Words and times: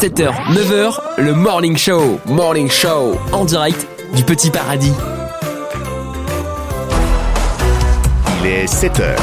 7h, 0.00 0.32
9h, 0.54 0.98
le 1.18 1.34
Morning 1.34 1.76
Show. 1.76 2.18
Morning 2.24 2.70
Show, 2.70 3.18
en 3.34 3.44
direct 3.44 3.86
du 4.16 4.24
Petit 4.24 4.48
Paradis. 4.48 4.94
Il 8.40 8.46
est 8.46 8.64
7h. 8.64 9.14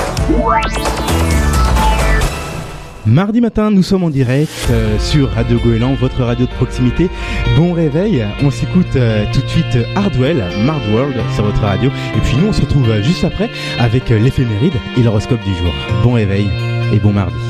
Mardi 3.08 3.42
matin, 3.42 3.72
nous 3.72 3.82
sommes 3.82 4.04
en 4.04 4.12
direct 4.12 4.52
euh, 4.70 5.00
sur 5.00 5.32
Radio 5.32 5.58
Goéland, 5.58 5.96
votre 5.96 6.22
radio 6.22 6.46
de 6.46 6.52
proximité. 6.52 7.10
Bon 7.56 7.74
réveil, 7.74 8.24
on 8.44 8.52
s'écoute 8.52 8.96
euh, 8.98 9.26
tout 9.34 9.42
de 9.42 9.48
suite 9.48 9.80
Hardwell, 9.96 10.44
Mard 10.64 10.88
World 10.94 11.16
sur 11.34 11.46
votre 11.46 11.62
radio. 11.62 11.90
Et 12.16 12.20
puis 12.20 12.38
nous, 12.38 12.50
on 12.50 12.54
se 12.54 12.62
retrouve 12.62 12.88
euh, 12.88 13.02
juste 13.02 13.24
après 13.24 13.50
avec 13.80 14.12
euh, 14.12 14.20
l'éphéméride 14.20 14.76
et 14.96 15.02
l'horoscope 15.02 15.44
du 15.44 15.56
jour. 15.56 15.74
Bon 16.04 16.14
réveil 16.14 16.48
et 16.94 17.00
bon 17.00 17.14
mardi. 17.14 17.47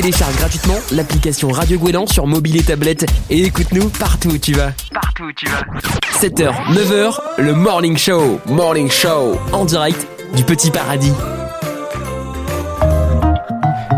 Télécharge 0.00 0.36
gratuitement 0.36 0.78
l'application 0.92 1.48
Radio 1.48 1.76
Gouélan 1.76 2.06
sur 2.06 2.28
mobile 2.28 2.56
et 2.56 2.62
tablette 2.62 3.04
et 3.30 3.42
écoute-nous 3.42 3.88
partout 3.88 4.28
où 4.28 4.38
tu 4.38 4.52
vas. 4.52 4.70
Partout 4.94 5.24
où 5.24 5.32
tu 5.32 5.46
vas. 5.46 5.62
7h, 6.20 6.52
9h, 6.72 7.18
le 7.38 7.52
Morning 7.52 7.96
Show. 7.96 8.38
Morning 8.46 8.88
Show, 8.88 9.40
en 9.52 9.64
direct 9.64 10.06
du 10.36 10.44
Petit 10.44 10.70
Paradis. 10.70 11.10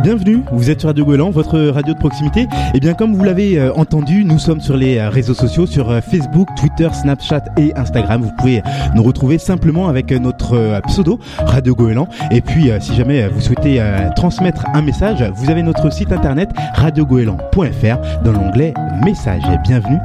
Bienvenue, 0.03 0.43
vous 0.51 0.71
êtes 0.71 0.81
sur 0.81 0.89
Radio 0.89 1.05
Goéland, 1.05 1.29
votre 1.31 1.59
radio 1.59 1.93
de 1.93 1.99
proximité. 1.99 2.47
Et 2.73 2.81
bien 2.81 2.95
comme 2.95 3.15
vous 3.15 3.23
l'avez 3.23 3.59
euh, 3.59 3.71
entendu, 3.75 4.25
nous 4.25 4.39
sommes 4.39 4.63
sur 4.63 4.75
les 4.75 4.97
euh, 4.97 5.11
réseaux 5.11 5.35
sociaux, 5.35 5.67
sur 5.67 5.91
euh, 5.91 6.01
Facebook, 6.01 6.49
Twitter, 6.59 6.89
Snapchat 6.95 7.45
et 7.59 7.75
Instagram. 7.77 8.23
Vous 8.23 8.33
pouvez 8.39 8.63
nous 8.95 9.03
retrouver 9.03 9.37
simplement 9.37 9.89
avec 9.89 10.11
notre 10.11 10.81
pseudo 10.87 11.19
Radio 11.39 11.75
Goéland. 11.75 12.09
Et 12.31 12.41
puis 12.41 12.71
si 12.81 12.95
jamais 12.95 13.29
vous 13.29 13.41
souhaitez 13.43 13.83
transmettre 14.17 14.65
un 14.73 14.81
message, 14.81 15.23
vous 15.35 15.51
avez 15.51 15.63
notre 15.63 15.93
site 15.93 16.13
internet 16.13 16.49
radiogoéland.fr 16.75 18.23
dans 18.25 18.33
l'onglet 18.33 18.73
Messages. 19.05 19.43
Bienvenue 19.65 19.99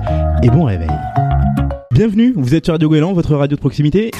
et 0.43 0.49
bon 0.49 0.65
réveil. 0.65 0.91
Bienvenue, 1.91 2.33
vous 2.35 2.53
êtes 2.53 2.65
sur 2.65 2.73
Radio 2.73 2.89
Goéland, 2.89 3.13
votre 3.13 3.35
radio 3.35 3.55
de 3.55 3.61
proximité. 3.61 4.11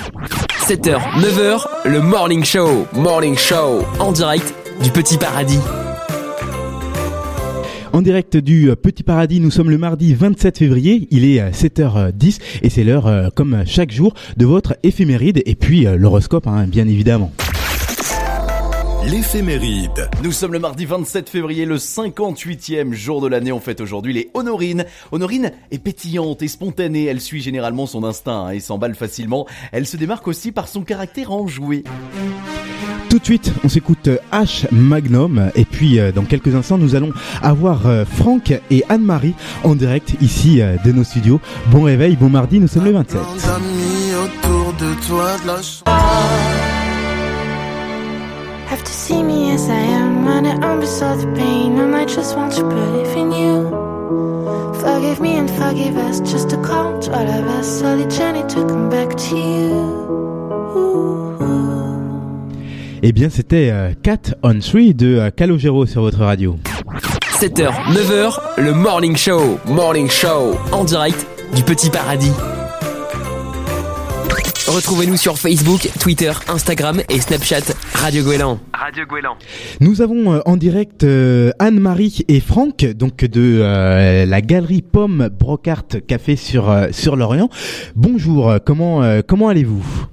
7h, 0.68 0.98
9h, 1.20 1.66
le 1.86 2.02
Morning 2.02 2.44
Show. 2.46 2.88
Morning 2.94 3.38
Show, 3.38 3.84
en 4.00 4.12
direct 4.14 4.65
du 4.84 4.92
Petit 4.92 5.18
Paradis. 5.18 5.60
En 7.94 8.02
direct 8.02 8.38
du 8.38 8.70
euh, 8.70 8.76
Petit 8.76 9.04
Paradis, 9.04 9.40
nous 9.40 9.52
sommes 9.52 9.70
le 9.70 9.78
mardi 9.78 10.14
27 10.14 10.58
février, 10.58 11.08
il 11.12 11.26
est 11.26 11.40
euh, 11.40 11.52
7h10 11.52 12.40
et 12.62 12.70
c'est 12.70 12.84
l'heure, 12.84 13.08
euh, 13.08 13.30
comme 13.34 13.64
chaque 13.66 13.92
jour, 13.92 14.14
de 14.38 14.46
votre 14.46 14.76
éphéméride 14.84 15.42
et 15.46 15.56
puis 15.56 15.88
euh, 15.88 15.96
l'horoscope, 15.96 16.48
hein, 16.48 16.68
bien 16.68 16.88
évidemment. 16.88 17.32
L'éphéméride. 19.06 20.10
Nous 20.24 20.32
sommes 20.32 20.52
le 20.52 20.60
mardi 20.60 20.86
27 20.86 21.30
février, 21.30 21.66
le 21.66 21.78
58e 21.78 22.94
jour 22.94 23.22
de 23.22 23.28
l'année. 23.28 23.52
On 23.52 23.60
fête 23.60 23.80
aujourd'hui 23.80 24.14
les 24.14 24.32
Honorines. 24.34 24.86
Honorine 25.12 25.52
est 25.70 25.78
pétillante 25.78 26.42
et 26.42 26.48
spontanée. 26.48 27.06
Elle 27.06 27.22
suit 27.22 27.42
généralement 27.42 27.86
son 27.86 28.04
instinct 28.04 28.50
et 28.50 28.60
s'emballe 28.60 28.96
facilement. 28.96 29.46
Elle 29.72 29.86
se 29.86 29.96
démarque 29.96 30.28
aussi 30.28 30.52
par 30.52 30.68
son 30.68 30.82
caractère 30.82 31.32
enjoué. 31.32 31.84
Tout 33.10 33.20
de 33.20 33.26
suite, 33.26 33.54
on 33.64 33.70
s'écoute 33.70 34.08
euh, 34.08 34.18
H 34.34 34.68
Magnum 34.72 35.50
et 35.56 35.64
puis 35.64 36.00
euh, 36.00 36.12
dans 36.12 36.24
quelques 36.24 36.54
instants, 36.54 36.78
nous 36.78 36.96
allons 36.96 37.12
avoir 37.42 37.88
euh, 37.88 38.04
Franck 38.04 38.54
et 38.70 38.84
Anne-Marie 38.90 39.36
en 39.64 39.76
direct 39.76 40.16
ici 40.22 40.60
de 40.84 40.92
nos 40.92 41.04
studios. 41.04 41.40
Bon 41.72 41.84
réveil, 41.84 42.18
bon 42.18 42.30
mardi, 42.30 42.60
nous 42.60 42.68
sommes 42.68 42.86
le 42.86 42.92
27. 42.92 43.18
amis 43.56 44.14
autour 44.22 44.74
de 44.74 45.08
toi 45.08 45.38
de 45.44 45.48
la 45.48 45.56
chance. 45.56 45.84
Have 48.70 48.84
to 48.84 48.92
see 48.92 49.24
me 49.24 49.52
as 49.54 49.70
I 49.70 49.80
am, 49.94 50.28
and 50.28 50.46
it 50.46 50.62
unresolved 50.62 51.22
the 51.22 51.40
pain. 51.40 51.80
I 51.80 51.86
might 51.86 52.10
just 52.10 52.36
want 52.36 52.52
to 52.56 52.64
believe 52.64 53.16
in 53.16 53.32
you. 53.32 53.70
Forgive 54.82 55.22
me 55.22 55.38
and 55.38 55.50
forgive 55.50 55.96
us, 55.96 56.20
just 56.20 56.50
to 56.50 56.58
count 56.58 57.08
all 57.10 57.28
of 57.28 57.48
us. 57.60 57.80
So 57.80 57.96
the 57.96 58.08
journey 58.08 58.44
to 58.50 58.68
come 58.68 58.90
back 58.90 59.16
to 59.16 59.38
you. 59.38 60.06
Eh 63.08 63.12
bien, 63.12 63.30
c'était 63.30 63.70
euh, 63.72 63.92
Cat 64.02 64.34
on 64.42 64.58
3 64.58 64.94
de 64.94 65.06
euh, 65.06 65.30
Calogero 65.30 65.86
sur 65.86 66.02
votre 66.02 66.22
radio. 66.22 66.56
7h, 67.40 67.70
9h, 67.94 68.40
le 68.58 68.74
Morning 68.74 69.16
Show. 69.16 69.60
Morning 69.68 70.10
Show, 70.10 70.58
en 70.72 70.84
direct 70.84 71.28
du 71.56 71.62
Petit 71.62 71.92
Paradis. 71.92 72.32
Retrouvez-nous 74.68 75.18
sur 75.18 75.38
Facebook, 75.38 75.88
Twitter, 76.00 76.32
Instagram 76.48 77.00
et 77.10 77.22
Snapchat 77.22 77.76
Radio 77.94 78.24
Gouélan. 78.24 78.58
Radio 78.74 79.06
Gouélan. 79.06 79.38
Nous 79.82 80.02
avons 80.02 80.34
euh, 80.34 80.40
en 80.48 80.58
direct 80.58 81.04
Anne-Marie 81.04 82.26
et 82.28 82.40
Franck, 82.40 82.86
donc 82.86 83.18
de 83.18 83.60
euh, 83.62 84.26
la 84.26 84.42
galerie 84.42 84.82
Pomme 84.82 85.30
Brocart 85.32 85.86
Café 86.08 86.36
sur 86.36 86.76
sur 86.90 87.16
l'Orient. 87.16 87.50
Bonjour, 87.96 88.56
comment 88.66 89.04
euh, 89.04 89.22
comment 89.24 89.50
allez-vous? 89.50 90.08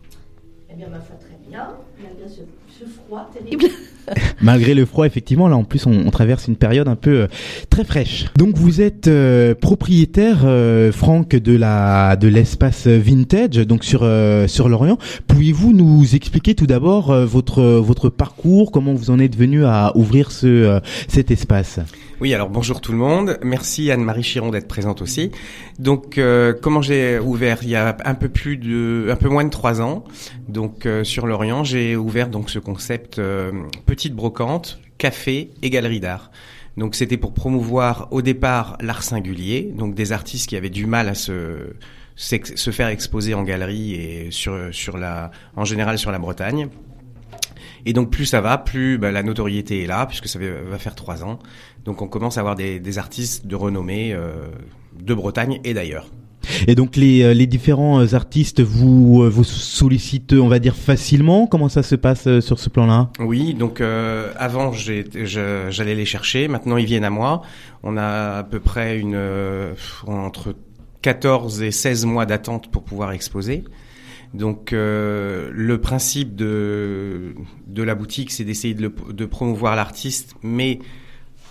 Malgré 4.42 4.74
le 4.74 4.84
froid, 4.84 5.06
effectivement, 5.06 5.48
là 5.48 5.56
en 5.56 5.64
plus 5.64 5.86
on, 5.86 6.10
traverse 6.10 6.48
une 6.48 6.56
période 6.56 6.88
un 6.88 6.96
peu 6.96 7.22
euh, 7.22 7.26
très 7.70 7.84
fraîche. 7.84 8.26
Donc 8.36 8.56
vous 8.56 8.80
êtes 8.80 9.08
euh, 9.08 9.54
propriétaire, 9.54 10.40
euh, 10.44 10.92
Franck, 10.92 11.30
de 11.30 11.56
la 11.56 12.16
de 12.16 12.28
l'espace 12.28 12.86
vintage, 12.86 13.56
donc 13.58 13.84
sur 13.84 14.00
euh, 14.02 14.46
sur 14.48 14.68
l'Orient. 14.68 14.98
Pouvez-vous 15.26 15.72
nous 15.72 16.14
expliquer 16.14 16.54
tout 16.54 16.66
d'abord 16.66 17.10
euh, 17.10 17.24
votre 17.24 17.62
votre 17.62 18.08
parcours, 18.08 18.72
comment 18.72 18.94
vous 18.94 19.10
en 19.10 19.18
êtes 19.18 19.36
venu 19.36 19.64
à 19.64 19.92
ouvrir 19.96 20.30
ce 20.30 20.80
cet 21.08 21.30
espace? 21.30 21.80
Oui, 22.22 22.34
alors 22.34 22.50
bonjour 22.50 22.80
tout 22.80 22.92
le 22.92 22.98
monde. 22.98 23.36
Merci 23.42 23.90
Anne-Marie 23.90 24.22
Chiron 24.22 24.50
d'être 24.50 24.68
présente 24.68 25.02
aussi. 25.02 25.32
Donc, 25.80 26.18
euh, 26.18 26.54
comment 26.54 26.80
j'ai 26.80 27.18
ouvert 27.18 27.58
Il 27.62 27.68
y 27.70 27.74
a 27.74 27.96
un 28.04 28.14
peu 28.14 28.28
plus 28.28 28.56
de, 28.56 29.08
un 29.10 29.16
peu 29.16 29.28
moins 29.28 29.42
de 29.42 29.50
trois 29.50 29.80
ans. 29.80 30.04
Donc, 30.46 30.86
euh, 30.86 31.02
sur 31.02 31.26
l'Orient, 31.26 31.64
j'ai 31.64 31.96
ouvert 31.96 32.28
donc 32.28 32.48
ce 32.48 32.60
concept 32.60 33.18
euh, 33.18 33.50
petite 33.86 34.14
brocante, 34.14 34.78
café 34.98 35.50
et 35.62 35.70
galerie 35.70 35.98
d'art. 35.98 36.30
Donc, 36.76 36.94
c'était 36.94 37.16
pour 37.16 37.34
promouvoir 37.34 38.06
au 38.12 38.22
départ 38.22 38.78
l'art 38.80 39.02
singulier, 39.02 39.72
donc 39.76 39.96
des 39.96 40.12
artistes 40.12 40.48
qui 40.48 40.56
avaient 40.56 40.70
du 40.70 40.86
mal 40.86 41.08
à 41.08 41.16
se 41.16 41.74
se 42.14 42.70
faire 42.70 42.86
exposer 42.86 43.34
en 43.34 43.42
galerie 43.42 43.94
et 43.94 44.30
sur 44.30 44.68
sur 44.70 44.96
la, 44.96 45.32
en 45.56 45.64
général 45.64 45.98
sur 45.98 46.12
la 46.12 46.20
Bretagne. 46.20 46.68
Et 47.86 47.92
donc 47.92 48.10
plus 48.10 48.26
ça 48.26 48.40
va, 48.40 48.58
plus 48.58 48.98
bah, 48.98 49.10
la 49.10 49.22
notoriété 49.22 49.82
est 49.82 49.86
là, 49.86 50.06
puisque 50.06 50.28
ça 50.28 50.38
va 50.38 50.78
faire 50.78 50.94
trois 50.94 51.24
ans. 51.24 51.38
Donc 51.84 52.02
on 52.02 52.08
commence 52.08 52.36
à 52.36 52.40
avoir 52.40 52.54
des, 52.54 52.78
des 52.80 52.98
artistes 52.98 53.46
de 53.46 53.56
renommée 53.56 54.12
euh, 54.12 54.32
de 55.00 55.14
Bretagne 55.14 55.60
et 55.64 55.74
d'ailleurs. 55.74 56.08
Et 56.66 56.74
donc 56.74 56.96
les 56.96 57.22
euh, 57.22 57.34
les 57.34 57.46
différents 57.46 58.00
euh, 58.00 58.14
artistes 58.14 58.60
vous 58.60 59.22
euh, 59.22 59.28
vous 59.28 59.44
sollicitent, 59.44 60.32
on 60.32 60.48
va 60.48 60.58
dire 60.58 60.76
facilement? 60.76 61.46
Comment 61.46 61.68
ça 61.68 61.82
se 61.82 61.94
passe 61.94 62.40
sur 62.40 62.58
ce 62.58 62.68
plan-là? 62.68 63.10
Oui, 63.20 63.54
donc 63.54 63.80
euh, 63.80 64.32
avant 64.36 64.72
j'allais 64.72 65.94
les 65.94 66.04
chercher, 66.04 66.48
maintenant 66.48 66.76
ils 66.76 66.86
viennent 66.86 67.04
à 67.04 67.10
moi. 67.10 67.42
On 67.84 67.96
a 67.96 68.38
à 68.38 68.42
peu 68.42 68.58
près 68.60 68.98
une 68.98 69.14
euh, 69.14 69.74
entre 70.06 70.54
14 71.02 71.62
et 71.62 71.70
16 71.70 72.06
mois 72.06 72.26
d'attente 72.26 72.70
pour 72.70 72.82
pouvoir 72.82 73.12
exposer. 73.12 73.64
Donc 74.34 74.72
euh, 74.72 75.50
le 75.52 75.80
principe 75.80 76.34
de 76.34 77.34
de 77.66 77.82
la 77.82 77.94
boutique, 77.94 78.30
c'est 78.30 78.44
d'essayer 78.44 78.74
de, 78.74 78.90
de 79.10 79.26
promouvoir 79.26 79.76
l'artiste, 79.76 80.34
mais 80.42 80.78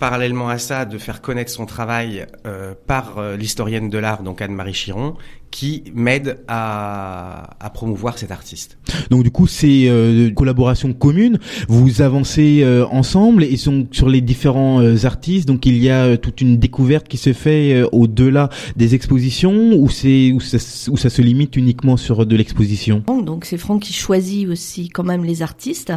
parallèlement 0.00 0.48
à 0.48 0.58
ça, 0.58 0.84
de 0.84 0.98
faire 0.98 1.22
connaître 1.22 1.50
son 1.52 1.64
travail 1.64 2.26
euh, 2.44 2.74
par 2.88 3.18
euh, 3.18 3.36
l'historienne 3.36 3.88
de 3.88 3.98
l'art, 3.98 4.24
donc 4.24 4.42
Anne-Marie 4.42 4.72
Chiron, 4.72 5.16
qui 5.52 5.84
m'aide 5.94 6.40
à, 6.48 7.50
à 7.60 7.70
promouvoir 7.70 8.18
cet 8.18 8.32
artiste. 8.32 8.78
Donc 9.10 9.22
du 9.22 9.30
coup, 9.30 9.46
c'est 9.46 9.84
euh, 9.88 10.28
une 10.28 10.34
collaboration 10.34 10.92
commune. 10.92 11.38
Vous 11.68 12.02
avancez 12.02 12.62
euh, 12.64 12.84
ensemble 12.90 13.44
et 13.44 13.56
sont 13.56 13.86
sur 13.92 14.08
les 14.08 14.22
différents 14.22 14.80
euh, 14.80 15.04
artistes. 15.04 15.46
Donc 15.46 15.64
il 15.66 15.76
y 15.76 15.88
a 15.90 16.04
euh, 16.06 16.16
toute 16.16 16.40
une 16.40 16.56
découverte 16.56 17.06
qui 17.06 17.18
se 17.18 17.32
fait 17.32 17.74
euh, 17.74 17.86
au-delà 17.92 18.48
des 18.76 18.94
expositions 18.96 19.74
ou 19.74 19.88
c'est 19.90 20.32
où 20.32 20.40
ça, 20.40 20.56
s- 20.56 20.88
où 20.90 20.96
ça 20.96 21.10
se 21.10 21.22
limite 21.22 21.54
uniquement 21.56 21.96
sur 21.96 22.26
de 22.26 22.34
l'exposition? 22.34 23.04
Donc, 23.24 23.44
c'est 23.44 23.58
Franck 23.58 23.82
qui 23.82 23.92
choisit 23.92 24.48
aussi 24.48 24.88
quand 24.88 25.04
même 25.04 25.24
les 25.24 25.42
artistes. 25.42 25.92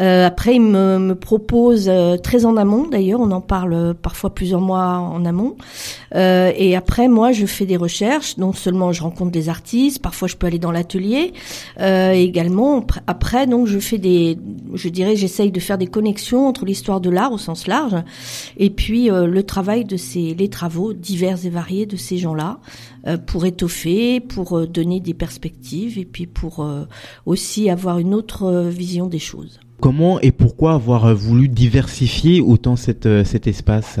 Euh, 0.00 0.26
après, 0.26 0.54
il 0.56 0.62
me, 0.62 0.98
me 0.98 1.14
propose 1.14 1.86
euh, 1.88 2.16
très 2.16 2.44
en 2.46 2.56
amont, 2.56 2.88
d'ailleurs, 2.88 3.20
on 3.20 3.30
en 3.30 3.42
parle 3.42 3.94
parfois 3.94 4.34
plusieurs 4.34 4.62
mois 4.62 4.98
en 4.98 5.24
amont. 5.26 5.56
Euh, 6.14 6.50
et 6.56 6.74
après, 6.74 7.08
moi, 7.08 7.32
je 7.32 7.44
fais 7.46 7.66
des 7.66 7.76
recherches. 7.76 8.36
Non 8.38 8.52
seulement 8.52 8.85
je 8.92 9.02
rencontre 9.02 9.30
des 9.30 9.48
artistes, 9.48 10.00
parfois 10.00 10.28
je 10.28 10.36
peux 10.36 10.46
aller 10.46 10.58
dans 10.58 10.72
l'atelier. 10.72 11.32
Euh, 11.80 12.12
également, 12.12 12.80
pr- 12.80 13.00
après, 13.06 13.46
donc, 13.46 13.66
je 13.66 13.78
fais 13.78 13.98
des, 13.98 14.38
je 14.74 14.88
dirais, 14.88 15.16
j'essaye 15.16 15.50
de 15.50 15.60
faire 15.60 15.78
des 15.78 15.86
connexions 15.86 16.46
entre 16.46 16.64
l'histoire 16.64 17.00
de 17.00 17.10
l'art 17.10 17.32
au 17.32 17.38
sens 17.38 17.66
large 17.66 17.96
et 18.56 18.70
puis 18.70 19.10
euh, 19.10 19.26
le 19.26 19.42
travail 19.42 19.84
de 19.84 19.96
ces, 19.96 20.34
les 20.34 20.48
travaux 20.48 20.92
divers 20.92 21.44
et 21.44 21.50
variés 21.50 21.86
de 21.86 21.96
ces 21.96 22.18
gens-là 22.18 22.60
euh, 23.06 23.16
pour 23.16 23.46
étoffer, 23.46 24.20
pour 24.20 24.66
donner 24.66 25.00
des 25.00 25.14
perspectives 25.14 25.98
et 25.98 26.04
puis 26.04 26.26
pour 26.26 26.66
aussi 27.24 27.70
avoir 27.70 27.98
une 27.98 28.14
autre 28.14 28.64
vision 28.68 29.06
des 29.06 29.18
choses. 29.18 29.60
Comment 29.80 30.18
et 30.20 30.32
pourquoi 30.32 30.72
avoir 30.72 31.14
voulu 31.14 31.48
diversifier 31.48 32.40
autant 32.40 32.76
cette, 32.76 33.06
euh, 33.06 33.24
cet 33.24 33.46
espace? 33.46 34.00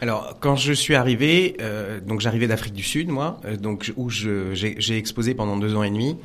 Alors, 0.00 0.38
quand 0.40 0.54
je 0.54 0.72
suis 0.72 0.94
arrivé, 0.94 1.56
euh, 1.60 2.00
donc 2.00 2.20
j'arrivais 2.20 2.46
d'Afrique 2.46 2.74
du 2.74 2.84
Sud, 2.84 3.08
moi, 3.08 3.40
euh, 3.44 3.56
donc 3.56 3.92
où 3.96 4.08
j'ai 4.08 4.96
exposé 4.96 5.34
pendant 5.34 5.56
deux 5.56 5.74
ans 5.74 5.82
et 5.82 5.90
demi. 5.90 6.16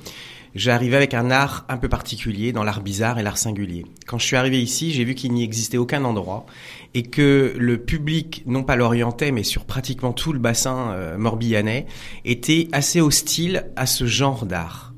Arrivé 0.68 0.98
avec 0.98 1.14
un 1.14 1.32
art 1.32 1.66
un 1.70 1.78
peu 1.78 1.88
particulier 1.88 2.52
dans 2.52 2.64
l'art 2.64 2.82
bizarre 2.82 3.18
et 3.18 3.24
l'art 3.24 3.38
singulier. 3.38 3.86
Quand 4.06 4.20
je 4.20 4.26
suis 4.26 4.36
arrivé 4.36 4.62
ici, 4.62 4.92
j'ai 4.92 5.06
vu 5.06 5.16
qu'il 5.16 5.32
n'y 5.32 5.46
existait 5.46 5.78
aucun 5.78 6.04
endroit 6.04 6.46
et 6.94 7.04
que 7.04 7.56
le 7.58 7.78
public, 7.78 8.44
non 8.46 8.64
pas 8.64 8.76
l'orientais, 8.76 9.32
mais 9.32 9.44
sur 9.44 9.64
pratiquement 9.64 10.12
tout 10.12 10.34
le 10.34 10.40
bassin 10.40 10.94
morbihanais, 11.18 11.86
était 12.26 12.68
assez 12.74 13.00
hostile 13.00 13.68
à 13.78 13.86
ce 13.86 14.06
genre 14.06 14.46
d'art. 14.46 14.91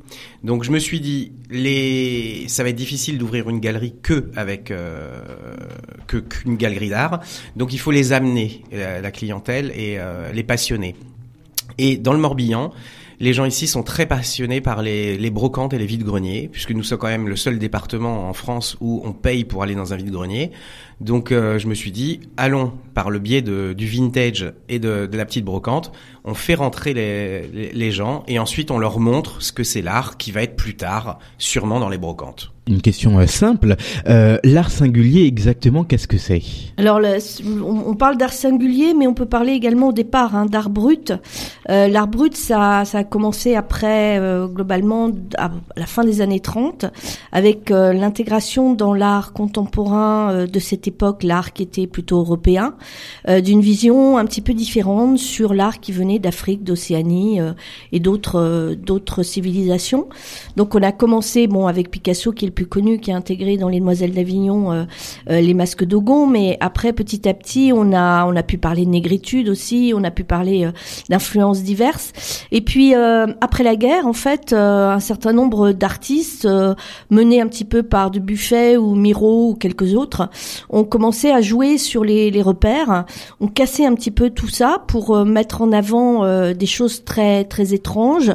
Donc 0.43 0.63
je 0.63 0.71
me 0.71 0.79
suis 0.79 0.99
dit, 0.99 1.31
ça 2.49 2.63
va 2.63 2.69
être 2.69 2.75
difficile 2.75 3.17
d'ouvrir 3.17 3.49
une 3.49 3.59
galerie 3.59 3.95
que 4.01 4.29
avec 4.35 4.71
euh, 4.71 5.21
que 6.05 6.17
qu'une 6.17 6.57
galerie 6.57 6.89
d'art. 6.89 7.21
Donc 7.55 7.73
il 7.73 7.79
faut 7.79 7.91
les 7.91 8.11
amener, 8.11 8.63
la, 8.71 8.99
la 8.99 9.11
clientèle 9.11 9.71
et 9.71 9.97
euh, 9.99 10.31
les 10.33 10.43
passionner. 10.43 10.95
Et 11.77 11.97
dans 11.97 12.13
le 12.13 12.19
Morbihan, 12.19 12.71
les 13.19 13.31
gens 13.31 13.45
ici 13.45 13.67
sont 13.67 13.83
très 13.83 14.05
passionnés 14.05 14.59
par 14.59 14.81
les, 14.81 15.17
les 15.17 15.29
brocantes 15.29 15.73
et 15.73 15.77
les 15.77 15.85
vides-greniers, 15.85 16.49
puisque 16.51 16.71
nous 16.71 16.83
sommes 16.83 16.99
quand 16.99 17.07
même 17.07 17.29
le 17.29 17.37
seul 17.37 17.57
département 17.57 18.27
en 18.27 18.33
France 18.33 18.75
où 18.81 19.01
on 19.05 19.13
paye 19.13 19.45
pour 19.45 19.63
aller 19.63 19.75
dans 19.75 19.93
un 19.93 19.95
vide-grenier. 19.95 20.51
Donc 21.01 21.31
euh, 21.31 21.59
je 21.59 21.67
me 21.67 21.73
suis 21.73 21.91
dit, 21.91 22.19
allons 22.37 22.73
par 22.93 23.09
le 23.09 23.19
biais 23.19 23.41
de, 23.41 23.73
du 23.73 23.87
vintage 23.87 24.53
et 24.69 24.77
de, 24.79 25.07
de 25.07 25.17
la 25.17 25.25
petite 25.25 25.43
brocante, 25.45 25.91
on 26.25 26.33
fait 26.35 26.53
rentrer 26.55 26.93
les, 26.93 27.47
les, 27.47 27.71
les 27.73 27.91
gens 27.91 28.23
et 28.27 28.37
ensuite 28.39 28.69
on 28.71 28.77
leur 28.77 28.99
montre 28.99 29.41
ce 29.41 29.51
que 29.51 29.63
c'est 29.63 29.81
l'art 29.81 30.17
qui 30.17 30.31
va 30.31 30.43
être 30.43 30.55
plus 30.55 30.75
tard, 30.75 31.17
sûrement 31.39 31.79
dans 31.79 31.89
les 31.89 31.97
brocantes. 31.97 32.51
Une 32.67 32.81
question 32.81 33.19
euh, 33.19 33.25
simple. 33.25 33.75
Euh, 34.07 34.37
L'art 34.45 34.71
singulier, 34.71 35.25
exactement, 35.25 35.83
qu'est-ce 35.83 36.07
que 36.07 36.17
c'est? 36.17 36.41
Alors, 36.77 37.01
le- 37.01 37.17
on, 37.61 37.89
on 37.89 37.95
parle 37.95 38.15
d'art 38.15 38.31
singulier, 38.31 38.93
mais 38.93 39.05
on 39.05 39.13
peut 39.13 39.25
parler 39.25 39.51
également 39.51 39.89
au 39.89 39.91
départ 39.91 40.33
hein, 40.33 40.45
d'art 40.45 40.69
brut. 40.69 41.11
Euh, 41.69 41.89
l'art 41.89 42.07
brut, 42.07 42.37
ça, 42.37 42.85
ça 42.85 42.99
a 42.99 43.03
commencé 43.03 43.55
après, 43.55 44.17
euh, 44.17 44.47
globalement, 44.47 45.11
à 45.37 45.51
la 45.75 45.85
fin 45.85 46.05
des 46.05 46.21
années 46.21 46.39
30, 46.39 46.85
avec 47.33 47.69
euh, 47.69 47.91
l'intégration 47.91 48.73
dans 48.75 48.93
l'art 48.93 49.33
contemporain 49.33 50.31
euh, 50.31 50.47
de 50.47 50.59
cette 50.59 50.82
époque, 50.87 51.23
l'art 51.23 51.53
qui 51.53 51.63
était 51.63 51.87
plutôt 51.87 52.19
européen, 52.19 52.75
euh, 53.27 53.41
d'une 53.41 53.61
vision 53.61 54.17
un 54.17 54.25
petit 54.25 54.41
peu 54.41 54.53
différente 54.53 55.17
sur 55.17 55.53
l'art 55.53 55.79
qui 55.79 55.91
venait 55.91 56.19
d'Afrique, 56.19 56.63
d'Océanie 56.63 57.39
euh, 57.39 57.53
et 57.91 57.99
d'autres 57.99 58.39
euh, 58.39 58.75
d'autres 58.75 59.23
civilisations. 59.23 60.07
Donc, 60.55 60.75
on 60.75 60.81
a 60.81 60.91
commencé, 60.91 61.47
bon, 61.47 61.67
avec 61.67 61.91
Picasso 61.91 62.31
qui 62.31 62.45
est 62.45 62.47
le 62.47 62.53
plus 62.53 62.67
connu, 62.67 62.99
qui 62.99 63.11
a 63.11 63.15
intégré 63.15 63.57
dans 63.57 63.69
Les 63.69 63.79
Demoiselles 63.79 64.13
d'Avignon 64.13 64.71
euh, 64.71 64.83
euh, 65.29 65.41
les 65.41 65.53
masques 65.53 65.83
d'Ogon, 65.83 66.27
mais 66.27 66.57
après 66.59 66.93
petit 66.93 67.27
à 67.27 67.33
petit 67.33 67.71
on 67.73 67.93
a 67.93 68.25
on 68.25 68.35
a 68.35 68.43
pu 68.43 68.57
parler 68.57 68.85
de 68.85 68.89
négritude 68.89 69.49
aussi, 69.49 69.93
on 69.95 70.03
a 70.03 70.11
pu 70.11 70.23
parler 70.23 70.65
euh, 70.65 70.71
d'influences 71.09 71.63
diverses. 71.63 72.11
Et 72.51 72.61
puis 72.61 72.93
après 72.93 73.63
la 73.63 73.75
guerre, 73.75 74.07
en 74.07 74.13
fait, 74.13 74.53
un 74.53 74.99
certain 74.99 75.33
nombre 75.33 75.71
d'artistes 75.71 76.47
menés 77.09 77.41
un 77.41 77.47
petit 77.47 77.65
peu 77.65 77.83
par 77.83 78.11
Dubuffet 78.11 78.77
ou 78.77 78.95
Miro 78.95 79.51
ou 79.51 79.55
quelques 79.55 79.95
autres 79.95 80.29
ont 80.73 80.83
commencé 80.83 81.29
à 81.31 81.39
jouer 81.41 81.77
sur 81.77 82.03
les, 82.03 82.31
les 82.31 82.41
repères, 82.41 83.05
ont 83.39 83.47
cassé 83.47 83.85
un 83.85 83.93
petit 83.95 84.11
peu 84.11 84.29
tout 84.29 84.47
ça 84.49 84.83
pour 84.87 85.15
euh, 85.15 85.23
mettre 85.23 85.61
en 85.61 85.71
avant 85.71 86.25
euh, 86.25 86.53
des 86.53 86.65
choses 86.65 87.03
très 87.05 87.45
très 87.45 87.73
étranges 87.73 88.31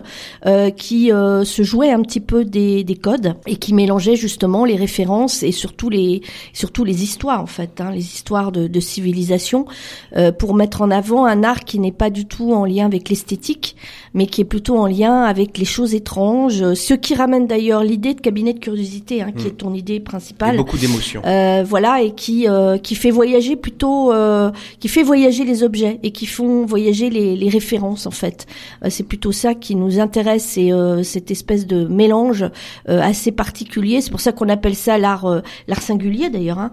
euh, 0.47 0.71
qui 0.71 1.13
euh, 1.13 1.45
se 1.45 1.63
jouaient 1.63 1.91
un 1.91 2.03
petit 2.03 2.21
peu 2.21 2.45
des, 2.45 2.85
des 2.85 2.95
codes 2.97 3.35
et 3.47 3.57
qui 3.57 3.75
mélangeaient 3.75 4.17
justement 4.17 4.65
les 4.65 4.77
références 4.77 5.43
et 5.43 5.53
surtout 5.53 5.91
les 5.91 6.23
surtout 6.53 6.85
les 6.85 7.03
histoires 7.03 7.43
en 7.43 7.47
fait, 7.47 7.81
hein, 7.81 7.91
les 7.93 8.01
histoires 8.15 8.53
de, 8.53 8.67
de 8.69 8.81
civilisation 8.81 9.67
euh, 10.17 10.33
pour 10.33 10.55
mettre 10.55 10.81
en 10.83 10.91
avant 10.91 11.25
un 11.27 11.43
art 11.43 11.65
qui 11.65 11.79
n'est 11.79 11.93
pas 11.93 12.11
du 12.11 12.27
tout 12.27 12.53
en 12.53 12.65
lien 12.65 12.87
avec 12.87 13.09
l'esthétique, 13.09 13.77
mais 14.15 14.27
qui 14.27 14.41
est 14.43 14.45
plutôt 14.45 14.79
en 14.79 14.87
lien 14.87 15.23
avec 15.23 15.59
les 15.59 15.65
choses 15.65 15.95
étranges, 15.95 16.75
ce 16.75 16.95
qui 16.95 17.15
ramène 17.15 17.47
d'ailleurs 17.47 17.83
l'idée 17.83 18.15
de 18.15 18.21
cabinet 18.21 18.53
de 18.55 18.59
curiosité, 18.61 19.23
hein, 19.23 19.33
qui 19.37 19.45
Mm. 19.45 19.49
est 19.49 19.57
ton 19.59 19.75
idée 19.75 19.95
Et 19.97 20.01
principale. 20.01 20.57
beaucoup 20.57 20.79
d'émotions. 20.79 21.23
Euh, 21.25 21.65
voilà 21.67 22.03
et 22.03 22.13
qui 22.15 22.28
euh, 22.47 22.79
qui 22.79 22.95
fait 22.95 23.11
voyager 23.11 23.57
plutôt 23.57 24.13
euh, 24.13 24.51
qui 24.81 24.89
fait 24.89 25.03
voyager 25.03 25.45
les 25.45 25.63
objets 25.63 25.99
et 26.03 26.11
qui 26.11 26.27
font 26.27 26.65
voyager 26.67 27.11
les, 27.11 27.37
les 27.37 27.49
références 27.49 28.07
en 28.07 28.11
fait. 28.11 28.47
Euh, 28.85 28.89
c'est 28.91 29.03
plutôt 29.03 29.33
ça 29.33 29.55
qui 29.55 29.75
nous 29.75 30.01
intéresse 30.01 30.45
c'est 30.45 30.73
euh, 30.73 31.03
cette 31.03 31.31
espèce 31.31 31.67
de 31.67 31.87
mélange 31.87 32.45
euh, 32.89 33.01
assez 33.01 33.33
particulier. 33.33 34.01
C'est 34.01 34.11
pour 34.11 34.21
ça 34.21 34.33
qu'on 34.33 34.49
appelle 34.49 34.75
ça 34.75 34.99
l'art 34.99 35.43
l'art 35.67 35.83
singulier 35.83 36.31
d'ailleurs 36.31 36.59
hein, 36.59 36.71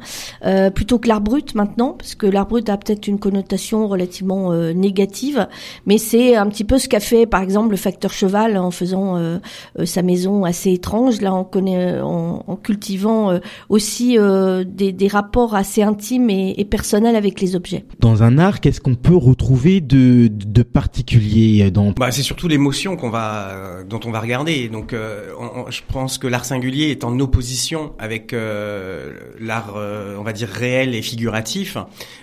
plutôt 0.71 0.99
que 0.99 1.07
l'art 1.07 1.21
brut 1.21 1.55
maintenant 1.55 1.93
parce 1.93 2.15
que 2.15 2.27
l'art 2.27 2.47
brut 2.47 2.69
a 2.69 2.77
peut-être 2.77 3.07
une 3.07 3.19
connotation 3.19 3.87
relativement 3.87 4.53
négative. 4.73 5.47
Mais 5.85 5.97
c'est 5.97 6.35
un 6.35 6.47
petit 6.47 6.63
peu 6.63 6.77
ce 6.77 6.87
qu'a 6.87 6.99
fait 6.99 7.25
par 7.25 7.41
exemple 7.41 7.71
le 7.71 7.77
facteur 7.77 8.11
cheval 8.11 8.57
en 8.57 8.71
faisant 8.71 9.39
sa 9.83 10.01
maison 10.01 10.43
assez 10.43 10.71
étrange. 10.71 11.21
Là 11.21 11.33
on 11.33 11.43
connaît 11.43 11.99
en, 12.01 12.43
en 12.47 12.55
cultivant 12.55 13.39
aussi 13.69 14.17
des, 14.17 14.91
des 14.91 15.07
rapports 15.07 15.44
assez 15.53 15.83
intimes 15.83 16.29
et, 16.31 16.55
et 16.57 16.65
personnels 16.65 17.15
avec 17.15 17.39
les 17.41 17.55
objets. 17.55 17.85
Dans 17.99 18.23
un 18.23 18.39
art, 18.39 18.59
qu'est-ce 18.61 18.81
qu'on 18.81 18.95
peut 18.95 19.15
retrouver 19.15 19.81
de, 19.81 20.27
de 20.31 20.63
particulier 20.63 21.69
dans 21.69 21.91
Bah, 21.91 22.11
c'est 22.11 22.23
surtout 22.23 22.47
l'émotion 22.47 22.95
qu'on 22.95 23.09
va, 23.09 23.49
euh, 23.49 23.83
dont 23.83 23.99
on 24.05 24.11
va 24.11 24.19
regarder. 24.19 24.69
Donc, 24.69 24.93
euh, 24.93 25.29
on- 25.39 25.61
on- 25.67 25.71
je 25.71 25.81
pense 25.91 26.17
que 26.17 26.25
l'art 26.27 26.45
singulier 26.45 26.89
est 26.89 27.03
en 27.03 27.19
opposition 27.19 27.93
avec 27.99 28.33
euh, 28.33 29.13
l'art, 29.39 29.73
euh, 29.75 30.15
on 30.19 30.23
va 30.23 30.33
dire 30.33 30.47
réel 30.47 30.95
et 30.95 31.01
figuratif. 31.01 31.77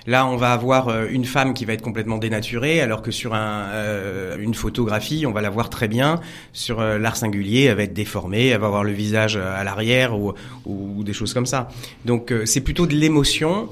Là, 0.06 0.26
on 0.26 0.36
va 0.36 0.52
avoir 0.52 0.88
euh, 0.88 1.06
une 1.10 1.24
femme 1.24 1.54
qui 1.54 1.64
va 1.64 1.74
être 1.74 1.82
complètement 1.82 2.18
dénaturée, 2.18 2.80
alors 2.80 3.02
que 3.02 3.10
sur 3.10 3.34
un, 3.34 3.66
euh, 3.72 4.36
une 4.40 4.54
photographie, 4.54 5.26
on 5.26 5.32
va 5.32 5.42
la 5.42 5.50
voir 5.50 5.68
très 5.70 5.86
bien. 5.86 6.18
Sur 6.52 6.80
euh, 6.80 6.98
l'art 6.98 7.16
singulier, 7.16 7.64
elle 7.64 7.76
va 7.76 7.82
être 7.84 7.92
déformée, 7.92 8.46
elle 8.48 8.60
va 8.60 8.66
avoir 8.66 8.84
le 8.84 8.92
visage 8.92 9.36
à 9.36 9.62
l'arrière 9.64 10.18
ou, 10.18 10.32
ou 10.66 11.04
des 11.04 11.12
choses 11.12 11.34
comme 11.34 11.46
ça. 11.46 11.68
Donc, 12.04 12.32
euh, 12.32 12.46
c'est 12.46 12.60
plutôt 12.62 12.86
de 12.86 12.94
l'émotion 12.94 13.11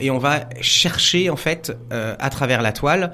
et 0.01 0.11
on 0.11 0.19
va 0.19 0.49
chercher 0.61 1.31
en 1.31 1.37
fait 1.37 1.77
euh, 1.93 2.15
à 2.19 2.31
travers 2.31 2.63
la 2.63 2.73
toile 2.73 3.13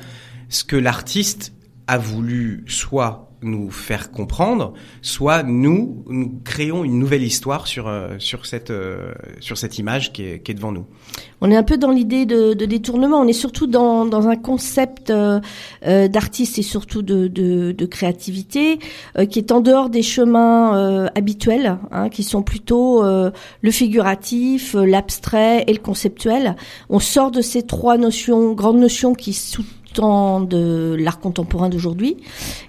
ce 0.48 0.64
que 0.64 0.76
l'artiste 0.76 1.52
a 1.86 1.98
voulu 1.98 2.64
soit 2.66 3.25
nous 3.42 3.70
faire 3.70 4.10
comprendre, 4.10 4.72
soit 5.02 5.42
nous, 5.42 6.04
nous 6.08 6.40
créons 6.44 6.84
une 6.84 6.98
nouvelle 6.98 7.22
histoire 7.22 7.66
sur 7.66 7.86
euh, 7.86 8.16
sur 8.18 8.46
cette 8.46 8.70
euh, 8.70 9.12
sur 9.40 9.58
cette 9.58 9.78
image 9.78 10.12
qui 10.12 10.22
est, 10.22 10.54
devant 10.54 10.72
nous. 10.72 10.86
On 11.40 11.50
est 11.50 11.56
un 11.56 11.62
peu 11.62 11.76
dans 11.76 11.90
l'idée 11.90 12.24
de, 12.24 12.54
détournement. 12.54 13.20
On 13.20 13.28
est 13.28 13.34
surtout 13.34 13.66
dans, 13.66 14.06
dans 14.06 14.28
un 14.28 14.36
concept 14.36 15.10
euh, 15.10 15.40
d'artiste 16.08 16.58
et 16.58 16.62
surtout 16.62 17.02
de, 17.02 17.28
de, 17.28 17.86
créativité 17.86 18.78
qui 19.30 19.38
est 19.38 19.52
en 19.52 19.60
dehors 19.60 19.90
des 19.90 20.02
chemins 20.02 21.06
habituels, 21.14 21.78
hein, 21.92 22.08
qui 22.08 22.22
sont 22.22 22.42
plutôt 22.42 23.02
le 23.04 23.70
figuratif, 23.70 24.74
l'abstrait 24.74 25.64
et 25.66 25.72
le 25.72 25.78
conceptuel. 25.78 26.56
On 26.88 26.98
sort 26.98 27.30
de 27.30 27.42
ces 27.42 27.62
trois 27.62 27.98
notions, 27.98 28.52
grandes 28.54 28.78
notions 28.80 29.14
qui 29.14 29.38
de 30.00 30.94
l'art 30.98 31.18
contemporain 31.20 31.68
d'aujourd'hui, 31.68 32.16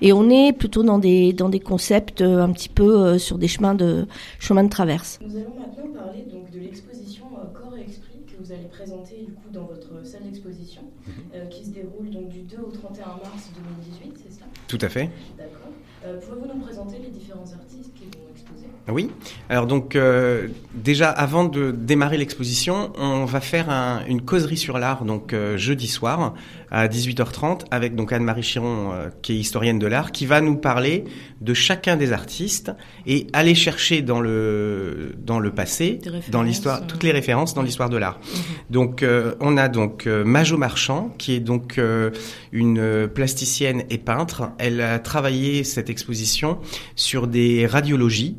et 0.01 0.13
on 0.13 0.29
est 0.29 0.53
plutôt 0.53 0.83
dans 0.83 0.97
des 0.99 1.33
dans 1.33 1.49
des 1.49 1.59
concepts 1.59 2.21
euh, 2.21 2.41
un 2.41 2.51
petit 2.51 2.69
peu 2.69 2.97
euh, 2.97 3.17
sur 3.17 3.37
des 3.37 3.47
chemins 3.47 3.75
de 3.75 4.07
chemins 4.39 4.63
de 4.63 4.69
traverse. 4.69 5.19
Nous 5.21 5.37
allons 5.37 5.55
maintenant 5.59 5.89
parler 5.95 6.23
donc 6.31 6.49
de 6.51 6.59
l'exposition 6.59 7.23
euh, 7.43 7.47
Corps 7.53 7.75
et 7.77 7.87
Esprit 7.89 8.19
que 8.25 8.41
vous 8.43 8.51
allez 8.51 8.67
présenter 8.71 9.15
du 9.25 9.31
coup 9.33 9.49
dans 9.53 9.65
votre 9.65 10.05
salle 10.05 10.21
d'exposition 10.25 10.81
euh, 11.35 11.45
qui 11.49 11.65
se 11.65 11.71
déroule 11.71 12.09
donc 12.11 12.29
du 12.29 12.39
2 12.41 12.55
au 12.67 12.71
31 12.71 13.05
mars 13.23 13.49
2018, 13.55 14.11
c'est 14.23 14.39
ça? 14.39 14.45
Tout 14.67 14.79
à 14.81 14.89
fait. 14.89 15.09
D'accord. 15.37 15.69
Euh, 16.05 16.17
Pouvez-vous 16.21 16.47
nous 16.57 16.63
présenter 16.63 16.97
les 17.03 17.09
différents 17.09 17.51
artistes 17.53 17.91
qui 17.95 18.05
vont 18.05 18.11
exposer? 18.33 18.67
Oui. 18.89 19.09
Alors 19.49 19.65
donc 19.67 19.95
euh, 19.95 20.47
déjà 20.73 21.09
avant 21.09 21.43
de 21.45 21.71
démarrer 21.71 22.17
l'exposition, 22.17 22.91
on 22.97 23.25
va 23.25 23.41
faire 23.41 23.69
un- 23.69 24.05
une 24.07 24.21
causerie 24.21 24.55
sur 24.57 24.77
l'art 24.79 25.03
donc 25.05 25.33
euh, 25.33 25.57
jeudi 25.57 25.87
soir 25.87 26.33
à 26.71 26.87
18h30 27.23 27.61
avec 27.71 27.95
donc 27.95 28.13
Anne-Marie 28.13 28.43
Chiron 28.43 28.91
euh, 28.93 29.09
qui 29.21 29.33
est 29.33 29.37
historienne 29.37 29.79
de 29.79 29.87
l'art 29.87 30.11
qui 30.11 30.25
va 30.25 30.41
nous 30.41 30.55
parler 30.57 31.03
de 31.41 31.53
chacun 31.53 31.97
des 31.97 32.13
artistes 32.13 32.71
et 33.05 33.27
aller 33.33 33.55
chercher 33.55 34.01
dans 34.01 34.19
le 34.19 35.13
dans 35.17 35.39
le 35.39 35.51
passé, 35.51 35.99
dans 36.29 36.43
l'histoire 36.43 36.81
euh. 36.81 36.85
toutes 36.87 37.03
les 37.03 37.11
références 37.11 37.53
dans 37.53 37.61
l'histoire 37.61 37.89
de 37.89 37.97
l'art. 37.97 38.19
Mhm. 38.19 38.39
Donc 38.69 39.03
euh, 39.03 39.35
on 39.39 39.57
a 39.57 39.67
donc 39.69 40.05
Majo 40.05 40.57
Marchand 40.57 41.13
qui 41.17 41.33
est 41.33 41.39
donc 41.39 41.79
une 42.51 43.07
plasticienne 43.13 43.83
et 43.89 43.97
peintre. 43.97 44.51
Elle 44.57 44.81
a 44.81 44.99
travaillé 44.99 45.63
cette 45.63 45.89
exposition 45.89 46.59
sur 46.95 47.27
des 47.27 47.65
radiologies 47.67 48.37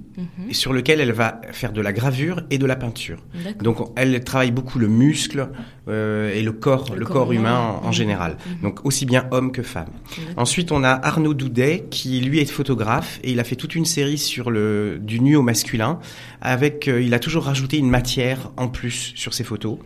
et 0.49 0.55
sur 0.55 0.73
lequel 0.73 1.01
elle 1.01 1.13
va 1.13 1.41
faire 1.53 1.73
de 1.73 1.81
la 1.81 1.93
gravure 1.93 2.43
et 2.51 2.59
de 2.59 2.67
la 2.67 2.77
peinture. 2.77 3.19
Donc 3.63 3.81
on- 3.81 3.93
elle 3.97 4.23
travaille 4.25 4.51
beaucoup 4.51 4.79
le 4.79 4.89
muscle 4.89 5.49
euh, 5.89 6.33
et 6.35 6.43
le 6.43 6.53
corps, 6.53 6.87
le, 6.93 7.01
Le 7.01 7.05
corps, 7.07 7.15
corps 7.15 7.33
humain 7.33 7.59
en, 7.83 7.87
en 7.89 7.93
général. 7.93 8.37
Mhm. 8.47 8.57
donc 8.63 8.85
aussi 8.85 9.07
bien 9.07 9.27
hommes 9.31 9.53
que 9.53 9.63
femmes. 9.63 9.89
Ensuite, 10.37 10.73
on 10.73 10.85
a 10.85 10.91
Arnaud 10.91 11.35
Doudet 11.35 11.85
qui 11.91 12.21
lui 12.21 12.39
est 12.41 12.51
photographe 12.51 13.21
et 13.23 13.33
il 13.33 13.41
a 13.41 13.45
fait 13.45 13.57
toute 13.57 13.75
une 13.75 13.85
série 13.85 14.19
sur 14.19 14.51
le 14.51 14.99
du 15.01 15.21
nu 15.21 15.37
au 15.37 15.43
masculin 15.43 15.99
avec 16.41 16.87
euh, 16.89 17.03
il 17.03 17.15
a 17.15 17.19
toujours 17.19 17.45
rajouté 17.45 17.77
une 17.79 17.91
matière 17.91 18.51
en 18.57 18.69
plus 18.69 19.13
sur 19.17 19.35
ses 19.35 19.45
photos. 19.45 19.79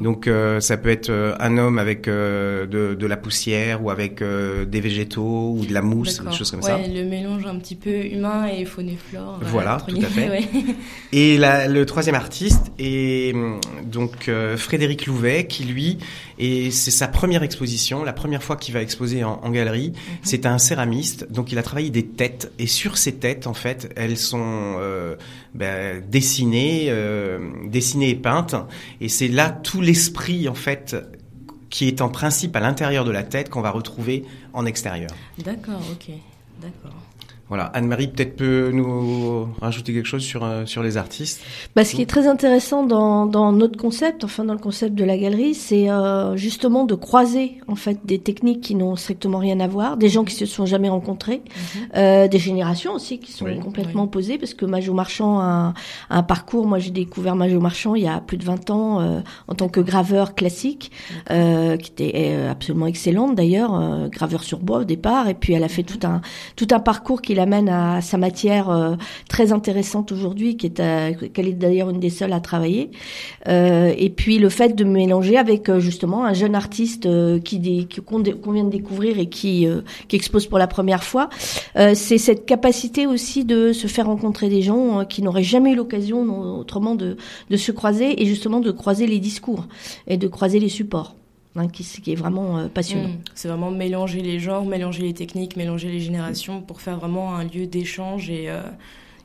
Donc 0.00 0.26
euh, 0.28 0.60
ça 0.60 0.76
peut 0.76 0.88
être 0.90 1.10
un 1.40 1.58
homme 1.58 1.78
avec 1.78 2.06
de, 2.06 2.66
de 2.98 3.06
la 3.06 3.16
poussière 3.16 3.82
ou 3.84 3.90
avec 3.90 4.22
des 4.22 4.80
végétaux 4.80 5.54
ou 5.58 5.64
de 5.66 5.72
la 5.74 5.82
mousse, 5.82 6.22
des 6.22 6.32
choses 6.32 6.50
comme 6.50 6.60
ouais, 6.60 6.66
ça. 6.66 6.78
le 6.86 7.04
mélange 7.04 7.46
un 7.46 7.56
petit 7.58 7.76
peu 7.76 8.04
humain 8.06 8.46
et 8.46 8.64
faune 8.64 8.88
et 8.88 8.96
flore. 9.10 9.38
Voilà, 9.42 9.78
tout 9.86 9.96
à 9.96 10.06
fait. 10.06 10.28
ouais. 10.30 10.44
Et 11.12 11.38
la- 11.38 11.68
le 11.68 11.84
troisième 11.86 12.14
artiste 12.14 12.72
est 12.78 13.34
donc 13.84 14.30
Frédéric 14.56 15.06
Louvet, 15.06 15.45
qui 15.46 15.64
lui, 15.64 15.98
et 16.38 16.70
c'est 16.70 16.90
sa 16.90 17.08
première 17.08 17.42
exposition, 17.42 18.04
la 18.04 18.12
première 18.12 18.42
fois 18.42 18.56
qu'il 18.56 18.74
va 18.74 18.82
exposer 18.82 19.24
en, 19.24 19.40
en 19.42 19.50
galerie. 19.50 19.92
C'est 20.22 20.46
un 20.46 20.58
céramiste, 20.58 21.30
donc 21.30 21.52
il 21.52 21.58
a 21.58 21.62
travaillé 21.62 21.90
des 21.90 22.06
têtes, 22.06 22.52
et 22.58 22.66
sur 22.66 22.98
ces 22.98 23.14
têtes, 23.14 23.46
en 23.46 23.54
fait, 23.54 23.92
elles 23.96 24.18
sont 24.18 24.76
euh, 24.78 25.16
ben, 25.54 26.02
dessinées, 26.08 26.86
euh, 26.88 27.38
dessinées 27.66 28.10
et 28.10 28.14
peintes, 28.16 28.56
et 29.00 29.08
c'est 29.08 29.28
là 29.28 29.50
tout 29.50 29.80
l'esprit, 29.80 30.48
en 30.48 30.54
fait, 30.54 30.96
qui 31.70 31.88
est 31.88 32.00
en 32.00 32.08
principe 32.08 32.54
à 32.56 32.60
l'intérieur 32.60 33.04
de 33.04 33.10
la 33.10 33.22
tête 33.22 33.50
qu'on 33.50 33.60
va 33.60 33.70
retrouver 33.70 34.24
en 34.52 34.66
extérieur. 34.66 35.10
D'accord, 35.38 35.82
ok. 35.92 36.14
D'accord. 36.60 36.96
Voilà, 37.48 37.66
Anne-Marie 37.66 38.08
peut-être 38.08 38.36
peut 38.36 38.70
nous 38.72 39.46
rajouter 39.60 39.92
quelque 39.94 40.06
chose 40.06 40.22
sur 40.22 40.44
euh, 40.44 40.66
sur 40.66 40.82
les 40.82 40.96
artistes. 40.96 41.40
Bah, 41.76 41.84
ce 41.84 41.94
qui 41.94 42.02
est 42.02 42.06
très 42.06 42.26
intéressant 42.26 42.82
dans, 42.84 43.26
dans 43.26 43.52
notre 43.52 43.78
concept, 43.78 44.24
enfin 44.24 44.44
dans 44.44 44.52
le 44.52 44.58
concept 44.58 44.94
de 44.96 45.04
la 45.04 45.16
galerie, 45.16 45.54
c'est 45.54 45.88
euh, 45.88 46.36
justement 46.36 46.84
de 46.84 46.94
croiser 46.94 47.58
en 47.68 47.76
fait 47.76 48.00
des 48.04 48.18
techniques 48.18 48.62
qui 48.62 48.74
n'ont 48.74 48.96
strictement 48.96 49.38
rien 49.38 49.60
à 49.60 49.68
voir, 49.68 49.96
des 49.96 50.08
gens 50.08 50.24
qui 50.24 50.34
se 50.34 50.44
sont 50.44 50.66
jamais 50.66 50.88
rencontrés, 50.88 51.42
euh, 51.96 52.26
des 52.26 52.38
générations 52.38 52.94
aussi 52.94 53.18
qui 53.20 53.30
sont 53.30 53.44
Oui. 53.44 53.60
complètement 53.60 54.04
opposées, 54.04 54.38
parce 54.38 54.54
que 54.54 54.66
Majo 54.66 54.92
Marchand 54.92 55.38
a 55.38 55.74
un, 56.10 56.22
parcours. 56.24 56.66
Moi, 56.66 56.80
j'ai 56.80 56.90
découvert 56.90 57.36
Majo 57.36 57.60
Marchand 57.60 57.94
il 57.94 58.02
y 58.02 58.08
a 58.08 58.20
plus 58.20 58.38
de 58.38 58.44
20 58.44 58.70
ans 58.70 59.00
euh, 59.00 59.20
en 59.46 59.54
tant 59.54 59.68
que 59.68 59.80
graveur 59.80 60.34
classique, 60.34 60.90
euh, 61.30 61.76
qui 61.76 61.92
était 61.92 62.12
euh, 62.16 62.50
absolument 62.50 62.86
excellente 62.86 63.36
d'ailleurs, 63.36 63.74
euh, 63.74 64.08
graveur 64.08 64.42
sur 64.42 64.58
bois 64.58 64.78
au 64.78 64.84
départ, 64.84 65.28
et 65.28 65.34
puis 65.34 65.52
elle 65.52 65.64
a 65.64 65.68
fait 65.68 65.84
tout 65.84 66.04
un 66.04 66.20
tout 66.56 66.66
un 66.72 66.80
parcours 66.80 67.22
qui 67.22 67.35
l'amène 67.36 67.68
à 67.68 68.00
sa 68.00 68.18
matière 68.18 68.68
euh, 68.70 68.96
très 69.28 69.52
intéressante 69.52 70.10
aujourd'hui, 70.10 70.56
qui 70.56 70.66
est 70.66 70.80
à- 70.80 71.12
qu'elle 71.12 71.46
est 71.48 71.52
d'ailleurs 71.52 71.90
une 71.90 72.00
des 72.00 72.10
seules 72.10 72.32
à 72.32 72.40
travailler. 72.40 72.90
Euh, 73.48 73.94
et 73.96 74.10
puis 74.10 74.38
le 74.38 74.48
fait 74.48 74.74
de 74.74 74.84
mélanger 74.84 75.36
avec 75.36 75.68
euh, 75.68 75.78
justement 75.78 76.24
un 76.24 76.32
jeune 76.32 76.54
artiste 76.54 77.06
euh, 77.06 77.38
qui 77.38 77.86
qu'on 78.04 78.22
vient 78.52 78.64
de 78.64 78.70
découvrir 78.70 79.18
et 79.18 79.26
qui 79.28 79.66
euh, 79.66 79.82
qui 80.08 80.16
expose 80.16 80.46
pour 80.46 80.58
la 80.58 80.66
première 80.66 81.04
fois, 81.04 81.28
euh, 81.76 81.92
c'est 81.94 82.18
cette 82.18 82.44
capacité 82.46 83.06
aussi 83.06 83.44
de 83.44 83.72
se 83.72 83.86
faire 83.86 84.06
rencontrer 84.06 84.48
des 84.48 84.62
gens 84.62 85.00
euh, 85.00 85.04
qui 85.04 85.22
n'auraient 85.22 85.42
jamais 85.42 85.72
eu 85.72 85.76
l'occasion 85.76 86.22
autrement 86.58 86.94
de 86.94 87.16
se 87.56 87.72
croiser 87.72 88.22
et 88.22 88.26
justement 88.26 88.60
de 88.60 88.70
croiser 88.72 89.06
les 89.06 89.18
discours 89.18 89.66
et 90.06 90.16
de 90.16 90.28
croiser 90.28 90.58
les 90.58 90.68
supports. 90.68 91.14
Hein, 91.56 91.68
qui, 91.68 91.82
qui 91.84 92.12
est 92.12 92.16
vraiment 92.16 92.58
euh, 92.58 92.68
passionnant. 92.68 93.08
Mm. 93.08 93.18
C'est 93.34 93.48
vraiment 93.48 93.70
mélanger 93.70 94.20
les 94.22 94.38
genres, 94.38 94.64
mélanger 94.64 95.02
les 95.02 95.14
techniques, 95.14 95.56
mélanger 95.56 95.88
les 95.90 96.00
générations 96.00 96.60
pour 96.62 96.80
faire 96.80 96.98
vraiment 96.98 97.34
un 97.36 97.44
lieu 97.44 97.66
d'échange 97.66 98.30
et. 98.30 98.48
euh, 98.50 98.62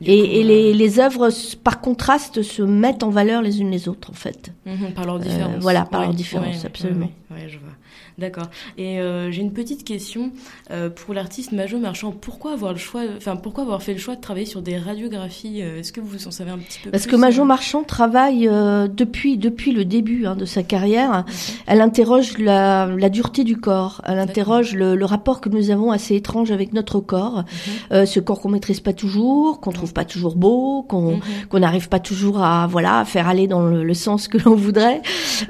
Et, 0.04 0.18
coup, 0.20 0.26
et 0.26 0.44
euh, 0.44 0.48
les, 0.48 0.74
les 0.74 1.00
œuvres, 1.00 1.30
par 1.64 1.80
contraste, 1.80 2.42
se 2.42 2.64
mettent 2.64 3.04
en 3.04 3.10
valeur 3.12 3.42
les 3.44 3.62
unes 3.62 3.70
les 3.70 3.88
autres, 3.88 4.10
en 4.10 4.16
fait. 4.16 4.52
Mhm, 4.66 4.94
par 4.96 5.06
leur 5.06 5.16
Euh, 5.18 5.20
différence. 5.20 5.62
voilà, 5.62 5.86
par 5.86 6.00
Ouais, 6.02 6.06
leur 6.08 6.16
différence, 6.16 6.62
ouais, 6.62 6.66
absolument. 6.66 7.12
Ouais, 7.30 7.48
je 7.48 7.60
vois. 7.60 7.76
D'accord. 8.22 8.50
Et 8.78 9.00
euh, 9.00 9.32
j'ai 9.32 9.42
une 9.42 9.52
petite 9.52 9.84
question 9.84 10.32
euh, 10.70 10.90
pour 10.92 11.16
l'artiste 11.16 11.52
Majo 11.54 11.80
Marchand. 11.80 12.12
Pourquoi 12.12 12.54
avoir 12.54 12.72
le 12.72 12.78
choix, 12.78 13.02
enfin 13.18 13.36
pourquoi 13.36 13.64
avoir 13.64 13.82
fait 13.82 13.94
le 13.94 14.00
choix 14.00 14.16
de 14.16 14.22
travailler 14.22 14.46
sur 14.46 14.62
des 14.62 14.78
radiographies 14.78 15.62
euh, 15.64 15.80
Est-ce 15.80 15.92
que 15.92 16.00
vous 16.02 16.28
en 16.28 16.32
savez 16.32 16.52
un 16.52 16.60
petit 16.60 16.80
peu 16.84 16.92
Parce 16.92 17.08
plus 17.08 17.14
que 17.14 17.16
Majo 17.18 17.44
Marchand 17.46 17.84
travaille 17.84 18.48
euh, 18.48 18.88
depuis 18.88 19.38
depuis 19.38 19.72
le 19.72 19.86
début 19.86 20.28
hein, 20.28 20.36
de 20.36 20.46
sa 20.46 20.62
carrière. 20.62 21.26
Elle 21.66 21.82
interroge 21.82 22.38
la, 22.38 22.86
la 22.96 23.10
dureté 23.10 23.44
du 23.44 23.58
corps. 23.58 24.02
Elle 24.06 24.20
interroge 24.20 24.76
le, 24.76 24.96
le 24.96 25.06
rapport 25.06 25.42
que 25.42 25.50
nous 25.50 25.72
avons 25.72 25.90
assez 25.92 26.16
étrange 26.16 26.52
avec 26.52 26.74
notre 26.74 27.00
corps. 27.00 27.44
Mhm. 27.92 28.06
Ce 28.06 28.20
corps 28.20 28.40
qu'on 28.40 28.50
maîtrise 28.50 28.82
pas 28.82 28.94
toujours, 28.94 29.60
qu'on 29.62 29.72
trouve 29.72 29.94
pas 29.94 30.06
toujours 30.06 30.36
beau, 30.36 30.84
qu'on 30.84 31.12
Mhm. 31.14 31.22
qu'on 31.50 31.60
n'arrive 31.60 31.90
pas 31.90 32.00
toujours 32.00 32.44
à 32.44 32.68
voilà 32.68 33.00
à 33.00 33.06
faire 33.06 33.28
aller 33.28 33.48
dans 33.48 33.66
le, 33.66 33.84
le 33.84 33.94
sens 33.96 34.28
que 34.28 34.38
l'on 34.38 34.54
voudrait. 34.56 35.02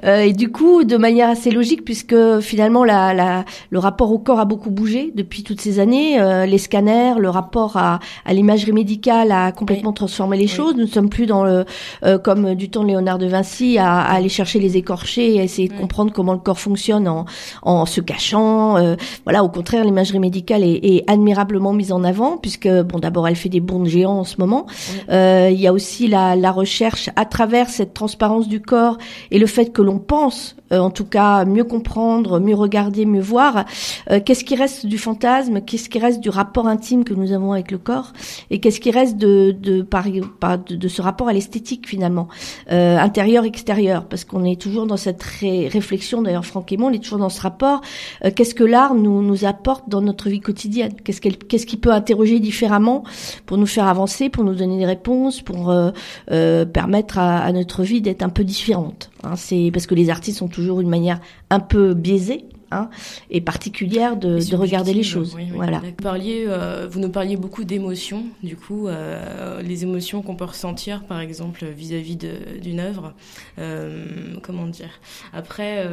Et 0.08 0.32
du 0.32 0.50
coup, 0.52 0.86
de 0.86 0.96
manière 0.96 1.30
assez 1.30 1.52
logique, 1.52 1.84
puisque 1.84 2.16
finalement 2.40 2.61
la, 2.84 3.14
la, 3.14 3.46
le 3.70 3.80
rapport 3.80 4.12
au 4.12 4.20
corps 4.20 4.40
a 4.40 4.46
beaucoup 4.46 4.70
bougé 4.70 5.12
depuis 5.16 5.44
toutes 5.44 5.62
ces 5.62 5.80
années, 5.80 6.20
euh, 6.20 6.46
les 6.46 6.58
scanners, 6.58 7.16
le 7.20 7.30
rapport 7.30 7.78
à, 7.78 8.00
à 8.26 8.34
l'imagerie 8.34 8.72
médicale 8.74 9.32
a 9.32 9.52
complètement 9.52 9.94
transformé 9.94 10.38
les 10.38 10.48
choses. 10.48 10.76
Nous 10.76 10.82
ne 10.84 10.88
sommes 10.88 11.10
plus 11.10 11.26
dans 11.26 11.44
le 11.44 11.66
euh, 12.04 12.18
comme 12.18 12.56
du 12.56 12.70
temps 12.70 12.84
de 12.84 12.88
Léonard 12.88 13.18
de 13.18 13.28
Vinci 13.28 13.78
à, 13.78 14.00
à 14.02 14.14
aller 14.14 14.30
chercher 14.30 14.60
les 14.60 14.78
écorchés 14.78 15.36
et 15.36 15.40
à 15.40 15.44
essayer 15.44 15.68
de 15.68 15.74
comprendre 15.74 16.12
comment 16.12 16.34
le 16.34 16.40
corps 16.40 16.60
fonctionne 16.60 17.08
en, 17.08 17.26
en 17.64 17.86
se 17.86 18.02
cachant. 18.02 18.78
euh, 18.78 18.96
voilà, 19.24 19.44
au 19.44 19.50
contraire, 19.50 19.84
l'imagerie 19.84 20.20
médicale 20.20 20.64
est, 20.64 20.80
est 20.84 21.10
admirablement 21.10 21.74
mise 21.74 21.92
en 21.92 22.04
avant 22.04 22.38
puisque 22.38 22.68
bon, 22.68 23.00
d'abord 23.00 23.28
elle 23.28 23.36
fait 23.36 23.50
des 23.50 23.62
bonds 23.62 23.86
géants 23.86 24.20
en 24.20 24.24
ce 24.24 24.36
moment. 24.40 24.66
Euh, 25.10 25.50
il 25.52 25.60
y 25.60 25.68
a 25.68 25.74
aussi 25.74 26.08
la, 26.08 26.36
la 26.36 26.52
recherche 26.52 27.10
à 27.16 27.26
travers 27.26 27.70
cette 27.70 27.94
transparence 27.94 28.48
du 28.48 28.62
corps 28.62 28.98
et 29.32 29.40
le 29.40 29.48
fait 29.48 29.72
que 29.72 29.82
l'on 29.82 30.00
pense, 30.00 30.56
euh, 30.72 30.80
en 30.80 30.90
tout 30.90 31.06
cas, 31.06 31.46
mieux 31.46 31.64
comprendre, 31.64 32.40
mieux 32.42 32.56
regarder, 32.56 33.06
mieux 33.06 33.22
voir. 33.22 33.66
euh, 34.10 34.20
qu'est-ce 34.24 34.44
qui 34.44 34.56
reste 34.56 34.86
du 34.86 34.98
fantasme 34.98 35.62
Qu'est-ce 35.62 35.90
qui 35.90 36.00
reste 36.00 36.20
du 36.20 36.30
rapport 36.30 36.68
intime 36.68 37.04
que 37.04 37.14
nous 37.14 37.32
avons 37.32 37.54
avec 37.54 37.72
le 37.72 37.78
corps 37.78 38.12
Et 38.50 38.60
qu'est-ce 38.60 38.80
qui 38.80 38.92
reste 38.92 39.18
de 39.18 39.52
de, 39.52 39.82
par, 39.82 40.06
de, 40.10 40.76
de 40.76 40.88
ce 40.88 41.02
rapport 41.02 41.28
à 41.30 41.34
l'esthétique 41.34 41.88
finalement, 41.88 42.28
euh, 42.72 42.98
intérieur 42.98 43.44
extérieur 43.46 44.06
Parce 44.06 44.26
qu'on 44.26 44.44
est 44.44 44.60
toujours 44.60 44.86
dans 44.88 44.98
cette 44.98 45.22
ré- 45.24 45.68
réflexion. 45.68 46.22
D'ailleurs, 46.22 46.46
Franck 46.46 46.72
et 46.72 46.78
moi, 46.78 46.90
on 46.90 46.94
est 46.94 47.04
toujours 47.04 47.20
dans 47.20 47.30
ce 47.30 47.42
rapport. 47.42 47.82
Euh, 48.26 48.32
qu'est-ce 48.36 48.56
que 48.56 48.64
l'art 48.64 48.96
nous 48.96 49.22
nous 49.22 49.46
apporte 49.46 49.88
dans 49.90 50.02
notre 50.02 50.30
vie 50.30 50.40
quotidienne? 50.40 50.94
Qu'est-ce 51.04 51.22
qu'elle 51.22 51.38
qu'est-ce 51.38 51.66
qui 51.66 51.78
peut 51.78 51.92
interroger 51.92 52.40
différemment 52.40 53.04
pour 53.46 53.58
nous 53.58 53.66
faire 53.66 53.88
avancer, 53.88 54.30
pour 54.30 54.44
nous 54.44 54.56
donner 54.56 54.78
des 54.78 54.86
réponses, 54.86 55.42
pour 55.42 55.70
euh, 55.70 55.92
euh, 56.32 56.66
permettre 56.66 57.18
à, 57.20 57.40
à 57.40 57.52
notre 57.52 57.84
vie 57.84 58.02
d'être 58.02 58.24
un 58.24 58.30
peu 58.30 58.44
différente. 58.44 59.10
Hein, 59.24 59.36
c'est 59.36 59.70
parce 59.74 59.86
que 59.88 59.96
les 59.96 60.10
artistes 60.10 60.42
ont 60.42 60.48
toujours 60.48 60.82
une 60.82 60.90
manière 60.90 61.20
un 61.52 61.60
peu 61.60 61.94
biaisée 61.94 62.46
hein, 62.72 62.90
et 63.30 63.42
particulière 63.42 64.18
de, 64.18 64.40
Et 64.40 64.50
de 64.50 64.56
regarder 64.56 64.94
les 64.94 65.04
choses. 65.04 65.34
oui, 65.36 65.44
oui. 65.50 65.56
Voilà. 65.56 65.80
Vous, 65.80 65.92
parliez, 65.92 66.46
euh, 66.48 66.88
vous 66.90 67.00
nous 67.00 67.10
parliez 67.10 67.38
beaucoup 67.38 67.64
d'émotions, 67.64 68.26
du 68.44 68.56
coup, 68.56 68.88
euh, 68.88 69.62
les 69.62 69.84
émotions 69.84 70.22
qu'on 70.22 70.36
peut 70.36 70.46
ressentir, 70.46 71.04
par 71.04 71.20
exemple, 71.20 71.66
vis-à-vis 71.66 72.18
d'une 72.62 72.80
œuvre. 72.80 73.14
Euh, 73.60 74.06
comment 74.42 74.68
dire 74.68 75.00
Après, 75.34 75.86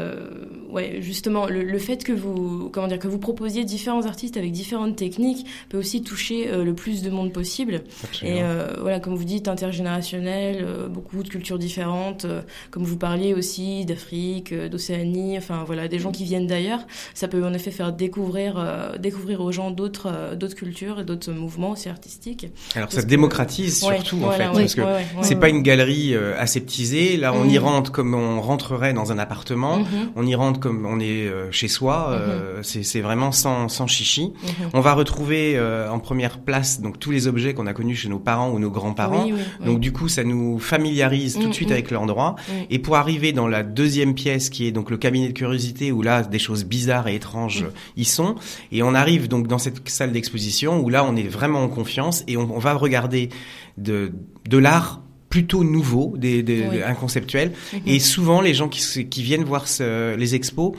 ouais, 0.70 0.98
justement, 1.00 1.46
le, 1.46 1.62
le 1.62 1.78
fait 1.78 2.04
que 2.04 2.12
vous, 2.12 2.70
comment 2.72 2.86
dire, 2.86 2.98
que 2.98 3.08
vous 3.08 3.18
proposiez 3.18 3.64
différents 3.64 4.06
artistes 4.06 4.36
avec 4.36 4.52
différentes 4.52 4.96
techniques 4.96 5.46
peut 5.68 5.78
aussi 5.78 6.02
toucher 6.02 6.50
le 6.50 6.74
plus 6.74 7.02
de 7.02 7.10
monde 7.10 7.32
possible. 7.32 7.82
Absolument. 8.04 8.38
Et 8.38 8.42
voilà, 8.80 9.00
comme 9.00 9.14
vous 9.14 9.24
dites, 9.24 9.48
intergénérationnel, 9.48 10.64
beaucoup 10.90 11.22
de 11.22 11.28
cultures 11.28 11.58
différentes. 11.58 12.26
comme 12.70 12.84
vous 12.84 12.96
parliez 12.96 13.34
aussi 13.34 13.84
d'Afrique, 13.84 14.54
d'Océanie, 14.54 15.36
enfin 15.36 15.64
voilà, 15.64 15.88
des 15.88 15.98
gens 15.98 16.12
qui 16.12 16.24
viennent 16.24 16.46
d'ailleurs. 16.46 16.67
Ça 17.14 17.28
peut 17.28 17.44
en 17.44 17.52
effet 17.54 17.70
faire 17.70 17.92
découvrir, 17.92 18.54
euh, 18.58 18.96
découvrir 18.98 19.40
aux 19.40 19.52
gens 19.52 19.70
d'autres, 19.70 20.08
euh, 20.12 20.34
d'autres 20.36 20.54
cultures 20.56 21.00
et 21.00 21.04
d'autres 21.04 21.32
mouvements 21.32 21.70
aussi 21.70 21.88
artistiques. 21.88 22.46
Alors 22.74 22.86
Parce 22.88 22.96
ça 22.96 23.02
que- 23.02 23.06
démocratise 23.06 23.82
Ouais, 23.84 23.96
surtout 23.96 24.16
en 24.16 24.18
voilà, 24.20 24.50
fait, 24.50 24.56
ouais, 24.56 24.62
parce 24.62 24.74
que 24.74 24.80
ouais, 24.82 25.04
c'est 25.22 25.36
pas 25.36 25.48
une 25.48 25.62
galerie 25.62 26.14
euh, 26.14 26.34
aseptisée. 26.38 27.16
Là, 27.16 27.32
on 27.32 27.44
Mhm. 27.44 27.50
y 27.50 27.58
rentre 27.58 27.92
comme 27.92 28.14
on 28.14 28.40
rentrerait 28.40 28.92
dans 28.92 29.12
un 29.12 29.18
appartement. 29.18 29.78
Mhm. 29.78 29.86
On 30.16 30.26
y 30.26 30.34
rentre 30.34 30.60
comme 30.60 30.86
on 30.86 31.00
est 31.00 31.28
chez 31.50 31.68
soi. 31.68 32.10
euh, 32.10 32.60
c'est 32.62 33.00
vraiment 33.00 33.32
sans, 33.32 33.68
sans 33.68 33.86
chichi. 33.86 34.32
Mhm. 34.42 34.70
On 34.74 34.80
va 34.80 34.92
retrouver 34.94 35.58
en 35.90 35.98
première 35.98 36.38
place 36.38 36.80
donc 36.80 36.98
tous 36.98 37.10
les 37.10 37.26
objets 37.26 37.54
qu'on 37.54 37.66
a 37.66 37.72
connus 37.72 37.96
chez 37.96 38.08
nos 38.08 38.18
parents 38.18 38.50
ou 38.50 38.58
nos 38.58 38.70
grands-parents. 38.70 39.24
Oui, 39.26 39.32
oui, 39.34 39.40
oui. 39.60 39.66
Donc 39.66 39.80
du 39.80 39.92
coup, 39.92 40.08
ça 40.08 40.24
nous 40.24 40.58
familiarise 40.58 41.38
tout 41.38 41.48
de 41.48 41.52
suite 41.52 41.70
avec 41.70 41.90
l'endroit. 41.90 42.36
Et 42.70 42.78
pour 42.78 42.96
arriver 42.96 43.32
dans 43.32 43.48
la 43.48 43.62
deuxième 43.62 44.14
pièce, 44.14 44.50
qui 44.50 44.66
est 44.66 44.72
donc 44.72 44.90
le 44.90 44.96
cabinet 44.96 45.28
de 45.28 45.32
curiosité, 45.32 45.92
où 45.92 46.02
là 46.02 46.22
des 46.22 46.38
choses 46.38 46.57
bizarres 46.64 47.08
et 47.08 47.14
étranges 47.14 47.66
y 47.96 48.04
sont, 48.04 48.34
et 48.72 48.82
on 48.82 48.94
arrive 48.94 49.28
donc 49.28 49.46
dans 49.48 49.58
cette 49.58 49.88
salle 49.88 50.12
d'exposition 50.12 50.80
où 50.80 50.88
là 50.88 51.04
on 51.04 51.16
est 51.16 51.28
vraiment 51.28 51.62
en 51.62 51.68
confiance 51.68 52.24
et 52.26 52.36
on, 52.36 52.54
on 52.54 52.58
va 52.58 52.74
regarder 52.74 53.28
de 53.76 54.12
de 54.48 54.58
l'art 54.58 55.00
plutôt 55.30 55.62
nouveau, 55.62 56.14
des, 56.16 56.42
des, 56.42 56.66
Oui. 56.66 56.82
un 56.82 56.94
conceptuel. 56.94 57.52
Mhm. 57.74 57.80
Et 57.84 57.98
souvent, 58.00 58.40
les 58.40 58.54
gens 58.54 58.68
qui, 58.70 59.22
viennent 59.22 59.44
voir 59.44 59.68
ce- 59.68 60.16
les 60.16 60.34
expos 60.34 60.72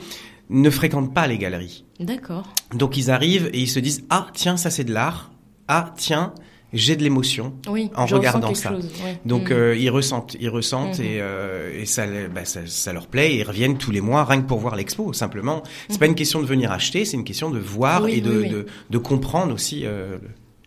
ne 0.48 0.68
fréquentent 0.70 1.14
pas 1.14 1.28
les 1.28 1.38
galeries. 1.38 1.84
D'accord. 2.00 2.52
Donc 2.74 2.96
ils 2.96 3.12
arrivent 3.12 3.48
et 3.52 3.60
ils 3.60 3.68
se 3.68 3.78
disent 3.78 4.02
ah 4.10 4.26
tiens 4.34 4.56
ça 4.56 4.70
c'est 4.70 4.82
de 4.84 4.92
l'art 4.92 5.30
ah 5.68 5.94
tiens 5.96 6.34
j'ai 6.72 6.96
de 6.96 7.02
l'émotion 7.02 7.52
Oui, 7.68 7.90
en 7.96 8.06
regardant 8.06 8.54
ça. 8.54 8.70
quelque 8.70 8.82
chose, 8.82 8.90
ouais. 9.04 9.18
Donc 9.24 9.50
Mhm. 9.50 9.56
euh, 9.56 9.76
ils 9.76 9.90
ressentent, 9.90 10.36
ils 10.40 10.48
ressentent 10.48 10.98
Mhm. 10.98 11.04
et, 11.04 11.18
euh, 11.20 11.80
et 11.80 11.86
ça, 11.86 12.04
bah, 12.34 12.44
ça, 12.44 12.60
ça 12.66 12.92
leur 12.92 13.06
plaît. 13.06 13.32
Et 13.34 13.38
ils 13.38 13.42
reviennent 13.44 13.78
tous 13.78 13.90
les 13.90 14.00
mois 14.00 14.24
rien 14.24 14.40
que 14.42 14.46
pour 14.46 14.58
voir 14.60 14.76
l'expo. 14.76 15.12
Simplement, 15.12 15.62
c'est 15.88 15.98
pas 15.98 16.06
Mhm. 16.06 16.10
une 16.10 16.16
question 16.16 16.40
de 16.40 16.46
venir 16.46 16.70
acheter, 16.72 17.04
c'est 17.04 17.16
une 17.16 17.24
question 17.24 17.50
de 17.50 17.58
voir 17.58 18.04
Oui, 18.04 18.12
et 18.14 18.20
de, 18.20 18.38
oui, 18.40 18.48
de, 18.48 18.66
de 18.90 18.98
comprendre 18.98 19.52
aussi 19.54 19.82
euh, 19.84 20.18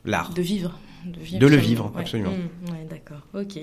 l'art. 0.05 0.33
De 0.33 0.41
vivre. 0.41 0.77
De, 1.05 1.19
vivre 1.19 1.39
De 1.39 1.47
le 1.47 1.57
vivre, 1.57 1.91
ouais. 1.95 2.01
absolument. 2.01 2.31
Mm, 2.31 2.71
ouais, 2.71 2.87
d'accord. 2.89 3.19
Ok. 3.33 3.59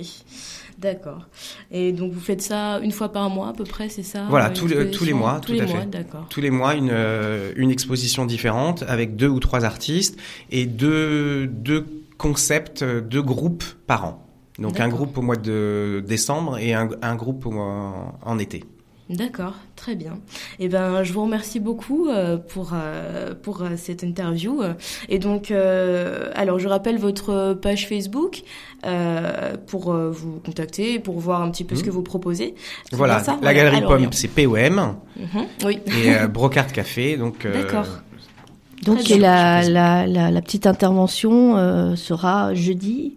D'accord. 0.78 1.26
Et 1.70 1.92
donc 1.92 2.12
vous 2.12 2.20
faites 2.20 2.42
ça 2.42 2.78
une 2.82 2.92
fois 2.92 3.10
par 3.12 3.30
mois 3.30 3.48
à 3.48 3.52
peu 3.52 3.64
près, 3.64 3.88
c'est 3.88 4.02
ça 4.02 4.26
Voilà, 4.28 4.50
tous 4.50 4.66
les, 4.66 4.90
tous 4.90 5.04
les 5.04 5.12
mois, 5.14 5.40
Tous 5.40 5.48
tout 5.48 5.52
les 5.54 5.60
à 5.62 5.66
mois, 5.66 5.80
fait. 5.80 5.86
d'accord. 5.86 6.26
Tous 6.28 6.40
les 6.40 6.50
mois, 6.50 6.74
une, 6.74 6.92
une 7.56 7.70
exposition 7.70 8.26
différente 8.26 8.84
avec 8.88 9.16
deux 9.16 9.28
ou 9.28 9.40
trois 9.40 9.64
artistes 9.64 10.18
et 10.50 10.66
deux, 10.66 11.46
deux 11.46 11.86
concepts, 12.20 12.82
euh, 12.82 13.00
deux 13.00 13.22
groupes 13.22 13.64
par 13.86 14.04
an. 14.04 14.26
Donc 14.58 14.78
un 14.78 14.88
groupe 14.88 15.16
au 15.16 15.22
mois 15.22 15.36
de 15.36 16.04
décembre 16.06 16.58
et 16.58 16.74
un, 16.74 16.90
un 17.00 17.14
groupe 17.16 17.46
en 17.46 18.38
été. 18.38 18.62
D'accord, 19.08 19.54
très 19.74 19.96
bien. 19.96 20.18
Eh 20.60 20.68
ben, 20.68 21.02
je 21.02 21.12
vous 21.12 21.22
remercie 21.22 21.58
beaucoup 21.58 22.08
euh, 22.08 22.36
pour 22.36 22.72
euh, 22.74 23.34
pour 23.34 23.62
euh, 23.62 23.70
cette 23.76 24.02
interview. 24.04 24.60
Et 25.08 25.18
donc, 25.18 25.50
alors, 25.50 26.58
je 26.60 26.68
rappelle 26.68 26.98
votre 26.98 27.54
page 27.54 27.88
Facebook 27.88 28.42
pour 29.66 29.92
vous 29.94 30.40
contacter, 30.44 30.98
pour 31.00 31.18
voir 31.18 31.42
un 31.42 31.50
petit 31.50 31.64
peu 31.64 31.74
ce 31.74 31.80
Mhm. 31.80 31.86
que 31.86 31.90
vous 31.92 32.02
proposez. 32.02 32.54
Voilà, 32.92 33.18
ça 33.20 33.38
la 33.42 33.54
Galerie 33.54 33.78
à 33.78 33.88
Pomme, 33.88 34.12
c'est 34.12 34.28
POM 34.28 34.96
Mhm, 35.16 35.46
Oui. 35.64 35.78
et 36.04 36.28
Brocard 36.28 36.70
Café. 36.72 37.16
Donc, 37.16 37.46
D'accord. 37.46 37.86
Donc 38.82 39.08
la, 39.08 39.68
la, 39.68 40.06
la, 40.06 40.30
la 40.30 40.42
petite 40.42 40.66
intervention 40.66 41.56
euh, 41.56 41.96
sera 41.96 42.54
jeudi, 42.54 43.14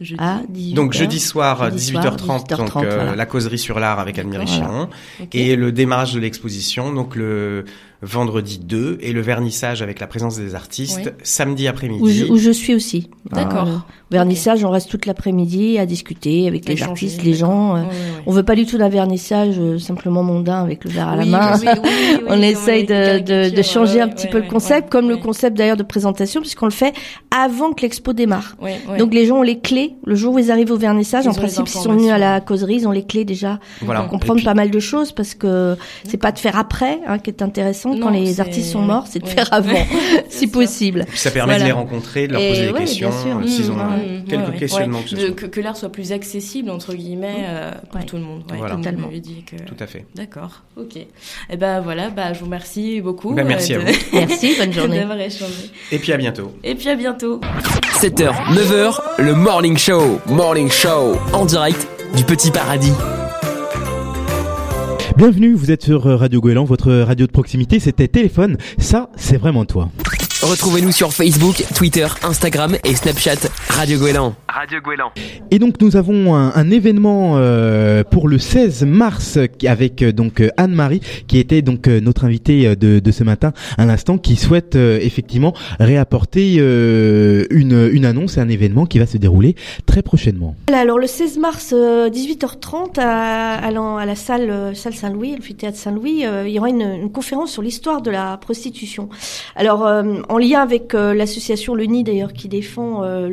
Jeudi. 0.00 0.20
à 0.22 0.40
18h. 0.52 0.74
Donc 0.74 0.92
jeudi 0.92 1.20
soir, 1.20 1.64
Jeudi 1.70 1.92
18h30, 1.92 2.18
soir, 2.18 2.44
donc 2.44 2.48
18h30, 2.50 2.84
euh, 2.84 2.94
voilà. 2.96 3.16
la 3.16 3.26
causerie 3.26 3.58
sur 3.58 3.78
l'art 3.78 4.00
avec 4.00 4.18
Anne-Marie 4.18 4.46
Voilà. 4.46 4.66
Chiron. 4.66 4.88
Et 5.32 5.54
le 5.56 5.70
démarrage 5.72 6.14
de 6.14 6.20
l'exposition, 6.20 6.92
donc 6.92 7.14
le 7.16 7.64
vendredi 8.04 8.58
2, 8.58 8.98
et 9.00 9.12
le 9.12 9.20
vernissage 9.20 9.82
avec 9.82 10.00
la 10.00 10.06
présence 10.06 10.36
des 10.36 10.54
artistes, 10.54 11.00
Oui. 11.04 11.10
samedi 11.22 11.62
où 11.62 11.66
je, 11.66 11.70
après-midi. 11.70 12.26
où 12.30 12.36
je 12.36 12.50
suis 12.50 12.74
aussi. 12.74 13.10
D'accord. 13.32 13.68
Euh, 13.68 13.76
vernissage, 14.10 14.64
on 14.64 14.70
reste 14.70 14.90
toute 14.90 15.06
l'après-midi 15.06 15.78
à 15.78 15.86
discuter 15.86 16.46
avec 16.46 16.68
les 16.68 16.82
artistes, 16.82 17.22
les 17.22 17.34
gens. 17.34 17.76
euh, 17.76 17.80
ouais, 17.80 17.86
ouais. 17.86 17.92
On 18.26 18.32
veut 18.32 18.42
pas 18.42 18.54
du 18.54 18.66
tout 18.66 18.78
d'un 18.78 18.88
vernissage 18.88 19.56
euh, 19.58 19.78
simplement 19.78 20.22
mondain 20.22 20.62
avec 20.62 20.84
le 20.84 20.90
verre 20.90 21.08
à 21.08 21.16
la 21.16 21.22
Oui, 21.24 21.30
main. 21.30 21.58
oui, 21.60 21.66
oui, 21.72 21.80
oui, 21.82 22.18
on 22.28 22.40
essaye 22.42 22.84
de, 22.84 23.18
de, 23.20 23.54
de 23.54 23.62
changer 23.62 24.00
un 24.00 24.08
petit 24.08 24.26
peu 24.28 24.40
le 24.40 24.48
concept, 24.48 24.90
comme 24.90 25.08
le 25.08 25.16
concept 25.16 25.56
d'ailleurs 25.56 25.76
de 25.76 25.82
présentation, 25.82 26.40
puisqu'on 26.40 26.66
le 26.66 26.70
fait 26.72 26.92
avant 27.30 27.72
que 27.72 27.82
l'expo 27.82 28.12
démarre. 28.12 28.56
Donc 28.98 29.14
les 29.14 29.26
gens 29.26 29.38
ont 29.38 29.42
les 29.42 29.58
clés. 29.60 29.94
Le 30.04 30.14
jour 30.14 30.34
où 30.34 30.38
ils 30.38 30.50
arrivent 30.50 30.70
au 30.70 30.76
vernissage, 30.76 31.24
Ils 31.24 31.30
en 31.30 31.34
principe, 31.34 31.66
s'ils 31.68 31.80
sont 31.80 31.92
venus 31.92 32.10
à 32.10 32.18
la 32.18 32.40
causerie, 32.40 32.76
ils 32.76 32.86
ont 32.88 32.92
les 32.92 33.04
clés 33.04 33.24
déjà 33.24 33.58
Voilà. 33.82 34.00
pour 34.02 34.10
comprendre 34.10 34.36
puis- 34.36 34.44
pas 34.44 34.54
mal 34.54 34.70
de 34.70 34.78
choses, 34.80 35.12
parce 35.12 35.34
que 35.34 35.76
c'est 36.06 36.16
pas 36.18 36.32
de 36.32 36.38
faire 36.38 36.56
après 36.58 37.00
hein, 37.06 37.18
qui 37.18 37.30
est 37.30 37.42
intéressant 37.42 37.93
Non, 37.94 38.06
quand 38.06 38.12
les 38.12 38.40
artistes 38.40 38.70
sont 38.72 38.80
morts, 38.82 39.06
c'est 39.08 39.18
de 39.20 39.24
ouais. 39.24 39.30
faire 39.30 39.48
avant, 39.52 39.74
si 40.28 40.46
ça. 40.46 40.52
possible. 40.52 41.04
Puis 41.08 41.18
ça 41.18 41.30
permet 41.30 41.52
Voilà. 41.54 41.60
de 41.64 41.68
les 41.68 41.72
rencontrer, 41.72 42.26
de 42.28 42.32
leur 42.32 42.42
Et 42.42 42.48
poser 42.50 42.66
des 42.66 42.72
ouais, 42.72 42.78
questions, 42.80 43.10
euh, 43.10 43.46
s'ils 43.46 43.70
ont 43.70 43.74
Mmh, 43.74 43.80
euh, 43.80 44.18
Mmh, 44.20 44.24
quelques 44.28 44.48
ouais, 44.50 44.56
questionnements 44.56 44.98
ouais. 44.98 45.04
que 45.04 45.10
ce 45.10 45.14
De- 45.16 45.20
soit. 45.26 45.34
que, 45.34 45.46
que 45.46 45.60
l'art 45.60 45.76
soit 45.76 45.90
plus 45.92 46.12
accessible 46.12 46.70
entre 46.70 46.94
guillemets 46.94 47.44
euh, 47.46 47.70
pour 47.90 48.00
Ouais. 48.00 48.06
tout 48.06 48.16
le 48.16 48.22
monde. 48.22 48.42
Ouais, 48.50 48.58
Voilà. 48.58 48.76
Totalement. 48.76 49.08
dit 49.12 49.44
que. 49.46 49.56
Tout 49.64 49.76
à 49.80 49.86
fait. 49.86 50.06
D'accord. 50.14 50.62
Ok. 50.76 50.96
Et 50.96 51.56
ben 51.56 51.80
voilà. 51.80 52.10
Bah 52.10 52.32
je 52.32 52.38
vous 52.40 52.46
remercie 52.46 53.00
beaucoup. 53.00 53.32
Ben, 53.34 53.46
merci 53.46 53.74
euh, 53.74 53.80
à 53.80 53.84
vous. 53.84 53.92
Merci, 54.12 54.54
bonne 54.58 54.72
journée. 54.72 54.98
D'avoir 55.00 55.18
échangé. 55.20 55.70
Et 55.92 55.98
puis 55.98 56.12
à 56.12 56.16
bientôt. 56.16 56.52
Et 56.64 56.74
puis 56.74 56.88
à 56.88 56.94
bientôt. 56.94 57.40
7h, 58.00 58.32
9h, 58.54 59.00
le 59.18 59.34
Morning 59.34 59.76
Show. 59.76 60.20
Morning 60.26 60.70
Show. 60.70 61.16
En 61.32 61.44
direct 61.44 61.86
du 62.16 62.24
Petit 62.24 62.50
Paradis. 62.50 62.92
Bienvenue, 65.16 65.54
vous 65.54 65.70
êtes 65.70 65.84
sur 65.84 66.08
euh, 66.08 66.16
Radio 66.16 66.40
Goéland, 66.40 66.64
votre 66.64 66.92
radio 66.92 67.28
de 67.28 67.30
proximité, 67.30 67.78
c'était 67.78 68.08
téléphone, 68.08 68.56
ça 68.78 69.10
c'est 69.14 69.36
vraiment 69.36 69.64
toi. 69.64 69.88
Retrouvez-nous 70.44 70.92
sur 70.92 71.14
Facebook, 71.14 71.64
Twitter, 71.74 72.06
Instagram 72.22 72.76
et 72.84 72.94
Snapchat. 72.94 73.48
Radio 73.70 73.98
Goéland. 73.98 74.34
Radio 74.46 74.78
Goéland. 74.82 75.10
Et 75.50 75.58
donc 75.58 75.80
nous 75.80 75.96
avons 75.96 76.34
un, 76.34 76.52
un 76.54 76.70
événement 76.70 77.36
euh, 77.36 78.04
pour 78.04 78.28
le 78.28 78.38
16 78.38 78.84
mars 78.84 79.38
avec 79.66 80.02
euh, 80.02 80.12
donc 80.12 80.40
euh, 80.40 80.50
Anne-Marie 80.58 81.00
qui 81.28 81.38
était 81.38 81.62
donc 81.62 81.88
euh, 81.88 81.98
notre 82.00 82.26
invitée 82.26 82.76
de, 82.76 82.98
de 82.98 83.10
ce 83.10 83.24
matin 83.24 83.52
à 83.78 83.86
l'instant 83.86 84.18
qui 84.18 84.36
souhaite 84.36 84.76
euh, 84.76 84.98
effectivement 85.00 85.54
réapporter 85.80 86.56
euh, 86.58 87.46
une, 87.50 87.88
une 87.90 88.04
annonce 88.04 88.36
et 88.36 88.40
un 88.40 88.48
événement 88.50 88.84
qui 88.84 88.98
va 88.98 89.06
se 89.06 89.16
dérouler 89.16 89.56
très 89.86 90.02
prochainement. 90.02 90.54
Voilà, 90.68 90.82
alors 90.82 90.98
le 90.98 91.06
16 91.06 91.38
mars, 91.38 91.72
euh, 91.72 92.10
18h30, 92.10 93.00
à, 93.00 93.54
à, 93.66 94.06
la 94.06 94.14
salle, 94.14 94.50
euh, 94.50 94.74
salle 94.74 94.94
Saint-Louis, 94.94 95.32
l'amphithéâtre 95.36 95.78
Saint-Louis, 95.78 96.26
euh, 96.26 96.46
il 96.46 96.52
y 96.52 96.58
aura 96.58 96.68
une, 96.68 96.82
une 96.82 97.10
conférence 97.10 97.50
sur 97.52 97.62
l'histoire 97.62 98.02
de 98.02 98.10
la 98.10 98.36
prostitution. 98.36 99.08
Alors, 99.56 99.86
euh, 99.86 100.02
en 100.34 100.38
lien 100.38 100.60
avec 100.60 100.96
euh, 100.96 101.14
l'association 101.14 101.76
Le 101.76 101.84
Nid, 101.84 102.02
d'ailleurs, 102.02 102.32
qui 102.32 102.48
défend 102.48 103.04
euh, 103.04 103.28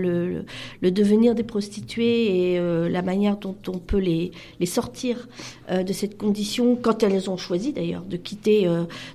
le, 0.81 0.91
devenir 0.91 1.33
des 1.33 1.41
prostituées 1.41 2.51
et 2.53 2.59
euh, 2.59 2.87
la 2.89 3.01
manière 3.01 3.37
dont 3.37 3.55
on 3.67 3.79
peut 3.79 3.97
les, 3.97 4.31
les 4.59 4.65
sortir 4.67 5.27
de 5.71 5.93
cette 5.93 6.17
condition, 6.17 6.75
quand 6.75 7.01
elles 7.01 7.29
ont 7.29 7.37
choisi 7.37 7.71
d'ailleurs 7.71 8.01
de 8.01 8.17
quitter, 8.17 8.65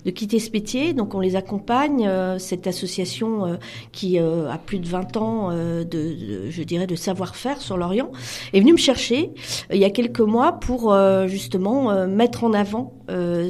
de 0.06 0.10
quitter 0.10 0.38
ce 0.38 0.50
métier. 0.50 0.94
Donc, 0.94 1.14
on 1.14 1.20
les 1.20 1.36
accompagne. 1.36 2.08
cette 2.38 2.66
association 2.66 3.58
qui 3.92 4.18
a 4.18 4.58
plus 4.64 4.78
de 4.78 4.86
20 4.86 5.16
ans 5.18 5.50
de, 5.50 6.48
je 6.48 6.62
dirais, 6.62 6.86
de 6.86 6.94
savoir-faire 6.94 7.60
sur 7.60 7.76
l'Orient, 7.76 8.10
est 8.54 8.60
venu 8.60 8.72
me 8.72 8.78
chercher 8.78 9.32
il 9.70 9.76
y 9.76 9.84
a 9.84 9.90
quelques 9.90 10.20
mois 10.20 10.52
pour 10.52 10.96
justement 11.26 12.06
mettre 12.06 12.44
en 12.44 12.54
avant 12.54 12.94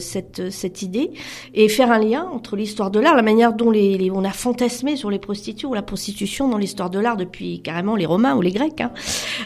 cette, 0.00 0.50
cette 0.50 0.82
idée 0.82 1.12
et 1.54 1.68
faire 1.68 1.92
un 1.92 2.00
lien 2.00 2.24
entre 2.24 2.56
l'histoire 2.56 2.90
de 2.90 2.98
l'art, 2.98 3.14
la 3.14 3.22
manière 3.22 3.52
dont 3.52 3.70
les, 3.70 4.10
a 4.26 4.32
fantasmé 4.32 4.96
sur 4.96 5.10
les 5.10 5.18
prostituées 5.18 5.66
ou 5.66 5.74
la 5.74 5.82
prostitution 5.82 6.48
dans 6.48 6.58
l'histoire 6.58 6.90
de 6.90 6.98
l'art 6.98 7.16
depuis 7.16 7.60
carrément 7.60 7.96
les 7.96 8.06
Romains 8.06 8.36
ou 8.36 8.42
les 8.42 8.50
Grecs, 8.50 8.80
hein, 8.80 8.92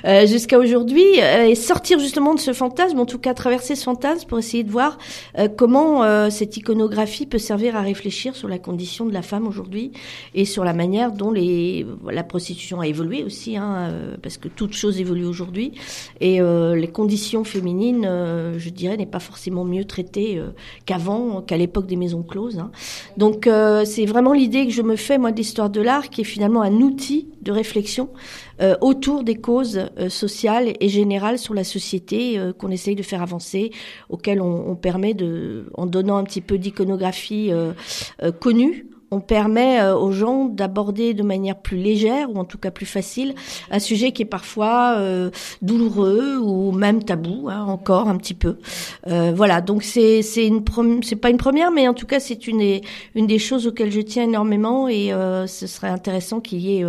euh, 0.04 0.26
jusqu'à 0.26 0.58
aujourd'hui, 0.58 1.04
euh, 1.18 1.46
et 1.46 1.54
sortir 1.54 1.98
justement 1.98 2.34
de 2.34 2.40
ce 2.40 2.52
fantasme, 2.52 2.98
en 2.98 3.06
tout 3.06 3.18
cas 3.18 3.34
traverser 3.34 3.74
ce 3.74 3.84
fantasme 3.84 4.28
pour 4.28 4.38
essayer 4.38 4.64
de 4.64 4.70
voir 4.70 4.98
euh, 5.38 5.48
comment 5.48 6.00
cette 6.30 6.56
iconographie 6.56 7.26
peut 7.26 7.38
servir 7.38 7.76
à 7.76 7.82
réfléchir 7.82 8.34
sur 8.34 8.48
la 8.48 8.58
condition 8.58 9.06
de 9.06 9.12
la 9.12 9.22
femme 9.22 9.46
aujourd'hui 9.46 9.92
et 10.34 10.44
sur 10.44 10.64
la 10.64 10.72
manière 10.72 11.12
dont 11.12 11.30
les, 11.30 11.86
la 12.10 12.24
prostitution 12.24 12.80
a 12.80 12.86
évolué 12.86 13.22
aussi, 13.22 13.56
hein, 13.56 13.92
parce 14.22 14.38
que 14.38 14.48
toute 14.48 14.72
chose 14.72 14.98
évolue 15.00 15.24
aujourd'hui, 15.26 15.72
et 16.20 16.40
les 16.40 16.88
conditions 16.88 17.44
féminines, 17.44 18.08
je 18.56 18.70
dirais, 18.70 18.96
n'est 18.96 19.06
pas 19.06 19.20
forcément 19.20 19.64
mieux 19.64 19.84
traitées 19.84 20.40
qu'avant, 20.86 21.42
qu'à 21.42 21.56
l'époque 21.56 21.86
des 21.86 21.96
maisons 21.96 22.22
closes. 22.22 22.58
hein. 22.58 22.70
Donc 23.16 23.48
c'est 23.84 24.06
vraiment 24.06 24.32
l'idée 24.32 24.66
que 24.66 24.69
je 24.70 24.82
me 24.82 24.96
fais, 24.96 25.18
moi, 25.18 25.32
de 25.32 25.36
l'histoire 25.36 25.70
de 25.70 25.80
l'art, 25.80 26.10
qui 26.10 26.22
est 26.22 26.24
finalement 26.24 26.62
un 26.62 26.74
outil 26.80 27.28
de 27.42 27.52
réflexion 27.52 28.10
euh, 28.60 28.76
autour 28.80 29.24
des 29.24 29.36
causes 29.36 29.88
euh, 29.98 30.08
sociales 30.08 30.74
et 30.80 30.88
générales 30.88 31.38
sur 31.38 31.54
la 31.54 31.64
société 31.64 32.38
euh, 32.38 32.52
qu'on 32.52 32.70
essaye 32.70 32.94
de 32.94 33.02
faire 33.02 33.22
avancer, 33.22 33.70
auxquelles 34.08 34.40
on, 34.40 34.70
on 34.70 34.76
permet 34.76 35.14
de, 35.14 35.66
en 35.74 35.86
donnant 35.86 36.16
un 36.16 36.24
petit 36.24 36.40
peu 36.40 36.58
d'iconographie 36.58 37.50
connue, 38.40 38.86
on 39.10 39.20
permet 39.20 39.80
euh, 39.80 39.96
aux 39.96 40.12
gens 40.12 40.44
d'aborder 40.44 41.14
de 41.14 41.22
manière 41.22 41.56
plus 41.56 41.76
légère 41.76 42.30
ou 42.30 42.38
en 42.38 42.44
tout 42.44 42.58
cas 42.58 42.70
plus 42.70 42.86
facile 42.86 43.34
un 43.70 43.78
sujet 43.78 44.12
qui 44.12 44.22
est 44.22 44.26
parfois 44.26 44.96
euh, 44.98 45.30
douloureux 45.62 46.38
ou 46.38 46.72
même 46.72 47.02
tabou 47.02 47.48
hein, 47.48 47.64
encore 47.64 48.08
un 48.08 48.16
petit 48.16 48.34
peu. 48.34 48.58
Euh, 49.06 49.32
voilà, 49.34 49.60
donc 49.60 49.82
c'est 49.82 50.22
c'est 50.22 50.46
une 50.46 50.62
c'est 51.02 51.16
pas 51.16 51.30
une 51.30 51.38
première, 51.38 51.70
mais 51.70 51.88
en 51.88 51.94
tout 51.94 52.06
cas 52.06 52.20
c'est 52.20 52.46
une 52.46 52.58
des, 52.58 52.82
une 53.14 53.26
des 53.26 53.38
choses 53.38 53.66
auxquelles 53.66 53.92
je 53.92 54.00
tiens 54.00 54.24
énormément 54.24 54.88
et 54.88 55.12
euh, 55.12 55.46
ce 55.46 55.66
serait 55.66 55.88
intéressant 55.88 56.40
qu'il 56.40 56.60
y 56.60 56.78
ait 56.78 56.84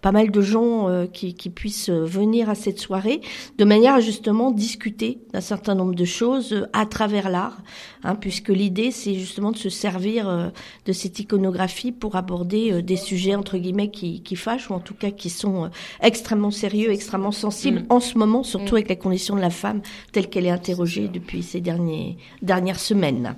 pas 0.00 0.12
mal 0.12 0.30
de 0.30 0.40
gens 0.40 1.06
qui, 1.12 1.34
qui 1.34 1.50
puissent 1.50 1.90
venir 1.90 2.48
à 2.48 2.54
cette 2.54 2.78
soirée 2.78 3.20
de 3.58 3.64
manière 3.64 3.94
à 3.94 4.00
justement 4.00 4.50
discuter 4.50 5.18
d'un 5.32 5.40
certain 5.40 5.74
nombre 5.74 5.94
de 5.94 6.04
choses 6.04 6.66
à 6.72 6.86
travers 6.86 7.28
l'art, 7.28 7.58
hein, 8.04 8.14
puisque 8.14 8.48
l'idée 8.48 8.90
c'est 8.90 9.14
justement 9.14 9.52
de 9.52 9.56
se 9.56 9.68
servir 9.68 10.52
de 10.84 10.92
cette 10.92 11.18
iconographie 11.18 11.65
pour 12.00 12.16
aborder 12.16 12.72
euh, 12.72 12.82
des 12.82 12.96
sujets 12.96 13.34
entre 13.34 13.56
guillemets 13.58 13.90
qui, 13.90 14.22
qui 14.22 14.36
fâchent 14.36 14.70
ou 14.70 14.74
en 14.74 14.80
tout 14.80 14.94
cas 14.94 15.10
qui 15.10 15.30
sont 15.30 15.64
euh, 15.64 15.68
extrêmement 16.02 16.50
sérieux, 16.50 16.90
extrêmement 16.92 17.32
sensibles 17.32 17.80
Mm. 17.80 17.86
en 17.90 18.00
ce 18.00 18.16
moment, 18.18 18.42
surtout 18.42 18.74
Mm. 18.74 18.76
avec 18.76 18.88
la 18.88 18.96
condition 18.96 19.36
de 19.36 19.40
la 19.40 19.50
femme 19.50 19.80
telle 20.12 20.28
qu'elle 20.28 20.46
est 20.46 20.50
interrogée 20.50 21.08
depuis 21.08 21.42
ces 21.42 21.60
derniers, 21.60 22.16
dernières 22.42 22.78
semaines. 22.80 23.34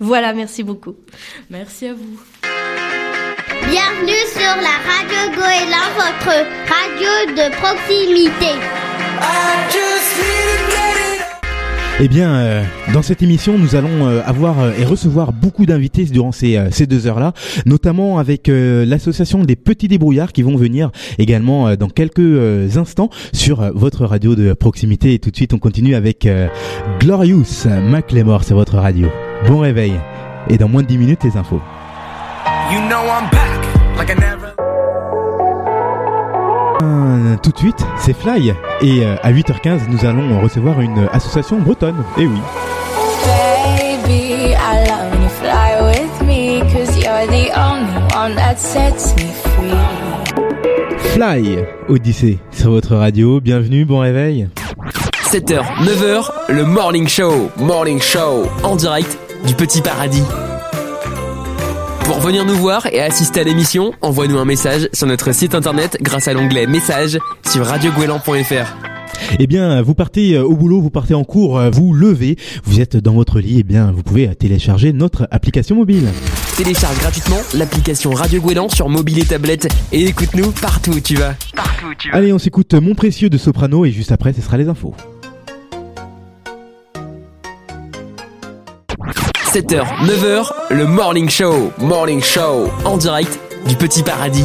Voilà, 0.00 0.32
merci 0.32 0.62
beaucoup. 0.62 0.94
Merci 1.50 1.86
à 1.88 1.94
vous. 1.94 2.18
Bienvenue 3.70 4.24
sur 4.32 4.54
la 4.60 4.76
radio 4.90 5.34
Goéland, 5.34 5.90
votre 5.96 6.34
radio 6.68 7.34
de 7.34 7.50
proximité. 7.56 8.52
Eh 12.00 12.08
bien, 12.08 12.34
euh, 12.34 12.64
dans 12.92 13.02
cette 13.02 13.22
émission, 13.22 13.56
nous 13.56 13.76
allons 13.76 14.08
euh, 14.08 14.20
avoir 14.26 14.58
euh, 14.58 14.72
et 14.76 14.84
recevoir 14.84 15.32
beaucoup 15.32 15.64
d'invités 15.64 16.04
durant 16.06 16.32
ces, 16.32 16.58
ces 16.72 16.88
deux 16.88 17.06
heures-là, 17.06 17.32
notamment 17.66 18.18
avec 18.18 18.48
l'association 18.48 19.44
des 19.44 19.54
petits 19.54 19.86
débrouillards 19.86 20.32
qui 20.32 20.42
vont 20.42 20.56
venir 20.56 20.90
également 21.18 21.76
dans 21.76 21.88
quelques 21.88 22.76
instants 22.76 23.10
sur 23.32 23.72
votre 23.74 24.04
radio 24.06 24.34
de 24.34 24.52
proximité. 24.54 25.14
Et 25.14 25.18
tout 25.18 25.30
de 25.30 25.36
suite, 25.36 25.54
on 25.54 25.58
continue 25.58 25.94
avec 25.94 26.28
Glorious 27.00 27.68
Macklemore, 27.82 28.44
c'est 28.44 28.54
votre 28.54 28.76
radio. 28.78 29.08
Bon 29.46 29.60
réveil. 29.60 29.94
Et 30.48 30.58
dans 30.58 30.68
moins 30.68 30.82
de 30.82 30.88
10 30.88 30.98
minutes, 30.98 31.24
les 31.24 31.36
infos. 31.36 31.60
Tout 37.42 37.50
de 37.50 37.58
suite, 37.58 37.84
c'est 37.98 38.14
Fly. 38.16 38.54
Et 38.80 39.04
euh, 39.04 39.16
à 39.22 39.32
8h15, 39.32 39.80
nous 39.88 40.04
allons 40.06 40.40
recevoir 40.40 40.80
une 40.80 41.08
association 41.12 41.58
bretonne. 41.58 42.02
Eh 42.18 42.26
oui. 42.26 42.38
Baby, 43.26 44.54
I 44.54 44.86
love 44.88 45.10
when 45.12 45.22
you 45.22 45.28
fly 45.28 45.80
with 45.82 46.22
me, 46.26 46.60
cause 46.72 46.96
you're 46.96 47.26
the 47.26 47.50
only 47.56 48.14
one 48.14 48.34
that 48.36 48.56
sets 48.56 49.14
me 49.16 49.30
free. 49.32 49.74
Fly, 51.14 51.58
Odyssée, 51.88 52.38
sur 52.50 52.70
votre 52.70 52.96
radio. 52.96 53.40
Bienvenue, 53.40 53.84
bon 53.84 54.00
réveil. 54.00 54.48
7h, 55.30 55.62
9h, 55.82 56.30
le 56.48 56.64
Morning 56.64 57.08
Show. 57.08 57.50
Morning 57.58 58.00
Show. 58.00 58.46
En 58.62 58.76
direct 58.76 59.18
du 59.46 59.54
Petit 59.54 59.80
Paradis. 59.80 60.22
Pour 62.04 62.20
venir 62.20 62.44
nous 62.44 62.54
voir 62.54 62.86
et 62.86 63.00
assister 63.00 63.40
à 63.40 63.44
l'émission, 63.44 63.92
envoie-nous 64.02 64.38
un 64.38 64.44
message 64.44 64.88
sur 64.92 65.06
notre 65.06 65.32
site 65.32 65.54
internet 65.54 65.96
grâce 66.02 66.28
à 66.28 66.34
l'onglet 66.34 66.66
Messages 66.66 67.18
sur 67.50 67.66
radiogouélan.fr. 67.66 68.76
Eh 69.38 69.46
bien, 69.46 69.80
vous 69.80 69.94
partez 69.94 70.34
euh, 70.34 70.44
au 70.44 70.54
boulot, 70.54 70.82
vous 70.82 70.90
partez 70.90 71.14
en 71.14 71.24
cours, 71.24 71.58
euh, 71.58 71.70
vous 71.70 71.94
levez, 71.94 72.36
vous 72.64 72.80
êtes 72.80 72.96
dans 72.96 73.14
votre 73.14 73.40
lit, 73.40 73.56
eh 73.60 73.62
bien, 73.62 73.90
vous 73.90 74.02
pouvez 74.02 74.34
télécharger 74.34 74.92
notre 74.92 75.26
application 75.30 75.76
mobile. 75.76 76.08
Télécharge 76.56 76.98
gratuitement 76.98 77.40
l'application 77.54 78.10
Radio 78.10 78.40
Gouélan 78.40 78.68
sur 78.68 78.88
mobile 78.88 79.20
et 79.20 79.24
tablette 79.24 79.68
et 79.92 80.04
écoute-nous 80.04 80.50
partout 80.52 80.92
où 80.92 81.00
tu 81.00 81.14
vas. 81.14 81.34
Partout 81.56 81.86
où 81.90 81.94
tu 81.98 82.12
Allez, 82.12 82.32
on 82.32 82.38
s'écoute 82.38 82.74
Mon 82.74 82.94
Précieux 82.94 83.30
de 83.30 83.38
Soprano 83.38 83.84
et 83.84 83.90
juste 83.90 84.12
après, 84.12 84.32
ce 84.34 84.42
sera 84.42 84.58
les 84.58 84.68
infos. 84.68 84.94
7h, 89.54 89.84
9h, 90.04 90.50
le 90.70 90.84
Morning 90.84 91.28
Show. 91.28 91.70
Morning 91.78 92.20
Show. 92.20 92.72
En 92.84 92.96
direct 92.96 93.38
du 93.68 93.76
Petit 93.76 94.02
Paradis. 94.02 94.42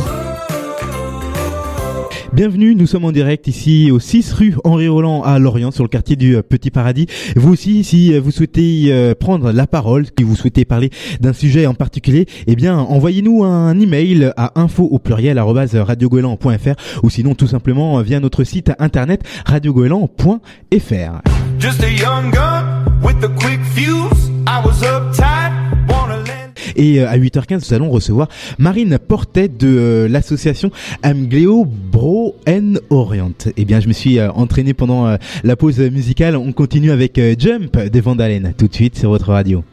Bienvenue, 2.32 2.76
nous 2.76 2.86
sommes 2.86 3.06
en 3.06 3.12
direct 3.12 3.48
ici 3.48 3.90
au 3.90 4.00
6 4.00 4.34
rue 4.34 4.54
Henri 4.64 4.88
Roland 4.88 5.24
à 5.24 5.40
Lorient 5.40 5.72
sur 5.72 5.84
le 5.84 5.90
quartier 5.90 6.16
du 6.16 6.36
euh, 6.36 6.44
Petit 6.44 6.70
Paradis. 6.70 7.08
Vous 7.36 7.52
aussi, 7.52 7.84
si 7.84 8.14
euh, 8.14 8.22
vous 8.22 8.30
souhaitez 8.30 8.90
euh, 8.90 9.16
prendre 9.16 9.52
la 9.52 9.66
parole, 9.66 10.06
si 10.16 10.24
vous 10.24 10.36
souhaitez 10.36 10.64
parler 10.64 10.92
d'un 11.20 11.34
sujet 11.34 11.66
en 11.66 11.74
particulier, 11.74 12.28
eh 12.46 12.56
bien, 12.56 12.78
envoyez-nous 12.78 13.44
un 13.44 13.80
email 13.80 14.32
à 14.38 14.62
info 14.62 14.84
au 14.84 15.00
pluriel 15.00 15.40
arobase 15.40 15.76
radiogoélan.fr 15.76 17.02
ou 17.02 17.10
sinon 17.10 17.34
tout 17.34 17.48
simplement 17.48 18.00
via 18.04 18.20
notre 18.20 18.44
site 18.44 18.74
internet 18.78 19.24
radiogoélan.fr. 19.48 21.22
Just 21.58 21.84
a 21.84 21.90
young 21.90 22.30
gun 22.30 22.86
with 23.02 23.24
a 23.24 23.30
quick 23.40 23.60
fuse. 23.74 24.29
I 24.52 24.66
was 24.66 24.82
uptight, 24.82 25.52
wanna 25.88 26.18
land. 26.18 26.54
Et 26.76 27.00
euh, 27.00 27.08
à 27.08 27.20
8h15, 27.20 27.68
nous 27.70 27.74
allons 27.76 27.90
recevoir 27.92 28.30
Marine 28.58 28.98
Portet 28.98 29.48
de 29.48 29.68
euh, 29.68 30.08
l'association 30.08 30.72
Amgleo 31.04 31.66
Bro 31.66 32.36
N 32.48 32.80
Orient. 32.90 33.34
Eh 33.58 33.66
bien, 33.66 33.80
je 33.80 33.88
me 33.88 33.94
suis 33.94 34.18
euh, 34.18 34.32
entraîné 34.32 34.74
pendant 34.74 35.16
la 35.44 35.56
pause 35.56 35.78
musicale. 35.80 36.36
On 36.36 36.52
continue 36.52 36.90
avec 36.90 37.22
Jump 37.38 37.78
des 37.78 38.02
Vandalen 38.02 38.56
tout 38.58 38.68
de 38.68 38.74
suite 38.74 38.98
sur 38.98 39.12
votre 39.12 39.30
radio. 39.30 39.64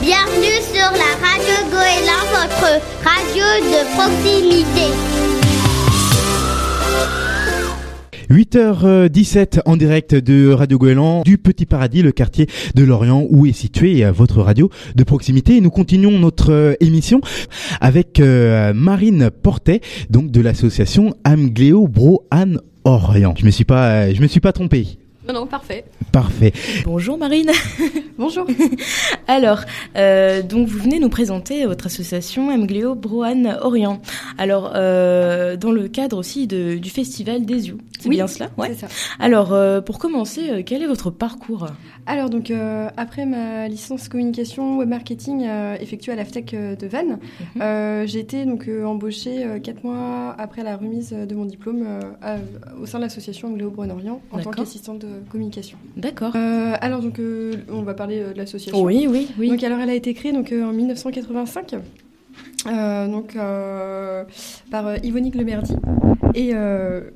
Bienvenue 0.00 0.62
sur 0.72 0.92
la 0.92 1.26
radio 1.26 1.70
Goéland, 1.72 2.24
votre 2.30 2.80
radio 3.02 3.44
de 3.66 3.96
proximité. 3.96 5.21
8h17 8.32 9.60
en 9.66 9.76
direct 9.76 10.14
de 10.14 10.50
Radio 10.52 10.78
Goéland 10.78 11.20
du 11.20 11.36
Petit 11.36 11.66
Paradis, 11.66 12.00
le 12.00 12.12
quartier 12.12 12.46
de 12.74 12.82
Lorient 12.82 13.26
où 13.28 13.44
est 13.44 13.52
située 13.52 14.06
euh, 14.06 14.10
votre 14.10 14.40
radio 14.40 14.70
de 14.94 15.04
proximité. 15.04 15.56
Et 15.56 15.60
nous 15.60 15.68
continuons 15.68 16.18
notre 16.18 16.50
euh, 16.50 16.72
émission 16.80 17.20
avec 17.82 18.20
euh, 18.20 18.72
Marine 18.72 19.28
Portet, 19.30 19.82
donc 20.08 20.30
de 20.30 20.40
l'association 20.40 21.14
Amgleo 21.26 21.86
Bro 21.88 22.26
Anne 22.30 22.58
Orient. 22.84 23.34
Je 23.36 23.44
me 23.44 23.50
suis 23.50 23.66
pas, 23.66 24.10
je 24.10 24.22
me 24.22 24.26
suis 24.26 24.40
pas 24.40 24.52
trompé. 24.52 24.86
Non, 25.26 25.34
non, 25.34 25.46
parfait. 25.46 25.84
Parfait. 26.10 26.52
Bonjour 26.84 27.16
Marine. 27.16 27.50
Bonjour. 28.18 28.44
Alors, 29.28 29.60
euh, 29.96 30.42
donc 30.42 30.66
vous 30.66 30.78
venez 30.80 30.98
nous 30.98 31.08
présenter 31.10 31.64
votre 31.64 31.86
association 31.86 32.50
Mgleo 32.58 32.96
Brohan 32.96 33.44
Orient. 33.60 34.02
Alors, 34.36 34.72
euh, 34.74 35.56
dans 35.56 35.70
le 35.70 35.86
cadre 35.86 36.18
aussi 36.18 36.48
de, 36.48 36.76
du 36.76 36.90
festival 36.90 37.44
des 37.46 37.68
You, 37.68 37.78
c'est 38.00 38.08
Oui, 38.08 38.16
bien 38.16 38.26
cela? 38.26 38.50
C'est 38.66 38.74
ça. 38.80 38.88
Alors, 39.20 39.52
euh, 39.52 39.80
pour 39.80 40.00
commencer, 40.00 40.64
quel 40.66 40.82
est 40.82 40.86
votre 40.88 41.10
parcours? 41.10 41.68
Alors, 42.06 42.28
donc, 42.28 42.50
euh, 42.50 42.88
après 42.96 43.24
ma 43.24 43.68
licence 43.68 44.08
communication 44.08 44.78
web 44.78 44.88
marketing 44.88 45.46
euh, 45.46 45.76
effectuée 45.80 46.12
à 46.12 46.16
l'AFTEC 46.16 46.50
de 46.52 46.86
Vannes, 46.88 47.20
Mhm. 47.54 47.62
euh, 47.62 48.06
j'ai 48.08 48.18
été 48.18 48.44
donc 48.44 48.66
euh, 48.66 48.84
embauchée 48.84 49.44
euh, 49.44 49.60
quatre 49.60 49.84
mois 49.84 50.34
après 50.36 50.64
la 50.64 50.76
remise 50.76 51.10
de 51.12 51.34
mon 51.36 51.44
diplôme 51.44 51.84
euh, 51.86 52.00
à- 52.20 52.36
au 52.80 52.86
sein 52.86 52.98
de 52.98 53.04
l'association 53.04 53.48
Angléo 53.48 53.70
Brun-Orient 53.70 54.20
en 54.32 54.38
tant 54.40 54.50
qu'assistante 54.50 54.98
de 54.98 55.11
communication. 55.30 55.78
D'accord. 55.96 56.32
Euh, 56.36 56.74
alors, 56.80 57.00
donc, 57.00 57.18
euh, 57.18 57.54
on 57.70 57.82
va 57.82 57.94
parler 57.94 58.20
euh, 58.20 58.32
de 58.32 58.38
l'association. 58.38 58.82
Oui, 58.82 59.06
oui, 59.08 59.28
oui. 59.38 59.48
Donc, 59.48 59.62
alors, 59.62 59.80
elle 59.80 59.90
a 59.90 59.94
été 59.94 60.14
créée 60.14 60.32
donc, 60.32 60.52
euh, 60.52 60.64
en 60.64 60.72
1985. 60.72 61.74
euh, 62.66 63.08
donc 63.08 63.36
euh, 63.36 64.24
par 64.70 64.86
euh, 64.86 64.96
Yvonique 65.02 65.34
Lemerdy 65.34 65.74
et 66.34 66.52
euh, 66.54 67.10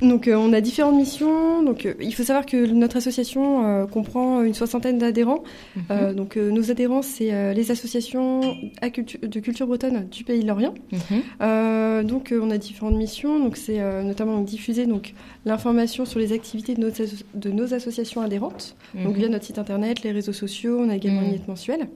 donc 0.00 0.28
euh, 0.28 0.34
on 0.36 0.52
a 0.52 0.60
différentes 0.60 0.94
missions 0.96 1.62
donc 1.62 1.84
euh, 1.84 1.94
il 2.00 2.14
faut 2.14 2.22
savoir 2.22 2.46
que 2.46 2.56
notre 2.56 2.96
association 2.96 3.66
euh, 3.66 3.86
comprend 3.86 4.42
une 4.42 4.54
soixantaine 4.54 4.98
d'adhérents 4.98 5.42
Mhm. 5.76 6.14
Donc 6.14 6.36
nos 6.36 6.70
adhérents 6.70 7.02
c'est 7.02 7.54
les 7.54 7.70
associations 7.70 8.40
à 8.80 8.88
cultu- 8.90 9.18
de 9.20 9.40
culture 9.40 9.66
bretonne 9.66 10.06
du 10.10 10.24
pays 10.24 10.42
de 10.42 10.46
l'Orient 10.48 10.74
Mhm. 10.92 12.06
donc 12.06 12.32
on 12.32 12.50
a 12.50 12.58
différentes 12.58 12.96
missions, 12.96 13.38
donc 13.40 13.56
c'est 13.56 13.78
notamment 14.04 14.36
donc, 14.38 14.46
diffuser 14.46 14.86
donc 14.86 15.14
l'information 15.44 16.04
sur 16.04 16.18
les 16.20 16.32
activités 16.32 16.74
de 16.74 16.80
nos, 16.80 16.90
asso- 16.90 17.24
de 17.34 17.50
nos 17.50 17.74
associations 17.74 18.20
adhérentes, 18.22 18.76
donc 18.94 19.12
Mhm. 19.14 19.18
via 19.18 19.28
notre 19.28 19.44
site 19.44 19.58
internet, 19.58 20.02
les 20.02 20.12
réseaux 20.12 20.32
sociaux, 20.32 20.78
on 20.80 20.88
a 20.88 20.96
également 20.96 21.22
une 21.22 21.32
lettre 21.32 21.48
mensuelle. 21.48 21.88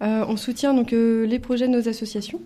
On 0.00 0.36
soutient 0.36 0.74
donc 0.74 0.90
les 0.92 1.38
projets 1.38 1.68
de 1.68 1.72
nos 1.72 1.88
associations. 1.88 2.40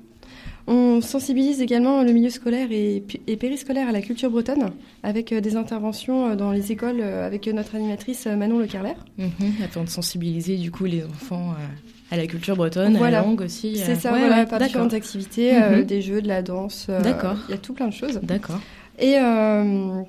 On 0.72 1.00
sensibilise 1.00 1.60
également 1.60 2.04
le 2.04 2.12
milieu 2.12 2.30
scolaire 2.30 2.68
et, 2.70 3.02
périscolaire 3.36 3.88
à 3.88 3.92
la 3.92 4.00
culture 4.00 4.30
bretonne 4.30 4.70
avec 5.02 5.32
euh, 5.32 5.40
des 5.40 5.56
interventions 5.56 6.28
euh, 6.30 6.36
dans 6.36 6.52
les 6.52 6.70
écoles 6.70 7.00
euh, 7.00 7.26
avec 7.26 7.48
notre 7.48 7.74
animatrice 7.74 8.26
Manon 8.26 8.60
Le 8.60 8.66
Carler. 8.68 8.92
Mhm, 9.18 9.30
Afin 9.64 9.82
de 9.82 9.88
sensibiliser 9.88 10.56
du 10.58 10.70
coup 10.70 10.84
les 10.84 11.02
enfants 11.04 11.54
à 12.12 12.16
la 12.16 12.26
culture 12.28 12.54
bretonne, 12.54 12.94
à 12.94 12.98
Voilà. 12.98 13.18
la 13.20 13.26
langue 13.26 13.40
aussi. 13.40 13.76
C'est 13.76 13.96
ça, 13.96 14.12
ouais, 14.12 14.20
voilà, 14.20 14.36
ouais, 14.42 14.46
par 14.46 14.60
différentes 14.60 14.94
activités, 14.94 15.56
euh, 15.60 15.78
Mhm. 15.78 15.84
des 15.86 16.02
jeux, 16.02 16.22
de 16.22 16.28
la 16.28 16.40
danse. 16.42 16.86
D'accord. 17.02 17.36
Il 17.48 17.52
y 17.52 17.54
a 17.54 17.58
tout 17.58 17.72
plein 17.72 17.88
de 17.88 17.92
choses. 17.92 18.20
D'accord. 18.22 18.60
Et 19.00 19.16
euh, 19.18 20.02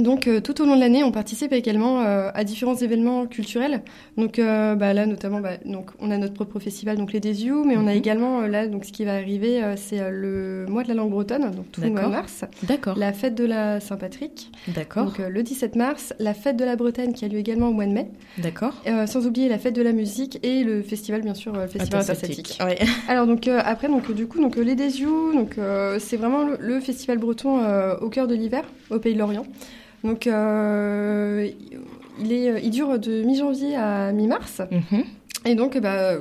donc 0.00 0.26
euh, 0.26 0.40
tout 0.40 0.60
au 0.60 0.64
long 0.66 0.74
de 0.74 0.80
l'année, 0.80 1.04
on 1.04 1.12
participe 1.12 1.52
également 1.52 2.00
euh, 2.02 2.30
à 2.34 2.42
différents 2.42 2.74
événements 2.74 3.26
culturels. 3.26 3.82
Donc 4.16 4.38
euh, 4.40 4.74
bah, 4.74 4.92
là 4.92 5.06
notamment, 5.06 5.40
bah, 5.40 5.52
donc 5.64 5.90
on 6.00 6.10
a 6.10 6.16
notre 6.18 6.34
propre 6.34 6.58
festival, 6.58 6.96
donc 6.96 7.12
les 7.12 7.20
Desiou, 7.20 7.62
mais 7.64 7.76
on 7.76 7.86
a 7.86 7.92
Mhm. 7.92 7.98
également 7.98 8.40
là 8.42 8.66
donc 8.66 8.84
ce 8.84 8.92
qui 8.92 9.04
va 9.04 9.14
arriver, 9.14 9.62
c'est 9.76 10.00
le 10.10 10.66
mois 10.68 10.82
de 10.82 10.88
la 10.88 10.94
langue 10.94 11.10
bretonne, 11.10 11.48
donc 11.52 11.70
tout 11.70 11.80
le 11.80 11.90
mois 11.90 12.02
de 12.02 12.08
mars. 12.08 12.44
D'accord. 12.64 12.98
La 12.98 13.12
fête 13.12 13.36
de 13.36 13.44
la 13.44 13.78
Saint-Patrick, 13.78 14.50
D'accord. 14.68 15.04
donc 15.04 15.18
le 15.18 15.42
17 15.44 15.76
mars, 15.76 16.12
la 16.18 16.34
fête 16.34 16.56
de 16.56 16.64
la 16.64 16.74
Bretagne 16.74 17.12
qui 17.12 17.24
a 17.24 17.28
lieu 17.28 17.38
également 17.38 17.68
au 17.68 17.72
mois 17.72 17.86
de 17.86 17.92
mai, 17.92 18.08
D'accord. 18.38 18.74
Sans 19.06 19.26
oublier 19.28 19.48
la 19.48 19.58
fête 19.58 19.74
de 19.76 19.82
la 19.82 19.92
musique 19.92 20.40
et 20.42 20.64
le 20.64 20.82
festival 20.82 21.22
bien 21.22 21.34
sûr, 21.34 21.52
le 21.52 21.68
festival 21.68 22.00
Interceltique. 22.00 22.56
interceltique. 22.60 22.86
Ouais. 22.86 22.88
Alors 23.08 23.26
donc 23.28 23.46
après 23.46 23.86
donc 23.88 24.10
du 24.12 24.26
coup 24.26 24.40
donc 24.40 24.56
les 24.56 24.74
Desiou 24.74 25.32
donc 25.34 25.56
c'est 26.00 26.16
vraiment 26.16 26.42
le, 26.44 26.56
le 26.60 26.80
festival 26.80 27.18
breton 27.18 27.60
au 28.00 28.08
cœur 28.08 28.26
de 28.26 28.34
l'hiver 28.34 28.64
au 28.90 28.98
pays 28.98 29.14
de 29.14 29.18
l'Orient. 29.20 29.46
Donc 30.04 30.26
euh, 30.26 31.48
il 32.20 32.32
est 32.32 32.62
il 32.62 32.70
dure 32.70 32.98
de 32.98 33.22
mi-janvier 33.22 33.74
à 33.76 34.12
mi-mars 34.12 34.60
Mhm. 34.70 35.02
et 35.46 35.54
donc 35.54 35.78
bah 35.80 36.16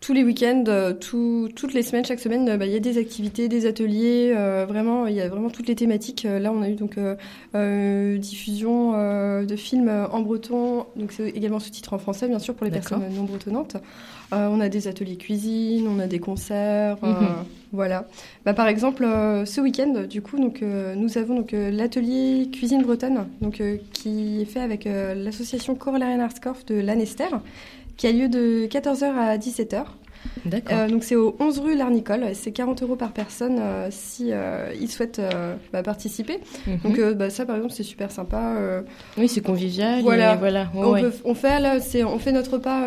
tous 0.00 0.12
les 0.12 0.22
week-ends, 0.22 0.62
tout- 1.00 1.48
toutes 1.56 1.74
les 1.74 1.82
semaines, 1.82 2.04
chaque 2.04 2.20
semaine, 2.20 2.56
bah, 2.56 2.66
il 2.66 2.72
y 2.72 2.76
a 2.76 2.78
des 2.78 2.98
activités, 2.98 3.48
des 3.48 3.66
ateliers, 3.66 4.32
euh, 4.32 4.64
vraiment, 4.64 5.08
il 5.08 5.16
y 5.16 5.20
a 5.20 5.28
vraiment 5.28 5.50
toutes 5.50 5.66
les 5.66 5.74
thématiques. 5.74 6.24
Euh, 6.24 6.38
Là, 6.38 6.52
on 6.52 6.62
a 6.62 6.68
eu 6.68 6.76
donc 6.76 6.94
euh, 6.98 8.16
diffusion 8.18 8.92
euh, 8.94 9.44
de 9.44 9.56
films 9.56 9.90
en 10.12 10.20
breton, 10.20 10.86
donc 10.94 11.10
c'est 11.10 11.28
également 11.30 11.58
sous-titré 11.58 11.96
en 11.96 11.98
français, 11.98 12.28
bien 12.28 12.38
sûr, 12.38 12.54
pour 12.54 12.64
les 12.64 12.70
personnes 12.70 13.02
non 13.12 13.24
bretonnantes. 13.24 13.76
Euh, 14.32 14.48
on 14.50 14.60
a 14.60 14.68
des 14.68 14.88
ateliers 14.88 15.16
cuisine, 15.16 15.86
on 15.88 15.98
a 15.98 16.06
des 16.06 16.18
concerts, 16.18 16.98
Mhm. 17.02 17.28
voilà. 17.72 18.06
Bah, 18.44 18.52
par 18.52 18.68
exemple, 18.68 19.04
euh, 19.04 19.46
ce 19.46 19.60
week-end, 19.60 20.04
du 20.08 20.20
coup, 20.20 20.38
donc, 20.38 20.62
euh, 20.62 20.94
nous 20.94 21.16
avons 21.16 21.34
donc 21.36 21.54
euh, 21.54 21.70
l'atelier 21.70 22.48
cuisine 22.52 22.82
bretonne, 22.82 23.26
donc 23.40 23.60
euh, 23.60 23.78
qui 23.94 24.42
est 24.42 24.44
fait 24.44 24.60
avec 24.60 24.86
euh, 24.86 25.14
l'association 25.14 25.74
Corolarian 25.74 26.20
Arts 26.20 26.40
Corp 26.42 26.66
de 26.66 26.74
Lanester, 26.80 27.24
qui 27.96 28.06
a 28.06 28.12
lieu 28.12 28.28
de 28.28 28.66
14h 28.66 29.04
à 29.16 29.38
17h. 29.38 29.84
D'accord. 30.44 30.78
Euh, 30.78 30.88
donc 30.88 31.04
c'est 31.04 31.16
au 31.16 31.36
11 31.40 31.58
rue 31.60 31.76
Larnicole, 31.76 32.24
c'est 32.34 32.52
40 32.52 32.82
euros 32.82 32.96
par 32.96 33.12
personne 33.12 33.58
euh, 33.60 33.88
si 33.90 34.28
euh, 34.32 34.72
ils 34.80 34.90
souhaitent 34.90 35.18
euh, 35.18 35.54
bah, 35.72 35.82
participer. 35.82 36.38
Mhm. 36.66 36.78
Donc 36.84 36.98
euh, 36.98 37.14
bah, 37.14 37.30
ça 37.30 37.44
par 37.44 37.56
exemple 37.56 37.74
c'est 37.74 37.82
super 37.82 38.10
sympa. 38.10 38.54
Oui, 39.16 39.28
c'est 39.28 39.40
convivial. 39.40 40.02
voilà, 40.02 40.34
et 40.34 40.38
voilà. 40.38 40.62
ouais, 40.74 40.84
on, 40.84 40.92
ouais. 40.92 41.02
peut- 41.02 41.12
on 41.24 41.34
fait 41.34 41.60
là, 41.60 41.80
c'est 41.80 42.04
on 42.04 42.18
fait 42.18 42.32
notre 42.32 42.52
repas 42.54 42.82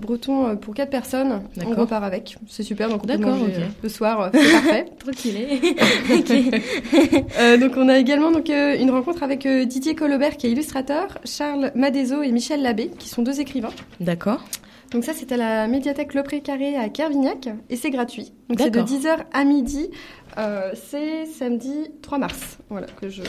breton 0.00 0.56
pour 0.56 0.74
quatre 0.74 0.90
personnes. 0.90 1.42
On 1.56 1.60
D'accord. 1.60 1.76
repart 1.78 2.04
avec, 2.04 2.36
c'est 2.48 2.62
super. 2.62 2.88
Donc 2.88 3.02
on 3.04 3.06
peut 3.06 3.16
manger 3.18 3.42
ok. 3.44 3.50
euh, 3.58 3.66
le 3.82 3.88
soir, 3.88 4.30
c'est 4.32 4.52
parfait. 4.52 4.86
Tranquille. 4.98 5.36
Donc 7.60 7.72
on 7.76 7.88
a 7.88 7.98
également 7.98 8.30
donc 8.30 8.48
une 8.48 8.90
rencontre 8.90 9.22
avec 9.22 9.46
Didier 9.46 9.94
Colobert 9.94 10.36
qui 10.36 10.46
est 10.46 10.50
illustrateur, 10.52 11.18
Charles 11.24 11.72
Madezo 11.74 12.22
et 12.22 12.32
Michel 12.32 12.62
Labbé 12.62 12.90
qui 12.98 13.08
sont 13.08 13.22
deux 13.22 13.40
écrivains. 13.40 13.70
D'accord. 14.00 14.44
Donc 14.92 15.04
ça 15.04 15.12
c'est 15.14 15.32
à 15.32 15.36
la 15.36 15.66
médiathèque 15.66 16.14
Le 16.14 16.22
Précaré 16.22 16.76
à 16.76 16.88
Kervignac 16.88 17.48
et 17.70 17.76
c'est 17.76 17.90
gratuit. 17.90 18.32
Donc 18.48 18.60
c'est 18.60 18.70
de 18.70 18.78
D'accord. 18.78 18.96
10h 18.96 19.16
à 19.32 19.44
midi. 19.44 19.90
Euh, 20.38 20.72
c'est 20.74 21.26
samedi 21.26 21.90
3 22.02 22.18
mars. 22.18 22.58
Voilà 22.68 22.86
que 23.00 23.08
je 23.08 23.22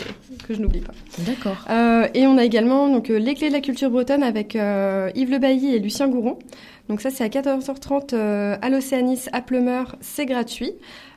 que 0.47 0.53
je 0.53 0.61
n'oublie 0.61 0.81
pas. 0.81 0.93
D'accord. 1.19 1.65
Euh, 1.69 2.07
et 2.13 2.27
on 2.27 2.37
a 2.37 2.43
également 2.43 2.89
donc 2.89 3.09
euh, 3.09 3.17
les 3.17 3.33
clés 3.33 3.47
de 3.47 3.53
la 3.53 3.61
culture 3.61 3.89
bretonne 3.89 4.23
avec 4.23 4.55
euh, 4.55 5.09
Yves 5.15 5.31
Le 5.31 5.39
Bailly 5.39 5.73
et 5.75 5.79
Lucien 5.79 6.07
Gouron. 6.09 6.37
Donc 6.89 7.01
ça 7.01 7.09
c'est 7.09 7.23
à 7.23 7.27
14h30 7.29 8.09
euh, 8.13 8.57
à 8.61 8.69
l'Océanis 8.69 9.25
à 9.31 9.41
Plumeur, 9.41 9.95
c'est 10.01 10.25
gratuit. 10.25 10.73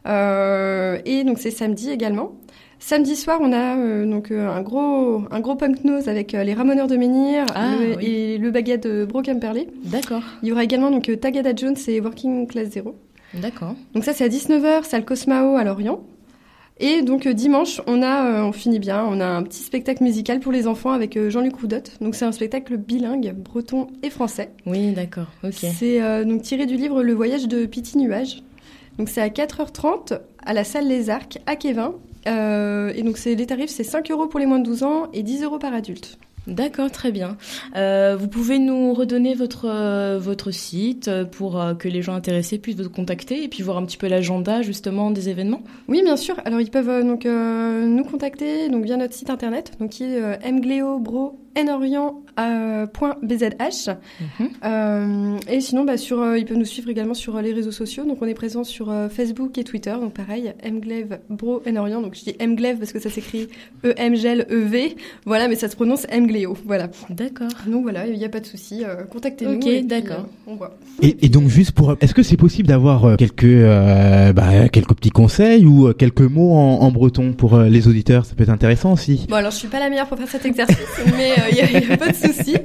Et 0.07 1.25
donc 1.25 1.39
c'est 1.39 1.51
samedi 1.51 1.91
également. 1.91 2.33
Samedi 2.83 3.15
soir, 3.15 3.39
on 3.43 3.53
a 3.53 3.77
euh, 3.77 4.07
donc 4.07 4.31
euh, 4.31 4.49
un 4.49 4.63
gros 4.63 5.23
un 5.31 5.41
gros 5.41 5.55
punk 5.55 5.85
nose 5.85 6.09
avec 6.09 6.35
euh, 6.35 6.43
les 6.45 6.55
Ramoneurs 6.55 6.87
de 6.87 6.97
Menhir 6.97 7.45
Ah, 7.55 7.75
oui. 7.79 8.05
et 8.07 8.39
le 8.39 8.51
baguette 8.51 8.85
de 8.87 9.05
Broken-Perlé. 9.05 9.69
D'accord. 9.85 10.23
Il 10.43 10.49
y 10.49 10.53
aura 10.53 10.65
également 10.65 10.91
donc 10.91 11.11
Tagada 11.21 11.55
Jones 11.55 11.77
et 11.89 12.01
Working 12.01 12.47
Class 12.49 12.71
Zero. 12.71 12.97
D'accord. 13.35 13.75
Donc 13.95 14.05
ça 14.05 14.15
c'est 14.15 14.25
à 14.25 14.29
19h, 14.29 14.85
salle 14.85 15.05
Cosmao 15.05 15.57
à 15.57 15.65
Lorient. 15.65 16.01
Et 16.79 17.03
donc 17.03 17.29
dimanche, 17.29 17.83
on 17.87 18.03
a, 18.03 18.43
on 18.45 18.53
finit 18.53 18.79
bien, 18.79 19.05
on 19.07 19.21
a 19.21 19.27
un 19.27 19.43
petit 19.43 19.63
spectacle 19.63 20.03
musical 20.03 20.41
pour 20.41 20.51
les 20.51 20.67
enfants 20.67 20.93
avec 20.93 21.19
Jean-Luc 21.29 21.57
Roudotte. 21.61 21.99
Donc 22.01 22.15
c'est 22.15 22.25
un 22.25 22.33
spectacle 22.33 22.79
bilingue, 22.79 23.35
breton 23.35 23.89
et 24.03 24.09
français. 24.09 24.51
Oui, 24.65 24.93
d'accord. 24.93 25.27
Ok. 25.45 25.53
C'est 25.53 26.25
donc 26.25 26.41
tiré 26.41 26.65
du 26.65 26.77
livre 26.77 27.03
Le 27.03 27.13
voyage 27.13 27.47
de 27.47 27.67
Piti 27.67 27.99
Nuage. 27.99 28.43
Donc 28.97 29.11
c'est 29.11 29.21
à 29.21 29.29
4h30 29.29 30.19
à 30.43 30.55
la 30.55 30.65
salle 30.65 30.89
Les 30.89 31.11
Arcs 31.11 31.39
à 31.45 31.55
Kévin. 31.57 31.93
Euh, 32.27 32.93
et 32.95 33.03
donc 33.03 33.19
c'est 33.19 33.35
les 33.35 33.47
tarifs, 33.47 33.71
c'est 33.71 33.85
5 33.85 34.11
euros 34.11 34.27
pour 34.27 34.41
les 34.41 34.47
moins 34.47 34.59
de 34.59 34.65
12 34.65 34.83
ans 34.83 35.09
et 35.13 35.23
10 35.23 35.45
euros 35.45 35.59
par 35.59 35.75
adulte. 35.75 36.19
D'accord, 36.47 36.91
très 36.91 37.13
bien. 37.13 37.37
Euh, 37.77 38.17
vous 38.19 38.27
pouvez 38.27 38.59
nous 38.59 38.95
redonner 38.95 39.35
votre 39.35 39.67
euh, 39.69 40.19
votre 40.19 40.51
site 40.51 41.11
pour 41.33 41.63
que 41.79 41.87
les 41.87 42.01
gens 42.01 42.15
intéressés 42.15 42.59
puissent 42.59 42.81
vous 42.81 42.89
contacter 42.89 43.45
et 43.45 43.49
puis 43.49 43.63
voir 43.63 43.77
un 43.77 43.85
petit 43.85 43.99
peu 43.99 44.09
l'agenda 44.09 44.63
justement 44.63 45.11
des 45.11 45.29
événements. 45.29 45.63
Oui, 45.87 46.03
bien 46.03 46.17
sûr. 46.17 46.37
Alors, 46.47 46.61
ils 46.61 46.71
peuvent 46.71 47.05
donc 47.05 47.27
nous 47.27 48.05
contacter 48.05 48.71
donc 48.71 48.85
via 48.85 48.97
notre 48.97 49.13
site 49.13 49.31
internet, 49.31 49.73
donc 49.79 49.91
qui 49.91 50.05
est 50.05 50.23
euh, 51.59 52.87
mgleobro.bzh. 52.91 53.91
Euh, 54.65 55.37
et 55.49 55.61
sinon, 55.61 55.85
bah, 55.85 55.97
sur, 55.97 56.21
euh, 56.21 56.39
ils 56.39 56.45
peuvent 56.45 56.57
nous 56.57 56.65
suivre 56.65 56.89
également 56.91 57.15
sur 57.15 57.37
euh, 57.37 57.43
les 57.43 57.53
réseaux 57.53 57.73
sociaux. 57.73 58.05
Donc, 58.05 58.19
on 58.23 58.27
est 58.27 58.35
présent 58.35 58.65
sur 58.65 58.91
euh, 58.91 59.09
Facebook 59.09 59.57
et 59.59 59.65
Twitter. 59.65 59.93
Donc, 59.93 60.13
pareil, 60.15 60.53
mglev 60.65 61.19
bro 61.29 61.63
Orient. 61.77 62.01
Donc, 62.03 62.15
je 62.15 62.25
dis 62.31 62.37
mglev 62.47 62.79
parce 62.79 62.93
que 62.93 62.99
ça 62.99 63.11
s'écrit 63.11 63.49
e 63.85 63.93
m 63.97 64.15
g 64.15 64.29
l 64.29 64.47
e 64.51 64.57
v 64.65 64.97
Voilà, 65.25 65.49
mais 65.49 65.57
ça 65.57 65.69
se 65.69 65.77
prononce 65.77 66.07
mgleo. 66.13 66.57
Voilà. 66.67 66.89
D'accord. 67.11 67.49
Donc 67.67 67.83
voilà, 67.83 68.07
il 68.07 68.17
n'y 68.19 68.25
a 68.25 68.29
pas 68.29 68.41
de 68.41 68.47
souci. 68.47 68.85
euh, 68.85 69.05
Contactez-nous. 69.05 69.55
Ok, 69.57 69.87
d'accord. 69.87 70.21
euh, 70.21 70.47
on 70.47 70.55
voit. 70.57 70.77
Et, 71.03 71.17
et 71.27 71.29
donc 71.29 71.49
juste 71.49 71.73
pour, 71.73 71.97
est-ce 72.01 72.15
que 72.15 72.23
c'est 72.23 72.37
possible 72.37 72.69
d'avoir 72.69 73.17
quelques 73.17 73.45
euh, 73.45 74.33
bah, 74.33 74.69
quelques 74.71 74.95
petits 74.95 75.11
conseils 75.11 75.65
ou 75.65 75.93
quelques 75.95 76.21
mots 76.21 76.53
en, 76.55 76.81
en 76.81 76.91
breton 76.91 77.33
pour 77.33 77.55
euh, 77.55 77.69
les 77.69 77.89
auditeurs? 77.89 78.25
Ça 78.27 78.35
peut 78.35 78.43
être 78.43 78.51
intéressant 78.51 78.93
aussi. 78.93 79.27
Bon, 79.29 79.37
alors 79.37 79.51
je 79.53 79.57
suis 79.57 79.69
pas 79.69 79.81
la 79.81 79.89
meilleure 79.91 80.07
pour 80.09 80.19
faire 80.19 80.29
cet 80.29 80.45
exercice, 80.47 80.77
mais 81.17 81.33
il 81.49 81.87
n'y 81.87 81.93
a, 81.93 81.97
pas 81.97 82.09
de 82.09 82.15
souci. 82.15 82.57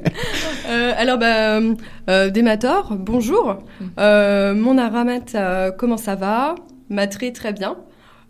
Euh, 0.68 0.92
alors, 0.96 1.18
bah, 1.18 1.58
euh, 1.58 1.74
euh, 2.10 2.30
Démator, 2.30 2.96
bonjour. 2.96 3.58
Euh, 3.98 4.54
mon 4.54 4.78
aramat, 4.78 5.20
euh, 5.34 5.70
comment 5.70 5.96
ça 5.96 6.16
va? 6.16 6.56
Matré, 6.88 7.32
très 7.32 7.52
bien. 7.52 7.76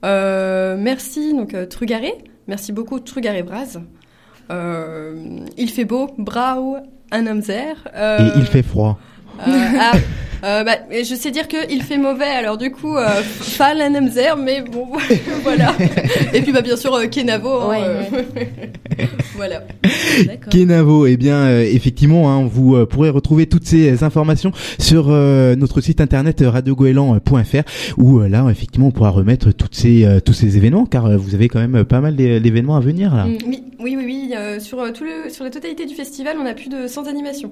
Euh, 0.04 0.76
merci, 0.78 1.34
donc 1.34 1.54
euh, 1.54 1.66
Trugaré. 1.66 2.12
Merci 2.46 2.72
beaucoup, 2.72 3.00
Trugaré 3.00 3.42
Braz. 3.42 3.80
Euh, 4.50 5.40
il 5.56 5.70
fait 5.70 5.84
beau, 5.84 6.10
bravo, 6.18 6.76
un 7.10 7.26
homme. 7.26 7.42
Euh, 7.50 8.18
Et 8.18 8.38
il 8.38 8.44
fait 8.46 8.62
froid. 8.62 8.98
Euh, 9.46 9.78
ah, 9.80 9.92
euh, 10.44 10.64
bah, 10.64 10.76
je 10.90 11.14
sais 11.14 11.30
dire 11.30 11.48
que 11.48 11.70
il 11.72 11.82
fait 11.82 11.98
mauvais, 11.98 12.24
alors 12.24 12.56
du 12.58 12.70
coup, 12.70 12.96
euh, 12.96 13.06
pas 13.58 13.74
la 13.74 13.88
Nemzer, 13.88 14.36
mais 14.36 14.62
bon, 14.62 14.86
voilà. 15.42 15.74
Et 16.34 16.42
puis, 16.42 16.52
bah, 16.52 16.62
bien 16.62 16.76
sûr, 16.76 16.94
euh, 16.94 17.06
Kenavo. 17.06 17.48
hein, 17.48 17.68
Ouais, 17.68 17.78
euh, 17.82 18.02
voilà. 19.36 19.62
Kenavo, 20.50 21.06
eh 21.06 21.16
bien 21.16 21.36
euh, 21.36 21.62
effectivement, 21.62 22.30
hein, 22.32 22.48
vous 22.50 22.76
euh, 22.76 22.86
pourrez 22.86 23.10
retrouver 23.10 23.46
toutes 23.46 23.66
ces 23.66 24.02
informations 24.04 24.52
sur 24.78 25.06
euh, 25.10 25.56
notre 25.56 25.80
site 25.80 26.00
internet 26.00 26.42
euh, 26.42 26.50
radiogoélan.fr 26.50 27.62
où 27.98 28.20
euh, 28.20 28.28
là 28.28 28.46
effectivement 28.50 28.88
on 28.88 28.90
pourra 28.90 29.10
remettre 29.10 29.52
toutes 29.52 29.74
ces 29.74 30.04
euh, 30.04 30.20
tous 30.20 30.32
ces 30.32 30.56
événements 30.56 30.86
car 30.86 31.06
euh, 31.06 31.16
vous 31.16 31.34
avez 31.34 31.48
quand 31.48 31.58
même 31.60 31.76
euh, 31.76 31.84
pas 31.84 32.00
mal 32.00 32.16
d'é- 32.16 32.40
d'événements 32.40 32.76
à 32.76 32.80
venir 32.80 33.14
là. 33.14 33.26
Mm, 33.26 33.36
Oui, 33.46 33.64
oui, 33.80 33.96
oui, 33.98 34.04
oui. 34.06 34.34
euh, 34.36 34.58
sur, 34.60 34.80
euh, 34.80 34.90
tout 34.92 35.04
le, 35.04 35.30
sur 35.30 35.44
la 35.44 35.50
totalité 35.50 35.86
du 35.86 35.94
festival, 35.94 36.36
on 36.40 36.46
a 36.46 36.54
plus 36.54 36.68
de 36.68 36.86
100 36.86 37.06
animations. 37.06 37.50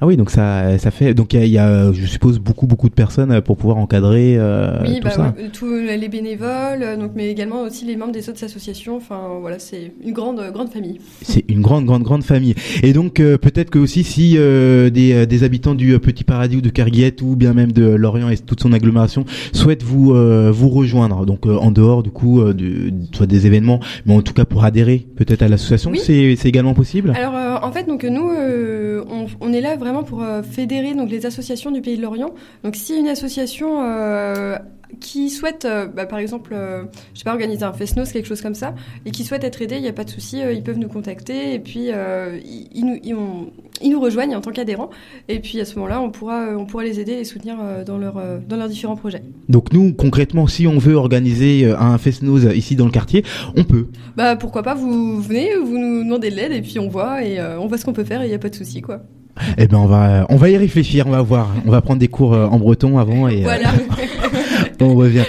Ah 0.00 0.06
oui, 0.06 0.16
donc 0.16 0.30
ça 0.30 0.78
ça 0.78 0.90
fait 0.90 1.14
donc 1.14 1.32
il 1.34 1.44
y 1.44 1.50
y 1.50 1.58
a, 1.58 1.92
je 1.92 2.06
suppose 2.06 2.38
beaucoup 2.38 2.66
beaucoup 2.66 2.88
de 2.88 2.94
personnes 2.94 3.30
euh, 3.30 3.40
pour 3.40 3.56
pouvoir 3.56 3.78
encadrer 3.78 4.36
euh, 4.38 4.78
oui, 4.82 4.96
tout 5.00 5.04
bah, 5.04 5.10
ça. 5.10 5.34
tous 5.52 5.66
les 5.74 6.08
bénévoles, 6.08 6.82
euh, 6.82 6.96
donc, 6.96 7.12
mais 7.14 7.30
également 7.30 7.62
aussi 7.62 7.84
les 7.84 7.96
membres 7.96 8.12
des 8.12 8.28
autres 8.28 8.42
associations. 8.44 8.96
Enfin, 8.96 9.38
voilà, 9.40 9.58
c'est 9.58 9.92
une 10.04 10.12
grande, 10.12 10.40
grande 10.52 10.70
famille. 10.70 10.98
C'est 11.22 11.44
une 11.48 11.60
grande, 11.62 11.84
grande, 11.84 12.02
grande 12.02 12.22
famille. 12.24 12.54
Et 12.82 12.92
donc 12.92 13.20
euh, 13.20 13.38
peut-être 13.38 13.70
que 13.70 13.78
aussi 13.78 14.04
si 14.04 14.34
euh, 14.36 14.90
des, 14.90 15.12
euh, 15.12 15.26
des 15.26 15.44
habitants 15.44 15.74
du 15.74 15.98
Petit 15.98 16.24
Paradis 16.24 16.56
ou 16.56 16.60
de 16.60 16.68
Kerguiette 16.70 17.22
ou 17.22 17.36
bien 17.36 17.52
même 17.54 17.72
de 17.72 17.84
Lorient 17.86 18.28
et 18.30 18.36
toute 18.38 18.60
son 18.60 18.72
agglomération 18.72 19.24
souhaitent 19.52 19.82
vous 19.82 20.14
euh, 20.14 20.50
vous 20.52 20.68
rejoindre, 20.68 21.26
donc 21.26 21.46
euh, 21.46 21.56
en 21.56 21.70
dehors 21.70 22.02
du 22.02 22.10
coup 22.10 22.40
euh, 22.40 22.52
de, 22.54 22.92
soit 23.12 23.26
des 23.26 23.46
événements, 23.46 23.80
mais 24.04 24.14
en 24.14 24.22
tout 24.22 24.32
cas 24.34 24.44
pour 24.44 24.64
adhérer 24.64 25.06
peut-être 25.16 25.42
à 25.42 25.48
l'association, 25.48 25.90
Oui. 25.90 26.00
c'est 26.02 26.34
c'est 26.36 26.48
également 26.48 26.74
possible? 26.74 27.12
Alors 27.16 27.34
euh, 27.36 27.56
en 27.66 27.72
fait 27.72 27.86
donc 27.86 28.04
nous 28.04 28.30
euh, 28.30 29.04
on, 29.10 29.26
on 29.40 29.52
est 29.52 29.55
là 29.60 29.76
vraiment 29.76 30.02
pour 30.02 30.22
euh, 30.22 30.42
fédérer 30.42 30.94
donc 30.94 31.10
les 31.10 31.26
associations 31.26 31.70
du 31.70 31.80
pays 31.80 31.96
de 31.96 32.02
l'Orient. 32.02 32.30
Donc 32.64 32.76
si 32.76 32.96
une 32.96 33.08
association 33.08 33.82
euh, 33.82 34.56
qui 35.00 35.30
souhaite 35.30 35.64
euh, 35.64 35.86
bah, 35.88 36.06
par 36.06 36.20
exemple 36.20 36.52
euh, 36.54 36.84
je 37.12 37.18
sais 37.18 37.24
pas 37.24 37.32
organiser 37.32 37.64
un 37.64 37.72
fest-noz 37.72 38.12
quelque 38.12 38.28
chose 38.28 38.40
comme 38.40 38.54
ça 38.54 38.74
et 39.04 39.10
qui 39.10 39.24
souhaite 39.24 39.42
être 39.42 39.60
aidé, 39.60 39.76
il 39.76 39.82
n'y 39.82 39.88
a 39.88 39.92
pas 39.92 40.04
de 40.04 40.10
souci, 40.10 40.40
euh, 40.40 40.52
ils 40.52 40.62
peuvent 40.62 40.78
nous 40.78 40.88
contacter 40.88 41.54
et 41.54 41.58
puis 41.58 41.86
euh, 41.90 42.38
ils, 42.44 42.68
ils 42.72 42.84
nous 42.86 42.98
ils, 43.02 43.14
ont- 43.14 43.50
ils 43.82 43.90
nous 43.90 44.00
rejoignent 44.00 44.34
en 44.36 44.40
tant 44.40 44.52
qu'adhérents 44.52 44.88
et 45.28 45.38
puis 45.40 45.60
à 45.60 45.64
ce 45.64 45.74
moment-là 45.74 46.00
on 46.00 46.10
pourra 46.10 46.46
on 46.56 46.64
pourra 46.66 46.84
les 46.84 46.98
aider 47.00 47.12
et 47.12 47.16
les 47.16 47.24
soutenir 47.24 47.56
dans 47.84 47.98
leurs 47.98 48.16
euh, 48.16 48.38
dans 48.48 48.56
leurs 48.56 48.68
différents 48.68 48.96
projets. 48.96 49.22
Donc 49.48 49.72
nous 49.72 49.92
concrètement, 49.92 50.46
si 50.46 50.66
on 50.66 50.78
veut 50.78 50.94
organiser 50.94 51.66
un 51.78 51.98
fest-noz 51.98 52.48
ici 52.54 52.76
dans 52.76 52.86
le 52.86 52.90
quartier, 52.92 53.24
on 53.56 53.64
peut. 53.64 53.88
Bah 54.16 54.36
pourquoi 54.36 54.62
pas 54.62 54.74
vous 54.74 55.20
venez, 55.20 55.50
vous 55.56 55.76
nous 55.78 56.04
demandez 56.04 56.30
de 56.30 56.36
l'aide 56.36 56.52
et 56.52 56.62
puis 56.62 56.78
on 56.78 56.88
voit 56.88 57.22
et 57.24 57.38
on 57.42 57.66
voit 57.66 57.76
ce 57.76 57.84
qu'on 57.84 57.92
peut 57.92 58.04
faire 58.04 58.22
et 58.22 58.26
il 58.26 58.28
n'y 58.28 58.34
a 58.34 58.38
pas 58.38 58.48
de 58.50 58.54
souci 58.54 58.80
quoi. 58.80 59.02
Eh 59.58 59.66
ben 59.66 59.78
on 59.78 59.86
va 59.86 60.26
on 60.28 60.36
va 60.36 60.48
y 60.50 60.56
réfléchir, 60.56 61.06
on 61.06 61.10
va 61.10 61.22
voir, 61.22 61.50
on 61.66 61.70
va 61.70 61.80
prendre 61.80 62.00
des 62.00 62.08
cours 62.08 62.34
euh, 62.34 62.46
en 62.46 62.58
breton 62.58 62.98
avant 62.98 63.28
et 63.28 63.40
euh, 63.40 63.44
Voilà. 63.44 63.70
on 64.80 64.94
revient. 64.94 65.24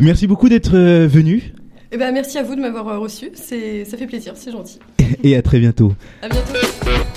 Merci 0.00 0.26
beaucoup 0.26 0.48
d'être 0.48 0.74
euh, 0.76 1.06
venu 1.10 1.52
Et 1.92 1.96
ben 1.96 2.12
merci 2.12 2.38
à 2.38 2.42
vous 2.42 2.54
de 2.54 2.60
m'avoir 2.60 3.00
reçu, 3.00 3.30
c'est 3.34 3.84
ça 3.84 3.96
fait 3.96 4.06
plaisir, 4.06 4.32
c'est 4.36 4.52
gentil. 4.52 4.78
et 5.24 5.36
à 5.36 5.42
très 5.42 5.58
bientôt. 5.58 5.92
À 6.22 6.28
bientôt. 6.28 6.52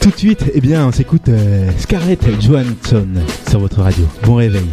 Tout 0.02 0.10
de 0.10 0.18
suite, 0.18 0.46
eh 0.56 0.62
bien, 0.62 0.88
on 0.88 0.92
s'écoute 0.92 1.30
euh, 1.30 1.70
Scarlett 1.78 2.24
Johansson 2.42 3.06
sur 3.50 3.60
votre 3.60 3.82
radio. 3.82 4.06
Bon 4.24 4.36
réveil.– 4.36 4.66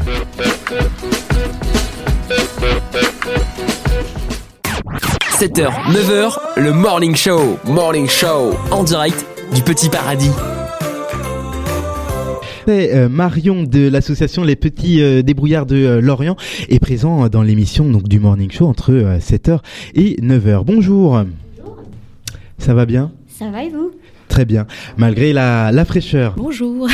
7h, 5.39 5.69
9h, 5.93 6.37
le 6.57 6.73
Morning 6.73 7.15
Show. 7.15 7.59
Morning 7.65 8.09
Show, 8.09 8.55
en 8.73 8.83
direct 8.83 9.25
du 9.55 9.63
Petit 9.63 9.89
Paradis. 9.89 10.31
Euh, 12.69 13.09
Marion 13.09 13.63
de 13.63 13.89
l'association 13.89 14.45
Les 14.45 14.55
Petits 14.55 15.01
euh, 15.01 15.23
Débrouillards 15.23 15.65
de 15.65 15.77
euh, 15.77 16.01
Lorient 16.03 16.37
est 16.69 16.79
présent 16.79 17.29
dans 17.29 17.43
l'émission 17.43 17.87
du 17.87 18.21
Morning 18.21 18.51
Show 18.51 18.67
entre 18.67 18.93
euh, 18.93 19.19
7h 19.19 19.61
et 19.95 20.17
9h. 20.21 20.65
Bonjour. 20.65 21.23
Ça 22.59 22.75
va 22.75 22.85
bien? 22.85 23.11
Ça 23.27 23.51
va 23.51 23.65
et 23.65 23.71
vous? 23.71 23.93
Très 24.39 24.45
bien, 24.45 24.69
malgré 24.97 25.33
la, 25.33 25.73
la 25.73 25.85
fraîcheur. 25.85 26.35
Bonjour. 26.37 26.87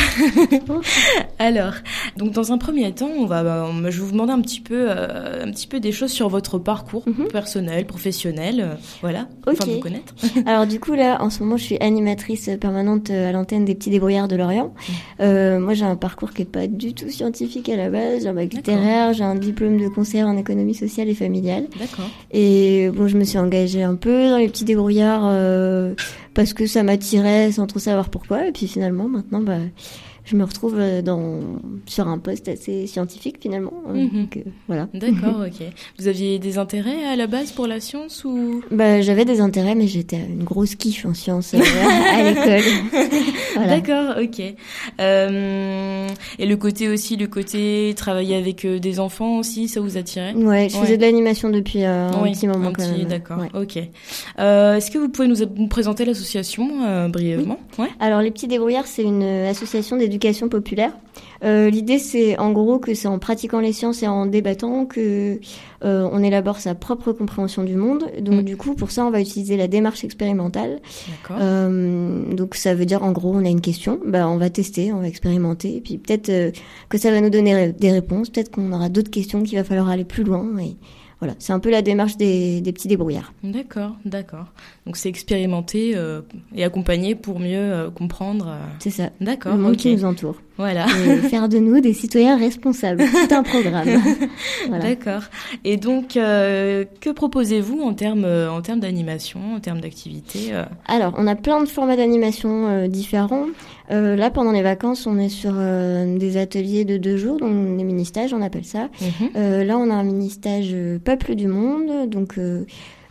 Alors, 1.37 1.73
donc 2.17 2.31
dans 2.31 2.51
un 2.51 2.57
premier 2.57 2.91
temps, 2.91 3.11
on 3.19 3.27
va, 3.27 3.43
bah, 3.43 3.67
je 3.91 3.99
vais 3.99 4.03
vous 4.03 4.13
demander 4.13 4.31
un 4.31 4.41
petit 4.41 4.61
peu, 4.61 4.87
euh, 4.89 5.45
un 5.45 5.51
petit 5.51 5.67
peu 5.67 5.79
des 5.79 5.91
choses 5.91 6.09
sur 6.09 6.27
votre 6.27 6.57
parcours 6.57 7.05
personnel, 7.31 7.85
professionnel, 7.85 8.61
euh, 8.61 8.73
voilà, 9.01 9.27
enfin 9.45 9.63
Ok. 9.63 9.73
vous 9.75 9.79
connaître. 9.79 10.15
Alors 10.47 10.65
du 10.65 10.79
coup 10.79 10.95
là, 10.95 11.21
en 11.21 11.29
ce 11.29 11.43
moment, 11.43 11.55
je 11.55 11.65
suis 11.65 11.77
animatrice 11.81 12.49
permanente 12.59 13.11
euh, 13.11 13.29
à 13.29 13.31
l'antenne 13.31 13.63
des 13.63 13.75
petits 13.75 13.91
débrouillards 13.91 14.27
de 14.27 14.37
Lorient. 14.37 14.73
Euh, 15.19 15.59
moi, 15.59 15.75
j'ai 15.75 15.85
un 15.85 15.97
parcours 15.97 16.33
qui 16.33 16.41
est 16.41 16.45
pas 16.45 16.65
du 16.65 16.95
tout 16.95 17.09
scientifique 17.11 17.69
à 17.69 17.75
la 17.75 17.91
base. 17.91 18.23
J'ai 18.23 18.27
un 18.29 18.33
bac 18.33 18.51
littéraire, 18.51 19.13
j'ai 19.13 19.23
un 19.23 19.35
diplôme 19.35 19.79
de 19.79 19.87
conseillère 19.87 20.25
en 20.25 20.37
économie 20.37 20.73
sociale 20.73 21.09
et 21.09 21.13
familiale. 21.13 21.67
D'accord. 21.79 22.09
Et 22.31 22.89
bon, 22.91 23.07
je 23.07 23.15
me 23.17 23.23
suis 23.23 23.37
engagée 23.37 23.83
un 23.83 23.93
peu 23.93 24.31
dans 24.31 24.37
les 24.37 24.47
petits 24.47 24.65
débrouillards 24.65 25.25
euh, 25.25 25.93
parce 26.33 26.53
que 26.53 26.67
ça 26.67 26.83
m'attirait 26.83 27.34
sans 27.51 27.67
trop 27.67 27.79
savoir 27.79 28.09
pourquoi. 28.09 28.47
Et 28.47 28.51
puis 28.51 28.67
finalement, 28.67 29.07
maintenant, 29.07 29.41
bah, 29.41 29.59
je 30.25 30.35
me 30.35 30.43
retrouve 30.43 30.75
euh, 30.77 31.01
dans 31.01 31.39
sur 31.85 32.07
un 32.07 32.17
poste 32.17 32.47
assez 32.47 32.87
scientifique 32.87 33.37
finalement. 33.41 33.73
Mhm. 33.93 34.09
Donc, 34.09 34.37
euh, 34.37 34.41
voilà. 34.67 34.87
D'accord, 34.93 35.41
ok. 35.47 35.67
Vous 35.99 36.07
aviez 36.07 36.39
des 36.39 36.57
intérêts 36.57 37.05
à 37.05 37.15
la 37.15 37.27
base 37.27 37.51
pour 37.51 37.67
la 37.67 37.79
science 37.79 38.25
ou? 38.25 38.61
Bah, 38.71 39.01
j'avais 39.01 39.25
des 39.25 39.39
intérêts, 39.41 39.75
mais 39.75 39.87
j'étais 39.87 40.17
une 40.17 40.43
grosse 40.43 40.75
quiche 40.75 41.05
en 41.05 41.13
sciences 41.13 41.53
euh, 41.53 41.59
à 42.13 42.23
l'école. 42.23 42.71
Voilà. 43.55 43.79
D'accord, 43.79 44.15
ok. 44.21 44.41
Euh, 44.99 46.07
et 46.39 46.45
le 46.45 46.57
côté 46.57 46.89
aussi, 46.89 47.15
le 47.15 47.27
côté 47.27 47.93
travailler 47.95 48.35
avec 48.35 48.65
euh, 48.65 48.79
des 48.79 48.99
enfants 48.99 49.37
aussi, 49.37 49.67
ça 49.69 49.79
vous 49.79 49.95
attirait? 49.97 50.33
Ouais, 50.33 50.67
je 50.69 50.75
faisais 50.75 50.97
de 50.97 51.01
l'animation 51.01 51.49
depuis 51.49 51.83
euh, 51.83 52.09
un 52.09 52.21
Oui, 52.23 52.31
petit 52.33 52.47
moment 52.47 52.69
un 52.69 52.73
quand 52.73 52.83
petit- 52.83 52.99
même. 52.99 53.07
D'accord, 53.07 53.37
Ouais. 53.39 53.49
ok. 53.53 53.79
Euh, 54.39 54.75
Est-ce 54.75 54.91
que 54.91 54.97
vous 54.97 55.07
pouvez 55.09 55.27
nous, 55.29 55.37
nous 55.55 55.67
présenter 55.67 56.03
l'association 56.03 56.69
euh, 56.85 57.07
brièvement? 57.07 57.59
Ouais. 57.79 57.87
Alors, 58.01 58.21
les 58.21 58.31
petits 58.31 58.47
débrouillards, 58.47 58.87
c'est 58.87 59.03
une 59.03 59.23
euh, 59.23 59.49
association 59.49 59.95
d'éducation 59.95 60.14
populaire. 60.49 60.91
Euh, 61.43 61.69
L'idée, 61.69 61.99
c'est 61.99 62.37
en 62.37 62.51
gros 62.51 62.79
que 62.79 62.93
c'est 62.93 63.07
en 63.07 63.19
pratiquant 63.19 63.59
les 63.59 63.73
sciences 63.73 64.03
et 64.03 64.07
en 64.07 64.25
débattant 64.25 64.85
que 64.85 65.39
euh, 65.83 66.09
on 66.11 66.23
élabore 66.23 66.59
sa 66.59 66.75
propre 66.75 67.11
compréhension 67.11 67.63
du 67.63 67.75
monde. 67.75 68.05
Donc, 68.19 68.43
du 68.43 68.57
coup, 68.57 68.75
pour 68.75 68.91
ça, 68.91 69.05
on 69.05 69.11
va 69.11 69.21
utiliser 69.21 69.57
la 69.57 69.67
démarche 69.67 70.03
expérimentale. 70.03 70.79
Euh, 71.31 72.33
donc, 72.33 72.55
ça 72.55 72.73
veut 72.73 72.85
dire 72.85 73.03
en 73.03 73.11
gros, 73.11 73.33
on 73.33 73.45
a 73.45 73.49
une 73.49 73.61
question, 73.61 73.99
bah, 74.05 74.27
on 74.27 74.37
va 74.37 74.49
tester, 74.49 74.91
on 74.91 74.99
va 74.99 75.07
expérimenter, 75.07 75.77
et 75.77 75.81
puis 75.81 75.97
peut-être 75.97 76.53
que 76.89 76.97
ça 76.97 77.11
va 77.11 77.21
nous 77.21 77.29
donner 77.29 77.71
des 77.71 77.91
réponses, 77.91 78.29
peut-être 78.29 78.51
qu'on 78.51 78.71
aura 78.71 78.89
d'autres 78.89 79.11
questions 79.11 79.43
qu'il 79.43 79.57
va 79.57 79.63
falloir 79.63 79.89
aller 79.89 80.05
plus 80.05 80.23
loin. 80.23 80.45
Et 80.59 80.75
voilà, 81.19 81.35
c'est 81.39 81.53
un 81.53 81.59
peu 81.59 81.69
la 81.69 81.81
démarche 81.81 82.17
des, 82.17 82.61
des 82.61 82.73
petits 82.73 82.87
débrouillards. 82.87 83.33
D'accord, 83.43 83.95
d'accord. 84.05 84.47
Donc 84.85 84.97
c'est 84.97 85.09
expérimenter 85.09 85.93
euh, 85.95 86.21
et 86.55 86.63
accompagner 86.63 87.15
pour 87.15 87.39
mieux 87.39 87.57
euh, 87.57 87.89
comprendre. 87.89 88.45
euh, 88.49 88.59
C'est 88.77 88.91
ça. 88.91 89.09
D'accord, 89.19 89.55
Le 89.55 89.61
monde 89.61 89.77
qui 89.77 89.91
nous 89.91 90.05
entoure. 90.05 90.35
Voilà. 90.57 90.85
Et 91.07 91.17
faire 91.29 91.49
de 91.49 91.57
nous 91.57 91.81
des 91.81 91.93
citoyens 91.93 92.37
responsables. 92.37 93.03
Tout 93.03 93.33
un 93.33 93.41
programme. 93.41 93.87
Voilà. 94.67 94.83
D'accord. 94.83 95.23
Et 95.63 95.77
donc, 95.77 96.17
euh, 96.17 96.85
que 97.01 97.09
proposez-vous 97.09 97.81
en 97.81 97.93
termes 97.95 98.25
en 98.25 98.61
termes 98.61 98.79
d'animation, 98.79 99.39
en 99.55 99.59
termes 99.59 99.81
d'activité 99.81 100.53
Alors, 100.87 101.13
on 101.17 101.25
a 101.27 101.35
plein 101.35 101.61
de 101.63 101.67
formats 101.67 101.95
d'animation 101.97 102.87
différents. 102.87 103.47
Là, 103.89 104.29
pendant 104.31 104.51
les 104.51 104.61
vacances, 104.63 105.05
on 105.07 105.17
est 105.19 105.29
sur 105.29 105.53
des 105.53 106.37
ateliers 106.37 106.85
de 106.85 106.97
deux 106.97 107.17
jours, 107.17 107.37
donc 107.39 107.77
des 107.77 107.83
mini-stages, 107.83 108.33
on 108.33 108.41
appelle 108.41 108.65
ça. 108.65 108.89
Mhm. 109.01 109.63
Là, 109.65 109.77
on 109.77 109.89
a 109.89 109.93
un 109.93 110.03
mini-stage 110.03 110.75
Peuple 111.03 111.35
du 111.35 111.47
monde. 111.47 112.09
Donc, 112.09 112.35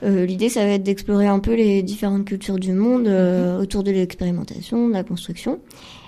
euh, 0.05 0.27
l'idée, 0.27 0.49
ça 0.49 0.64
va 0.64 0.73
être 0.73 0.83
d'explorer 0.83 1.27
un 1.27 1.38
peu 1.38 1.55
les 1.55 1.83
différentes 1.83 2.25
cultures 2.25 2.59
du 2.59 2.73
monde 2.73 3.09
euh, 3.09 3.61
autour 3.61 3.83
de 3.83 3.90
l'expérimentation, 3.90 4.88
de 4.88 4.93
la 4.93 5.05
construction. 5.05 5.61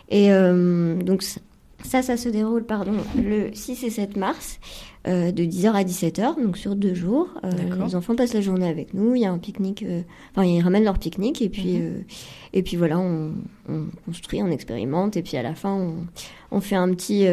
Et 0.09 0.33
euh, 0.33 0.97
donc, 1.03 1.23
ça, 1.23 2.03
ça, 2.03 2.17
se 2.17 2.29
déroule 2.29 2.65
pardon, 2.65 2.93
le 3.17 3.51
6 3.53 3.85
et 3.85 3.91
7 3.91 4.17
mars, 4.17 4.59
de 5.07 5.31
10h 5.45 5.71
à 5.71 5.85
17h, 5.85 6.43
donc 6.43 6.57
sur 6.57 6.75
deux 6.75 6.95
jours. 6.95 7.29
Les 7.85 7.95
enfants 7.95 8.17
passent 8.17 8.35
la 8.35 8.41
journée 8.41 8.67
avec 8.67 8.93
nous. 8.93 9.15
Il 9.15 9.23
y 9.23 9.25
a 9.25 9.31
un 9.31 9.39
pique-nique, 9.39 9.85
enfin, 10.33 10.45
ils 10.45 10.61
ramènent 10.61 10.83
leur 10.83 10.99
pique-nique 10.99 11.43
et 11.43 11.49
puis, 11.49 11.79
Mhm. 11.79 12.05
et 12.55 12.63
puis 12.65 12.77
voilà, 12.77 12.99
on, 12.99 13.31
on 13.69 13.85
construit, 14.05 14.43
on 14.43 14.51
expérimente 14.51 15.17
et 15.17 15.23
puis 15.23 15.37
à 15.37 15.45
la 15.45 15.55
fin, 15.55 15.73
on, 15.73 15.95
on 16.51 16.61
fait 16.61 16.75
un 16.75 16.93
petit, 16.93 17.25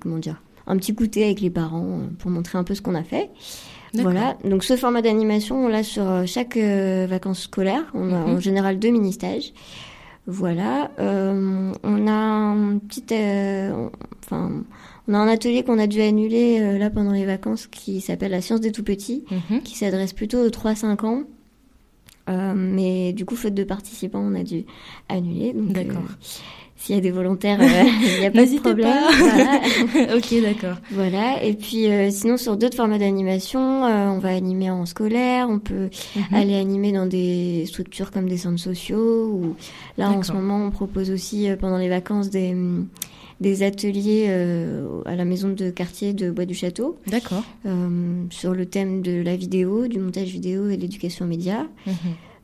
comment 0.00 0.18
dire, 0.18 0.42
un 0.66 0.76
petit 0.76 0.92
goûter 0.92 1.24
avec 1.24 1.40
les 1.40 1.50
parents 1.50 2.00
pour 2.18 2.32
montrer 2.32 2.58
un 2.58 2.64
peu 2.64 2.74
ce 2.74 2.82
qu'on 2.82 2.96
a 2.96 3.04
fait. 3.04 3.30
Voilà, 4.02 4.36
donc 4.44 4.64
ce 4.64 4.76
format 4.76 5.02
d'animation, 5.02 5.64
on 5.64 5.68
l'a 5.68 5.82
sur 5.82 6.08
euh, 6.10 6.24
chaque 6.26 6.56
euh, 6.56 7.06
vacances 7.08 7.42
scolaires. 7.42 7.84
On 7.94 8.12
a 8.12 8.26
Mhm. 8.26 8.34
en 8.36 8.40
général 8.40 8.78
deux 8.78 8.90
mini-stages. 8.90 9.52
Voilà, 10.26 10.90
euh, 11.00 11.72
on 11.82 12.06
a 12.06 12.12
un 12.12 12.78
petit, 12.78 13.04
euh, 13.12 13.72
on- 13.72 13.90
enfin, 14.24 14.50
on 15.06 15.14
a 15.14 15.18
un 15.18 15.28
atelier 15.28 15.62
qu'on 15.64 15.78
a 15.78 15.86
dû 15.86 16.00
annuler 16.00 16.58
euh, 16.60 16.78
là 16.78 16.88
pendant 16.90 17.12
les 17.12 17.26
vacances 17.26 17.66
qui 17.66 18.00
s'appelle 18.00 18.30
la 18.30 18.40
science 18.40 18.60
des 18.60 18.72
tout 18.72 18.82
petits, 18.84 19.24
Mhm. 19.30 19.60
qui 19.62 19.76
s'adresse 19.76 20.12
plutôt 20.14 20.38
aux 20.38 20.50
3-5 20.50 21.04
ans. 21.04 21.22
Euh, 22.30 22.54
mais 22.56 23.12
du 23.12 23.26
coup, 23.26 23.36
faute 23.36 23.52
de 23.52 23.64
participants, 23.64 24.22
on 24.26 24.34
a 24.34 24.42
dû 24.42 24.64
annuler. 25.10 25.52
D'accord. 25.54 26.00
S'il 26.84 26.96
y 26.96 26.98
a 26.98 27.00
des 27.00 27.10
volontaires, 27.10 27.58
euh, 27.62 27.64
il 28.14 28.20
n'y 28.20 28.26
a 28.26 28.30
pas 28.30 28.44
de 28.44 28.58
problème. 28.60 28.86
pas. 28.90 29.10
Voilà. 29.18 30.16
ok, 30.16 30.34
d'accord. 30.42 30.76
Voilà, 30.90 31.42
et 31.42 31.54
puis 31.54 31.88
euh, 31.90 32.10
sinon 32.10 32.36
sur 32.36 32.58
d'autres 32.58 32.76
formats 32.76 32.98
d'animation, 32.98 33.86
euh, 33.86 34.08
on 34.10 34.18
va 34.18 34.28
animer 34.36 34.68
en 34.70 34.84
scolaire, 34.84 35.48
on 35.48 35.58
peut 35.60 35.88
Mhm. 36.14 36.22
aller 36.34 36.54
animer 36.56 36.92
dans 36.92 37.06
des 37.06 37.64
structures 37.66 38.10
comme 38.10 38.28
des 38.28 38.36
centres 38.36 38.60
sociaux, 38.60 39.28
ou 39.32 39.54
là 39.96 40.10
en 40.10 40.22
ce 40.22 40.32
moment 40.32 40.62
on 40.66 40.70
propose 40.70 41.10
aussi 41.10 41.48
pendant 41.58 41.78
les 41.78 41.88
vacances 41.88 42.28
des, 42.28 42.54
des 43.40 43.62
ateliers 43.62 44.26
euh, 44.28 45.00
à 45.06 45.16
la 45.16 45.24
maison 45.24 45.48
de 45.48 45.70
quartier 45.70 46.12
de 46.12 46.30
Bois 46.30 46.44
du 46.44 46.54
Château. 46.54 46.98
D'accord. 47.06 47.44
euh, 47.64 48.24
sur 48.28 48.52
le 48.52 48.66
thème 48.66 49.00
de 49.00 49.22
la 49.22 49.36
vidéo, 49.36 49.86
du 49.88 49.98
montage 49.98 50.28
vidéo 50.28 50.68
et 50.68 50.76
de 50.76 50.82
l'éducation 50.82 51.24
média. 51.26 51.66
Mhm. 51.86 51.94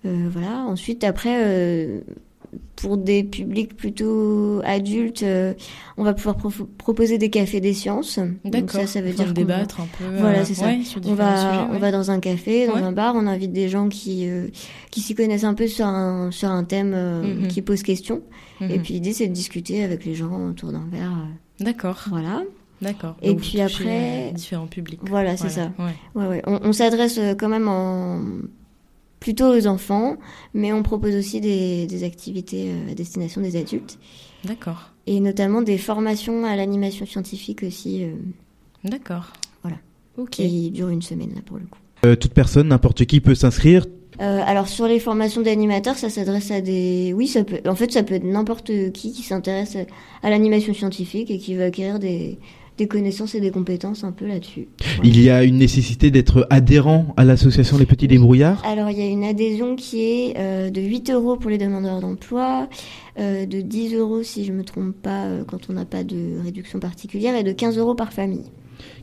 Euh, 0.07 0.29
voilà. 0.31 0.65
Ensuite, 0.67 1.05
après, 1.05 1.35
pour 2.77 2.97
des 2.97 3.23
publics 3.25 3.77
plutôt 3.77 4.61
adultes, 4.65 5.23
euh, 5.23 5.55
on 5.97 6.05
va 6.05 6.15
pouvoir 6.15 6.37
pro- 6.37 6.51
proposer 6.79 7.19
des 7.19 7.29
cafés 7.31 7.61
des 7.61 7.75
sciences. 7.75 8.19
Donc 8.19 8.53
D'accord. 8.53 8.81
ça, 8.81 8.87
ça 8.87 9.01
veut 9.03 9.11
dire 9.13 9.19
qu'on 9.27 9.29
va- 9.29 9.35
débattre 9.35 9.81
un 9.81 9.87
peu, 9.99 10.05
euh, 10.05 10.17
Voilà, 10.21 10.45
c'est 10.45 10.55
ça. 10.55 10.67
ouais, 10.67 10.81
on 11.07 11.15
va, 11.15 11.37
sujets, 11.37 11.65
on 11.69 11.73
ouais. 11.73 11.79
va 11.79 11.91
dans 11.93 12.11
un 12.11 12.21
café, 12.21 12.67
dans 12.67 12.75
Ouais. 12.75 12.83
un 12.83 12.93
bar, 12.93 13.15
on 13.17 13.27
invite 13.27 13.53
des 13.53 13.69
gens 13.69 13.89
qui 13.89 14.27
euh, 14.29 14.49
qui 14.91 15.01
s'y 15.01 15.15
connaissent 15.15 15.45
un 15.45 15.55
peu 15.55 15.67
sur 15.69 15.87
un 15.87 16.31
sur 16.31 16.49
un 16.51 16.65
thème 16.65 16.93
euh, 16.95 17.23
Mhm. 17.43 17.49
qui 17.49 17.63
pose 17.63 17.83
question. 17.83 18.23
Et 18.61 18.77
Mhm. 18.79 18.83
puis 18.83 18.95
l'idée, 18.95 19.13
c'est 19.13 19.29
de 19.29 19.33
discuter 19.33 19.85
avec 19.85 20.05
les 20.05 20.15
gens 20.15 20.49
autour 20.49 20.73
d'un 20.73 20.87
verre. 20.91 21.13
D'accord. 21.61 22.05
Voilà. 22.09 22.43
D'accord. 22.83 23.15
Et 23.21 23.29
Donc, 23.29 23.41
puis 23.41 23.61
après, 23.61 24.33
différents 24.35 24.67
publics. 24.67 25.01
Voilà, 25.03 25.37
c'est 25.37 25.51
ça. 25.51 25.71
Ouais. 25.79 26.25
Ouais. 26.27 26.43
On, 26.47 26.61
on 26.65 26.73
s'adresse 26.73 27.21
quand 27.39 27.49
même 27.51 27.69
en 27.69 28.21
plutôt 29.21 29.55
aux 29.55 29.67
enfants, 29.67 30.17
mais 30.55 30.73
on 30.73 30.83
propose 30.83 31.15
aussi 31.15 31.41
des, 31.41 31.87
des 31.87 32.05
activités 32.05 32.71
euh, 32.71 32.91
à 32.91 32.95
destination 32.95 33.41
des 33.43 33.57
adultes 33.57 33.99
D'accord. 34.45 34.91
et 35.07 35.21
notamment 35.21 35.63
des 35.63 35.79
formations 35.79 36.45
à 36.47 36.57
l'animation 36.57 37.07
scientifique 37.07 37.63
aussi. 37.63 38.05
euh, 38.05 38.15
D'accord. 38.83 39.33
Voilà. 39.63 39.77
Ok. 40.17 40.31
Qui 40.31 40.71
durent 40.71 40.89
une 40.89 41.03
semaine 41.03 41.31
là 41.35 41.43
pour 41.45 41.59
le 41.59 41.65
coup. 41.65 41.79
Euh, 42.07 42.17
toute 42.17 42.33
personne, 42.33 42.69
n'importe 42.69 43.05
qui 43.05 43.21
peut 43.21 43.35
s'inscrire. 43.35 43.87
Euh, 44.21 44.41
alors 44.45 44.69
sur 44.69 44.87
les 44.87 45.01
formations 45.01 45.41
d'animateurs, 45.43 45.97
ça 45.97 46.11
s'adresse 46.11 46.51
à 46.51 46.61
des, 46.61 47.13
oui, 47.15 47.27
ça 47.27 47.45
peut, 47.45 47.61
en 47.67 47.75
fait, 47.75 47.91
ça 47.93 48.03
peut 48.03 48.15
être 48.15 48.25
n'importe 48.25 48.67
qui 48.93 49.13
qui 49.13 49.23
s'intéresse 49.23 49.77
à 50.23 50.31
l'animation 50.31 50.75
scientifique 50.75 51.31
et 51.31 51.39
qui 51.39 51.55
veut 51.55 51.65
acquérir 51.65 51.99
des, 51.99 52.39
des 52.81 52.89
connaissances 52.89 53.35
et 53.35 53.41
des 53.41 53.51
compétences 53.51 54.05
un 54.05 54.13
peu 54.13 54.27
là-dessus. 54.27 54.69
Il 55.05 55.21
y 55.23 55.29
a 55.29 55.45
une 55.45 55.59
nécessité 55.59 56.11
d'être 56.11 56.47
adhérent 56.49 57.13
à 57.19 57.25
l'association 57.25 57.77
Les 57.77 57.85
Petits 57.85 58.09
Débrouillards? 58.09 58.63
Alors, 58.65 58.89
il 58.89 58.99
y 58.99 59.03
a 59.03 59.07
une 59.07 59.23
adhésion 59.23 59.77
qui 59.77 60.01
est 60.03 60.35
euh, 60.39 60.71
de 60.71 60.81
8 60.81 61.11
euros 61.11 61.37
pour 61.37 61.51
les 61.51 61.59
demandeurs 61.59 62.01
d'emploi, 62.01 62.69
euh, 63.19 63.45
de 63.45 63.61
10 63.61 63.97
euros, 63.97 64.23
si 64.23 64.47
je 64.47 64.53
me 64.53 64.65
trompe 64.65 64.95
pas, 64.95 65.27
euh, 65.27 65.45
quand 65.47 65.69
on 65.69 65.75
n'a 65.75 65.85
pas 65.85 66.05
de 66.05 66.41
réduction 66.43 66.79
particulière, 66.81 67.37
et 67.37 67.43
de 67.45 67.53
15 67.53 67.77
euros 67.77 67.95
par 67.95 68.15
famille. 68.15 68.47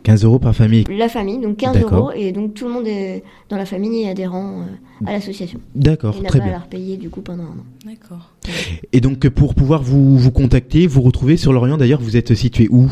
15 0.01 0.23
euros 0.23 0.39
par 0.39 0.55
famille. 0.55 0.83
La 0.89 1.07
famille, 1.07 1.37
donc 1.37 1.57
15 1.57 1.73
D'accord. 1.73 1.93
euros, 1.93 2.11
et 2.15 2.31
donc 2.31 2.55
tout 2.55 2.65
le 2.65 2.73
monde 2.73 2.87
est, 2.87 3.23
dans 3.49 3.57
la 3.57 3.65
famille 3.67 4.01
est 4.01 4.09
adhérent 4.09 4.61
euh, 4.61 5.05
à 5.05 5.11
l'association. 5.11 5.59
D'accord, 5.75 6.15
Et 6.17 6.23
n'a 6.23 6.29
très 6.29 6.39
pas 6.39 6.45
bien. 6.45 6.53
à 6.55 6.57
la 6.57 6.63
repayer 6.63 6.97
du 6.97 7.11
coup 7.11 7.21
pendant 7.21 7.43
un 7.43 7.45
an. 7.59 7.65
D'accord. 7.85 8.33
Et 8.91 9.01
donc 9.01 9.29
pour 9.29 9.53
pouvoir 9.53 9.83
vous, 9.83 10.17
vous 10.17 10.31
contacter, 10.31 10.87
vous 10.87 11.01
retrouver 11.03 11.37
sur 11.37 11.53
l'Orient, 11.53 11.77
d'ailleurs, 11.77 12.01
vous 12.01 12.17
êtes 12.17 12.33
situé 12.33 12.67
où? 12.71 12.87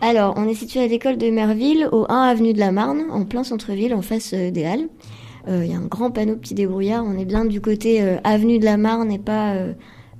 Alors, 0.00 0.34
on 0.36 0.46
est 0.48 0.54
situé 0.54 0.80
à 0.80 0.86
l'école 0.86 1.18
de 1.18 1.28
Merville, 1.28 1.88
au 1.90 2.06
1 2.08 2.22
avenue 2.22 2.52
de 2.52 2.60
la 2.60 2.70
Marne, 2.70 3.06
en 3.10 3.24
plein 3.24 3.42
centre-ville, 3.42 3.94
en 3.94 4.02
face 4.02 4.32
euh, 4.32 4.52
des 4.52 4.64
Halles. 4.64 4.88
Euh, 5.48 5.64
Il 5.64 5.72
y 5.72 5.74
a 5.74 5.78
un 5.78 5.86
grand 5.86 6.12
panneau 6.12 6.36
petit 6.36 6.54
débrouillard. 6.54 7.04
On 7.04 7.18
est 7.18 7.24
bien 7.24 7.44
du 7.44 7.60
côté 7.60 8.00
euh, 8.00 8.16
avenue 8.22 8.60
de 8.60 8.64
la 8.64 8.76
Marne 8.76 9.10
et 9.10 9.18
pas, 9.18 9.56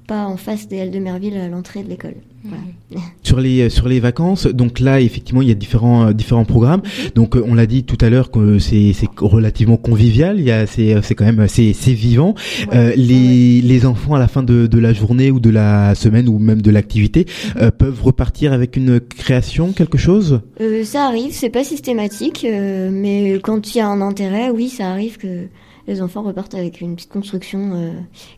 pas 0.09 0.27
en 0.27 0.37
face 0.37 0.66
des 0.66 0.81
Halles 0.81 0.90
de 0.90 0.99
Merville 0.99 1.37
à 1.37 1.47
l'entrée 1.49 1.85
de 1.85 1.88
l'école. 1.88 2.16
Voilà. 2.44 2.62
Sur 3.23 3.40
les 3.40 3.62
euh, 3.62 3.68
sur 3.68 3.88
les 3.88 4.01
vacances, 4.01 4.47
donc 4.47 4.81
là 4.81 5.01
effectivement 5.01 5.42
il 5.42 5.49
y 5.49 5.51
a 5.51 5.55
différents 5.55 6.07
euh, 6.07 6.12
différents 6.12 6.44
programmes. 6.47 6.81
Mhm. 6.83 7.11
Donc 7.14 7.37
euh, 7.37 7.44
on 7.47 7.55
l'a 7.55 7.66
dit 7.66 7.85
tout 7.85 7.99
à 8.01 8.09
l'heure 8.09 8.31
que 8.31 8.59
c'est 8.59 8.92
c'est 8.94 9.09
relativement 9.18 9.77
convivial. 9.77 10.38
Il 10.38 10.44
y 10.44 10.51
a 10.51 10.66
c'est 10.66 10.97
c'est 11.03 11.14
quand 11.14 11.27
même 11.27 11.47
c'est 11.49 11.73
c'est 11.75 11.92
vivant. 11.92 12.35
Euh, 12.72 12.93
les 12.97 13.61
les 13.61 13.87
enfants 13.87 14.14
à 14.14 14.18
la 14.18 14.28
fin 14.28 14.43
de 14.43 14.66
de 14.66 14.78
la 14.78 14.93
journée 14.93 15.30
ou 15.30 15.41
de 15.41 15.51
la 15.51 15.95
semaine 15.95 16.28
ou 16.28 16.39
même 16.39 16.62
de 16.62 16.70
l'activité 16.70 17.26
Mhm. 17.55 17.62
euh, 17.62 17.70
peuvent 17.70 18.03
repartir 18.03 18.53
avec 18.53 18.76
une 18.76 19.01
création 19.01 19.72
quelque 19.72 19.99
chose? 19.99 20.41
Euh, 20.61 20.85
ça 20.85 21.05
arrive, 21.07 21.33
c'est 21.33 21.51
pas 21.51 21.64
systématique, 21.64 22.45
euh, 22.49 22.89
mais 22.93 23.39
quand 23.43 23.74
il 23.74 23.78
y 23.78 23.80
a 23.80 23.89
un 23.89 24.01
intérêt, 24.01 24.49
oui, 24.51 24.68
ça 24.68 24.91
arrive 24.91 25.18
que 25.18 25.47
les 25.87 26.03
enfants 26.03 26.22
repartent 26.22 26.55
avec 26.55 26.80
une 26.80 26.95
petite 26.97 27.11
construction 27.11 27.70
euh, 27.74 27.91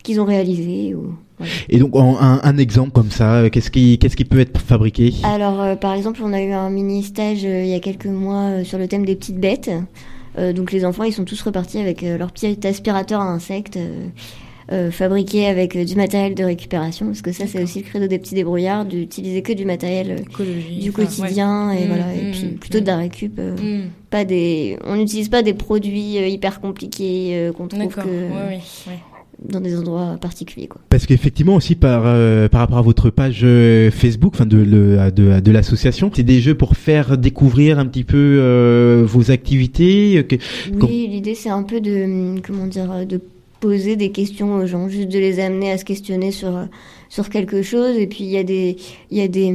qu'ils 0.03 0.19
ont 0.21 0.25
réalisée. 0.25 0.95
Ou, 0.95 1.13
Et 1.69 1.77
donc 1.79 1.95
en- 1.95 2.17
un, 2.19 2.39
un 2.43 2.57
exemple 2.57 2.91
comme 2.91 3.11
ça, 3.11 3.35
euh, 3.35 3.49
qu'est-ce 3.49 3.71
qui 3.71 3.97
qu'est-ce 3.99 4.15
qui 4.15 4.25
peut 4.25 4.39
être 4.39 4.59
fabriqué? 4.59 5.13
Alors, 5.23 5.61
euh, 5.61 5.75
par 5.75 5.93
exemple, 5.93 6.21
on 6.23 6.33
a 6.33 6.41
eu 6.41 6.51
un 6.51 6.69
mini 6.69 7.03
stage 7.03 7.45
euh, 7.45 7.63
il 7.63 7.69
y 7.69 7.75
a 7.75 7.79
quelques 7.79 8.05
mois 8.05 8.43
euh, 8.49 8.63
sur 8.63 8.77
le 8.77 8.87
thème 8.87 9.05
des 9.05 9.15
petites 9.15 9.39
bêtes. 9.39 9.71
Euh, 10.37 10.53
donc 10.53 10.71
les 10.71 10.85
enfants, 10.85 11.03
ils 11.03 11.11
sont 11.13 11.25
tous 11.25 11.41
repartis 11.41 11.79
avec 11.79 12.03
euh, 12.03 12.17
leur 12.17 12.31
petit 12.31 12.57
aspirateur 12.65 13.19
à 13.21 13.25
insectes. 13.25 13.77
euh, 13.77 14.07
euh, 14.71 14.89
fabriqué 14.89 15.47
avec 15.47 15.75
euh, 15.75 15.83
du 15.83 15.95
matériel 15.95 16.33
de 16.33 16.45
récupération 16.45 17.07
parce 17.07 17.21
que 17.21 17.33
ça 17.33 17.45
c'est 17.45 17.61
aussi 17.61 17.79
le 17.79 17.85
credo 17.85 18.07
des 18.07 18.19
petits 18.19 18.35
débrouillards 18.35 18.85
d'utiliser 18.85 19.41
que 19.41 19.51
du 19.51 19.65
matériel 19.65 20.11
euh, 20.11 20.43
du 20.79 20.93
quotidien 20.93 21.69
ouais. 21.69 21.81
et 21.81 21.85
Mm, 21.85 21.87
voilà 21.87 22.13
et 22.15 22.21
mm, 22.21 22.31
puis 22.31 22.45
mm, 22.45 22.53
plutôt 22.57 22.79
de 22.79 22.85
la 22.85 22.95
récup 22.97 23.41
pas 24.09 24.23
des 24.23 24.77
on 24.85 24.95
n'utilise 24.95 25.27
pas 25.27 25.41
des 25.41 25.55
produits 25.55 26.19
euh, 26.19 26.27
hyper 26.27 26.61
compliqués 26.61 27.31
euh, 27.33 27.51
qu'on 27.51 27.67
trouve 27.67 27.81
D'accord, 27.81 28.03
que 28.05 28.09
ouais, 28.09 28.29
ouais, 28.29 28.59
ouais. 28.87 28.99
Dans 29.47 29.59
des 29.59 29.77
endroits 29.77 30.17
particuliers 30.21 30.67
quoi 30.67 30.81
Parce 30.89 31.05
qu'effectivement 31.05 31.55
aussi 31.55 31.75
par 31.75 32.03
euh, 32.05 32.47
par 32.47 32.61
rapport 32.61 32.77
à 32.77 32.81
votre 32.81 33.09
page 33.09 33.41
euh, 33.43 33.89
Facebook, 33.91 34.33
enfin 34.35 34.45
de 34.45 34.57
le 34.57 35.11
de, 35.11 35.39
de 35.39 35.51
l'association, 35.51 36.11
c'est 36.13 36.23
des 36.23 36.41
jeux 36.41 36.55
pour 36.55 36.75
faire 36.77 37.17
découvrir 37.17 37.79
un 37.79 37.85
petit 37.85 38.03
peu 38.03 38.17
euh, 38.39 39.03
vos 39.05 39.31
activités. 39.31 40.25
que- 40.29 40.35
Oui, 40.85 41.07
l'idée 41.09 41.35
c'est 41.35 41.49
un 41.49 41.63
peu 41.63 41.81
de 41.81 42.03
hum, 42.03 42.41
comment 42.45 42.67
dire 42.67 43.05
de 43.07 43.19
poser 43.61 43.95
des 43.95 44.11
questions 44.11 44.55
aux 44.55 44.65
gens, 44.65 44.89
juste 44.89 45.07
de 45.07 45.19
les 45.19 45.39
amener 45.39 45.71
à 45.71 45.77
se 45.77 45.85
questionner 45.85 46.31
sur 46.31 46.67
sur 47.07 47.29
quelque 47.29 47.61
chose. 47.61 47.95
Et 47.97 48.07
puis 48.07 48.23
il 48.25 48.29
y 48.31 48.37
a 48.37 48.43
des 48.43 48.75
il 49.11 49.17
y 49.17 49.21
a 49.21 49.27
des 49.29 49.49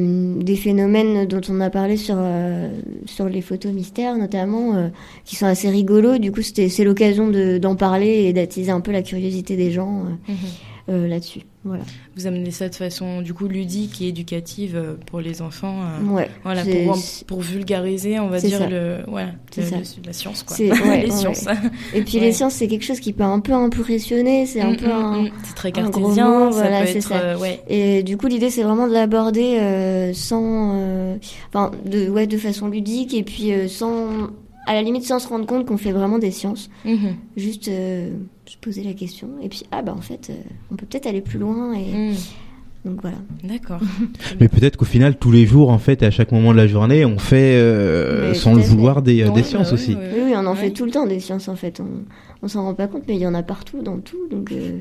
des 0.50 0.56
phénomènes 0.56 1.26
dont 1.26 1.40
on 1.50 1.60
a 1.60 1.68
parlé 1.68 1.96
sur 1.98 2.16
euh, 2.18 2.70
sur 3.04 3.28
les 3.28 3.42
photos 3.42 3.72
mystères 3.72 4.16
notamment 4.16 4.74
euh, 4.76 4.88
qui 5.26 5.36
sont 5.36 5.46
assez 5.46 5.68
rigolos. 5.68 6.18
Du 6.18 6.32
coup, 6.32 6.40
c'est 6.42 6.84
l'occasion 6.84 7.28
de 7.28 7.58
d'en 7.58 7.76
parler 7.76 8.24
et 8.26 8.32
d'attiser 8.32 8.70
un 8.70 8.80
peu 8.80 8.92
la 8.92 9.02
curiosité 9.02 9.56
des 9.56 9.70
gens 9.72 10.04
euh, 10.06 10.32
Mhm. 10.32 10.36
euh, 10.36 10.75
là-dessus. 10.88 11.40
Voilà. 11.64 11.82
Vous 12.16 12.28
amenez 12.28 12.52
ça 12.52 12.68
de 12.68 12.74
façon 12.76 13.20
du 13.22 13.34
coup 13.34 13.48
ludique 13.48 14.00
et 14.00 14.06
éducative 14.08 14.76
euh, 14.76 14.94
pour 15.06 15.20
les 15.20 15.42
enfants. 15.42 15.80
euh, 15.82 16.14
Ouais, 16.14 16.30
Voilà, 16.44 16.62
pour, 16.64 16.96
pour 17.26 17.40
vulgariser, 17.40 18.20
on 18.20 18.28
va 18.28 18.38
dire 18.40 18.58
ça. 18.60 18.68
le, 18.68 18.98
le- 19.08 20.06
la 20.06 20.12
science 20.12 20.44
quoi. 20.44 20.56
Ouais, 20.56 21.02
les 21.06 21.10
sciences. 21.10 21.46
Et 21.92 22.02
puis 22.02 22.20
les 22.20 22.30
sciences, 22.32 22.54
c'est 22.54 22.68
quelque 22.68 22.84
chose 22.84 23.00
qui 23.00 23.12
peut 23.12 23.24
un 23.24 23.40
peu 23.40 23.52
impressionner. 23.52 24.46
C'est 24.46 24.60
un 24.60 24.72
Mm, 24.72 24.76
peu 24.76 24.86
mm, 24.86 24.90
un, 24.92 25.22
mm. 25.22 25.30
C'est 25.42 25.54
très 25.56 25.68
un 25.76 25.90
gros 25.90 26.00
cartésien, 26.02 26.28
mot, 26.46 26.52
ça 26.52 26.60
voilà, 26.60 26.86
c'est 26.86 27.00
ça. 27.00 27.16
euh. 27.16 27.36
Et 27.68 28.02
du 28.04 28.16
coup, 28.16 28.28
l'idée, 28.28 28.50
c'est 28.50 28.62
vraiment 28.62 28.86
de 28.86 28.92
l'aborder 28.92 29.58
euh, 29.58 30.12
sans, 30.14 30.72
euh, 30.76 31.16
enfin, 31.48 31.72
de, 31.84 32.08
ouais, 32.08 32.28
de 32.28 32.38
façon 32.38 32.68
ludique 32.68 33.12
et 33.12 33.24
puis 33.24 33.52
euh, 33.52 33.66
sans, 33.66 34.28
à 34.66 34.74
la 34.74 34.82
limite, 34.82 35.04
sans 35.04 35.18
se 35.18 35.28
rendre 35.28 35.46
compte 35.46 35.64
qu'on 35.66 35.76
fait 35.78 35.92
vraiment 35.92 36.18
des 36.18 36.30
sciences. 36.30 36.70
Mhm. 36.84 37.14
Juste 37.36 37.68
euh, 37.68 38.10
se 38.46 38.56
poser 38.58 38.82
la 38.82 38.92
question 38.94 39.28
et 39.42 39.48
puis 39.48 39.62
ah 39.72 39.82
bah 39.82 39.94
en 39.96 40.00
fait, 40.00 40.28
euh, 40.30 40.34
on 40.70 40.76
peut 40.76 40.86
peut-être 40.86 41.06
aller 41.06 41.20
plus 41.22 41.38
loin 41.38 41.72
et 41.74 42.10
Mm. 42.10 42.14
donc 42.84 43.00
voilà. 43.02 43.16
D'accord. 43.42 43.80
Mais 44.40 44.48
peut-être 44.48 44.76
qu'au 44.76 44.84
final 44.84 45.16
tous 45.18 45.30
les 45.32 45.46
jours 45.46 45.70
en 45.70 45.78
fait 45.78 46.02
et 46.02 46.06
à 46.06 46.10
chaque 46.10 46.30
moment 46.32 46.52
de 46.52 46.56
la 46.58 46.66
journée 46.68 47.04
on 47.04 47.18
fait 47.18 47.56
euh, 47.56 48.32
sans 48.34 48.54
le 48.54 48.60
vouloir 48.62 49.02
des, 49.02 49.24
Ouais, 49.24 49.30
des 49.30 49.40
bah 49.40 49.46
sciences 49.46 49.68
ouais, 49.68 49.74
aussi. 49.74 49.94
ouais. 49.94 50.10
Oui, 50.14 50.20
oui, 50.26 50.32
on 50.36 50.46
en 50.46 50.54
fait 50.54 50.70
tout 50.70 50.84
le 50.84 50.90
temps 50.92 51.06
des 51.06 51.18
sciences 51.20 51.48
en 51.48 51.56
fait. 51.56 51.80
On, 51.80 52.04
on 52.42 52.48
s'en 52.48 52.62
rend 52.64 52.74
pas 52.74 52.86
compte, 52.86 53.02
mais 53.08 53.14
il 53.16 53.20
y 53.20 53.26
en 53.26 53.34
a 53.34 53.42
partout 53.42 53.82
dans 53.82 53.98
tout, 53.98 54.28
donc 54.30 54.52
euh, 54.52 54.80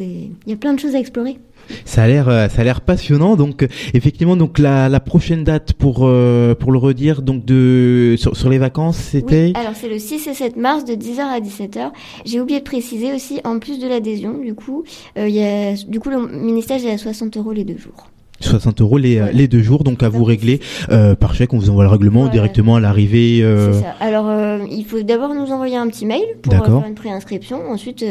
il 0.00 0.30
y 0.46 0.52
a 0.52 0.56
plein 0.56 0.74
de 0.74 0.80
choses 0.80 0.94
à 0.94 0.98
explorer. 0.98 1.38
Ça 1.84 2.04
a 2.04 2.06
l'air 2.06 2.28
euh, 2.28 2.48
ça 2.48 2.62
a 2.62 2.64
l'air 2.64 2.80
passionnant 2.80 3.36
donc 3.36 3.62
euh, 3.62 3.68
effectivement 3.92 4.36
donc 4.36 4.58
la, 4.58 4.88
la 4.88 5.00
prochaine 5.00 5.44
date 5.44 5.74
pour 5.74 6.00
euh, 6.02 6.54
pour 6.54 6.72
le 6.72 6.78
redire 6.78 7.20
donc 7.20 7.44
de 7.44 8.14
sur, 8.16 8.34
sur 8.36 8.48
les 8.48 8.56
vacances 8.56 8.96
c'était 8.96 9.46
Oui, 9.46 9.52
alors 9.54 9.74
c'est 9.74 9.88
le 9.88 9.98
6 9.98 10.28
et 10.28 10.34
7 10.34 10.56
mars 10.56 10.84
de 10.84 10.94
10h 10.94 11.20
à 11.20 11.40
17h. 11.40 11.90
J'ai 12.24 12.40
oublié 12.40 12.60
de 12.60 12.64
préciser 12.64 13.12
aussi, 13.12 13.40
en 13.44 13.58
plus 13.58 13.78
de 13.78 13.88
l'adhésion, 13.88 14.38
du 14.38 14.54
coup, 14.54 14.84
euh, 15.18 15.28
il 15.28 15.34
y 15.34 15.42
a, 15.42 15.74
du 15.74 16.00
coup, 16.00 16.10
le 16.10 16.26
ministère 16.26 16.82
est 16.84 16.90
à 16.90 16.98
60 16.98 17.36
euros 17.36 17.52
les 17.52 17.64
deux 17.64 17.76
jours. 17.78 18.08
60 18.40 18.80
euros 18.80 18.98
les, 18.98 19.20
les 19.32 19.46
deux 19.48 19.62
jours 19.62 19.84
donc 19.84 20.02
à 20.02 20.08
vous 20.08 20.24
régler 20.24 20.60
euh, 20.90 21.14
par 21.14 21.34
chèque 21.34 21.52
on 21.54 21.58
vous 21.58 21.70
envoie 21.70 21.84
le 21.84 21.90
règlement 21.90 22.20
Voilà. 22.20 22.32
directement 22.32 22.76
à 22.76 22.80
l'arrivée 22.80 23.40
euh, 23.42 23.72
C'est 23.72 23.80
ça. 23.82 23.94
Alors, 24.00 24.28
euh, 24.28 24.58
il 24.70 24.84
faut 24.84 25.00
d'abord 25.02 25.34
nous 25.34 25.50
envoyer 25.52 25.76
un 25.76 25.86
petit 25.88 26.06
mail 26.06 26.22
pour 26.42 26.52
faire 26.52 26.84
une 26.86 26.94
préinscription. 26.94 27.70
Ensuite, 27.70 28.04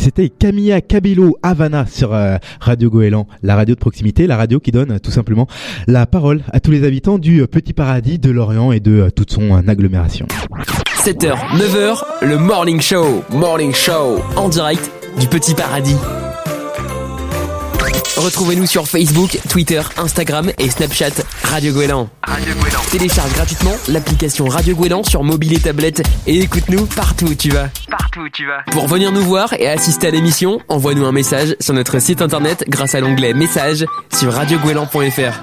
C'était 0.06 0.28
Camilla 0.28 0.80
Cabello 0.80 1.36
Havana 1.42 1.84
sur 1.84 2.14
euh, 2.14 2.36
Radio 2.60 2.90
Goéland, 2.90 3.26
la 3.42 3.56
radio 3.56 3.74
de 3.74 3.80
proximité, 3.80 4.28
la 4.28 4.36
radio 4.36 4.60
qui 4.60 4.70
donne 4.70 4.92
euh, 4.92 4.98
tout 5.00 5.10
simplement 5.10 5.48
la 5.88 6.06
parole 6.06 6.42
à 6.52 6.60
tous 6.60 6.70
les 6.70 6.84
habitants 6.84 7.18
du 7.18 7.42
euh, 7.42 7.48
petit 7.48 7.72
paradis 7.72 8.20
de 8.20 8.30
Lorient 8.30 8.70
et 8.70 8.78
de 8.78 9.10
toute 9.10 9.32
son 9.32 9.66
agglomération. 9.66 10.28
7h, 11.02 11.34
9h, 11.56 12.04
le 12.22 12.38
Morning 12.38 12.80
Show. 12.80 13.24
Morning 13.32 13.74
Show 13.74 14.20
en 14.36 14.48
direct 14.48 14.92
du 15.18 15.26
Petit 15.26 15.54
Paradis. 15.54 15.96
Retrouvez-nous 18.16 18.64
sur 18.64 18.88
Facebook, 18.88 19.38
Twitter, 19.50 19.82
Instagram 19.98 20.50
et 20.58 20.70
Snapchat 20.70 21.22
Radio 21.42 21.74
Gouélan. 21.74 22.08
Télécharge 22.90 23.30
gratuitement 23.34 23.74
l'application 23.88 24.46
Radio 24.46 24.74
Gouélan 24.74 25.02
sur 25.02 25.22
mobile 25.22 25.52
et 25.52 25.58
tablette 25.58 26.02
et 26.26 26.38
écoute-nous 26.38 26.86
partout 26.86 27.26
où 27.26 27.34
tu 27.34 27.50
vas. 27.50 27.68
Partout 27.90 28.20
où 28.20 28.28
tu 28.30 28.46
vas. 28.46 28.62
Pour 28.72 28.86
venir 28.86 29.12
nous 29.12 29.20
voir 29.20 29.52
et 29.58 29.68
assister 29.68 30.06
à 30.06 30.10
l'émission, 30.10 30.60
envoie-nous 30.68 31.04
un 31.04 31.12
message 31.12 31.56
sur 31.60 31.74
notre 31.74 31.98
site 31.98 32.22
internet 32.22 32.64
grâce 32.68 32.94
à 32.94 33.00
l'onglet 33.00 33.34
Messages 33.34 33.84
sur 34.10 34.32
radiogouélan.fr. 34.32 35.42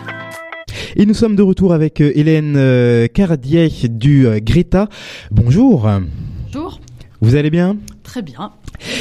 Et 0.95 1.05
nous 1.05 1.13
sommes 1.13 1.35
de 1.35 1.43
retour 1.43 1.73
avec 1.73 2.01
euh, 2.01 2.11
Hélène 2.15 2.55
euh, 2.57 3.07
Cardier 3.07 3.69
du 3.87 4.25
euh, 4.25 4.39
Greta. 4.41 4.89
Bonjour. 5.29 5.87
Bonjour. 6.51 6.79
Vous 7.21 7.35
allez 7.35 7.51
bien? 7.51 7.77
Très 8.13 8.21
bien. 8.21 8.51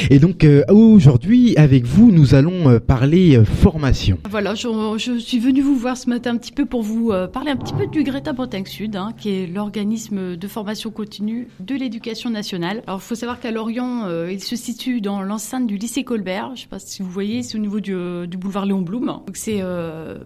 Et 0.09 0.17
donc 0.17 0.43
euh, 0.43 0.63
aujourd'hui 0.69 1.55
avec 1.55 1.85
vous 1.85 2.11
nous 2.11 2.33
allons 2.33 2.67
euh, 2.67 2.79
parler 2.79 3.37
euh, 3.37 3.45
formation. 3.45 4.17
Voilà, 4.27 4.55
je, 4.55 4.67
je 4.97 5.19
suis 5.19 5.37
venue 5.37 5.61
vous 5.61 5.75
voir 5.75 5.97
ce 5.97 6.09
matin 6.09 6.31
un 6.31 6.37
petit 6.37 6.51
peu 6.51 6.65
pour 6.65 6.81
vous 6.81 7.11
euh, 7.11 7.27
parler 7.27 7.51
un 7.51 7.55
petit 7.55 7.75
peu 7.75 7.85
du 7.85 8.01
Greta 8.01 8.33
Bretagne 8.33 8.65
Sud, 8.65 8.95
hein, 8.95 9.11
qui 9.15 9.29
est 9.29 9.45
l'organisme 9.45 10.35
de 10.35 10.47
formation 10.47 10.89
continue 10.89 11.47
de 11.59 11.75
l'éducation 11.75 12.31
nationale. 12.31 12.81
Alors 12.87 13.01
il 13.03 13.07
faut 13.07 13.13
savoir 13.13 13.39
qu'à 13.39 13.51
Lorient, 13.51 14.05
euh, 14.07 14.31
il 14.31 14.41
se 14.41 14.55
situe 14.55 14.99
dans 14.99 15.21
l'enceinte 15.21 15.67
du 15.67 15.77
lycée 15.77 16.03
Colbert. 16.03 16.47
Je 16.47 16.51
ne 16.51 16.57
sais 16.57 16.67
pas 16.67 16.79
si 16.79 17.03
vous 17.03 17.11
voyez, 17.11 17.43
c'est 17.43 17.55
au 17.55 17.61
niveau 17.61 17.81
du, 17.81 17.95
du 18.27 18.37
boulevard 18.37 18.65
Léon 18.65 18.81
Blum. 18.81 19.05
Donc 19.05 19.37
c'est 19.37 19.61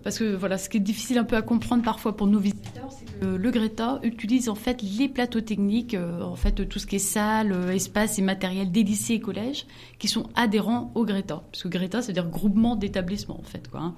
parce 0.01 0.17
que 0.17 0.33
voilà, 0.33 0.57
ce 0.57 0.69
qui 0.69 0.77
est 0.77 0.79
difficile 0.79 1.17
un 1.17 1.25
peu 1.25 1.35
à 1.35 1.41
comprendre 1.41 1.83
parfois 1.83 2.15
pour 2.15 2.27
nos 2.27 2.39
visiteurs, 2.39 2.87
c'est 2.89 3.19
que 3.19 3.35
le 3.35 3.51
Greta 3.51 3.99
utilise 4.03 4.47
en 4.47 4.55
fait 4.55 4.81
les 4.81 5.09
plateaux 5.09 5.41
techniques, 5.41 5.97
en 6.23 6.37
fait 6.37 6.65
tout 6.69 6.79
ce 6.79 6.87
qui 6.87 6.95
est 6.95 6.99
salle, 6.99 7.53
espace 7.73 8.17
et 8.17 8.21
matériel 8.21 8.71
des 8.77 8.83
lycées 8.83 9.15
et 9.15 9.19
collèges 9.19 9.65
qui 9.97 10.07
sont 10.07 10.27
adhérents 10.35 10.91
au 10.93 11.03
Greta. 11.03 11.43
Parce 11.51 11.63
que 11.63 11.67
Greta, 11.67 12.01
c'est-à-dire 12.01 12.29
groupement 12.29 12.75
d'établissements, 12.75 13.39
en 13.39 13.43
fait. 13.43 13.67
Quoi, 13.69 13.81
hein. 13.81 13.95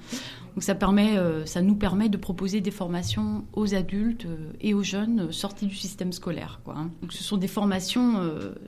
Donc 0.55 0.63
ça, 0.63 0.75
permet, 0.75 1.17
euh, 1.17 1.45
ça 1.45 1.61
nous 1.61 1.75
permet 1.75 2.07
de 2.07 2.17
proposer 2.17 2.61
des 2.61 2.71
formations 2.71 3.43
aux 3.53 3.75
adultes 3.75 4.25
euh, 4.25 4.51
et 4.61 4.73
aux 4.73 4.83
jeunes 4.83 5.27
euh, 5.27 5.31
sortis 5.31 5.67
du 5.67 5.75
système 5.75 6.13
scolaire. 6.13 6.61
Quoi, 6.63 6.75
hein. 6.77 6.91
Donc 7.01 7.11
ce 7.11 7.23
sont 7.23 7.37
des 7.37 7.47
formations, 7.47 8.15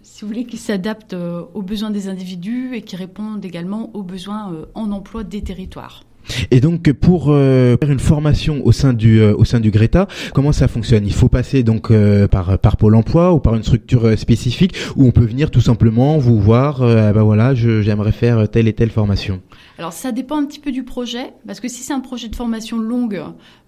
si 0.01 0.21
vous 0.21 0.27
voulez, 0.27 0.45
qui 0.45 0.57
s'adaptent 0.57 1.15
aux 1.53 1.61
besoins 1.61 1.91
des 1.91 2.07
individus 2.07 2.75
et 2.75 2.81
qui 2.81 2.95
répondent 2.95 3.43
également 3.43 3.95
aux 3.95 4.03
besoins 4.03 4.65
en 4.73 4.91
emploi 4.91 5.23
des 5.23 5.41
territoires. 5.43 6.03
Et 6.51 6.59
donc 6.59 6.91
pour 6.93 7.27
euh, 7.29 7.77
faire 7.79 7.91
une 7.91 7.99
formation 7.99 8.65
au 8.65 8.71
sein 8.71 8.93
du 8.93 9.21
euh, 9.21 9.33
au 9.35 9.45
sein 9.45 9.59
du 9.59 9.71
Greta, 9.71 10.07
comment 10.33 10.51
ça 10.51 10.67
fonctionne? 10.67 11.05
Il 11.05 11.13
faut 11.13 11.29
passer 11.29 11.63
donc 11.63 11.91
euh, 11.91 12.27
par 12.27 12.57
par 12.59 12.77
Pôle 12.77 12.95
Emploi 12.95 13.33
ou 13.33 13.39
par 13.39 13.55
une 13.55 13.63
structure 13.63 14.17
spécifique 14.17 14.75
où 14.95 15.05
on 15.05 15.11
peut 15.11 15.25
venir 15.25 15.51
tout 15.51 15.61
simplement 15.61 16.17
vous 16.17 16.39
voir. 16.39 16.81
Ah 16.81 17.13
bah 17.13 17.23
voilà, 17.23 17.53
j'aimerais 17.55 18.11
faire 18.11 18.49
telle 18.49 18.67
et 18.67 18.73
telle 18.73 18.89
formation? 18.89 19.41
Alors 19.81 19.93
ça 19.93 20.11
dépend 20.11 20.37
un 20.37 20.45
petit 20.45 20.59
peu 20.59 20.71
du 20.71 20.83
projet, 20.83 21.33
parce 21.47 21.59
que 21.59 21.67
si 21.67 21.81
c'est 21.81 21.91
un 21.91 22.01
projet 22.01 22.27
de 22.27 22.35
formation 22.35 22.77
longue, 22.77 23.19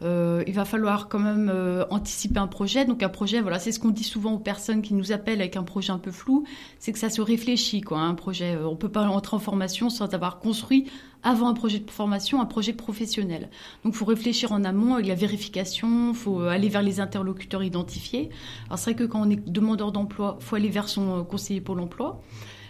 euh, 0.03 0.43
il 0.45 0.53
va 0.53 0.63
falloir 0.63 1.09
quand 1.09 1.17
même 1.17 1.49
euh, 1.51 1.85
anticiper 1.89 2.37
un 2.37 2.45
projet. 2.45 2.85
Donc 2.85 3.01
un 3.01 3.09
projet, 3.09 3.41
voilà, 3.41 3.57
c'est 3.57 3.71
ce 3.71 3.79
qu'on 3.79 3.89
dit 3.89 4.03
souvent 4.03 4.33
aux 4.33 4.39
personnes 4.39 4.83
qui 4.83 4.93
nous 4.93 5.11
appellent 5.11 5.41
avec 5.41 5.55
un 5.55 5.63
projet 5.63 5.91
un 5.91 5.97
peu 5.97 6.11
flou, 6.11 6.43
c'est 6.77 6.91
que 6.91 6.99
ça 6.99 7.09
se 7.09 7.19
réfléchit, 7.19 7.81
quoi. 7.81 7.97
Un 7.97 8.13
projet, 8.13 8.53
euh, 8.53 8.67
on 8.67 8.75
peut 8.75 8.89
pas 8.89 9.07
entrer 9.07 9.37
en 9.37 9.39
formation 9.39 9.89
sans 9.89 10.13
avoir 10.13 10.37
construit 10.37 10.85
avant 11.23 11.47
un 11.47 11.55
projet 11.55 11.79
de 11.79 11.89
formation, 11.89 12.39
un 12.39 12.45
projet 12.45 12.73
professionnel. 12.73 13.49
Donc, 13.83 13.95
il 13.95 13.97
faut 13.97 14.05
réfléchir 14.05 14.51
en 14.51 14.63
amont 14.65 14.93
avec 14.93 15.07
la 15.07 15.15
vérification, 15.15 16.09
il 16.09 16.15
faut 16.15 16.41
aller 16.41 16.69
vers 16.69 16.83
les 16.83 16.99
interlocuteurs 16.99 17.63
identifiés. 17.63 18.29
Alors, 18.67 18.77
c'est 18.77 18.91
vrai 18.91 19.03
que 19.03 19.09
quand 19.09 19.25
on 19.25 19.31
est 19.31 19.49
demandeur 19.49 19.91
d'emploi, 19.91 20.37
il 20.39 20.45
faut 20.45 20.57
aller 20.57 20.69
vers 20.69 20.89
son 20.89 21.23
conseiller 21.23 21.59
Pôle 21.59 21.79
emploi. 21.79 22.21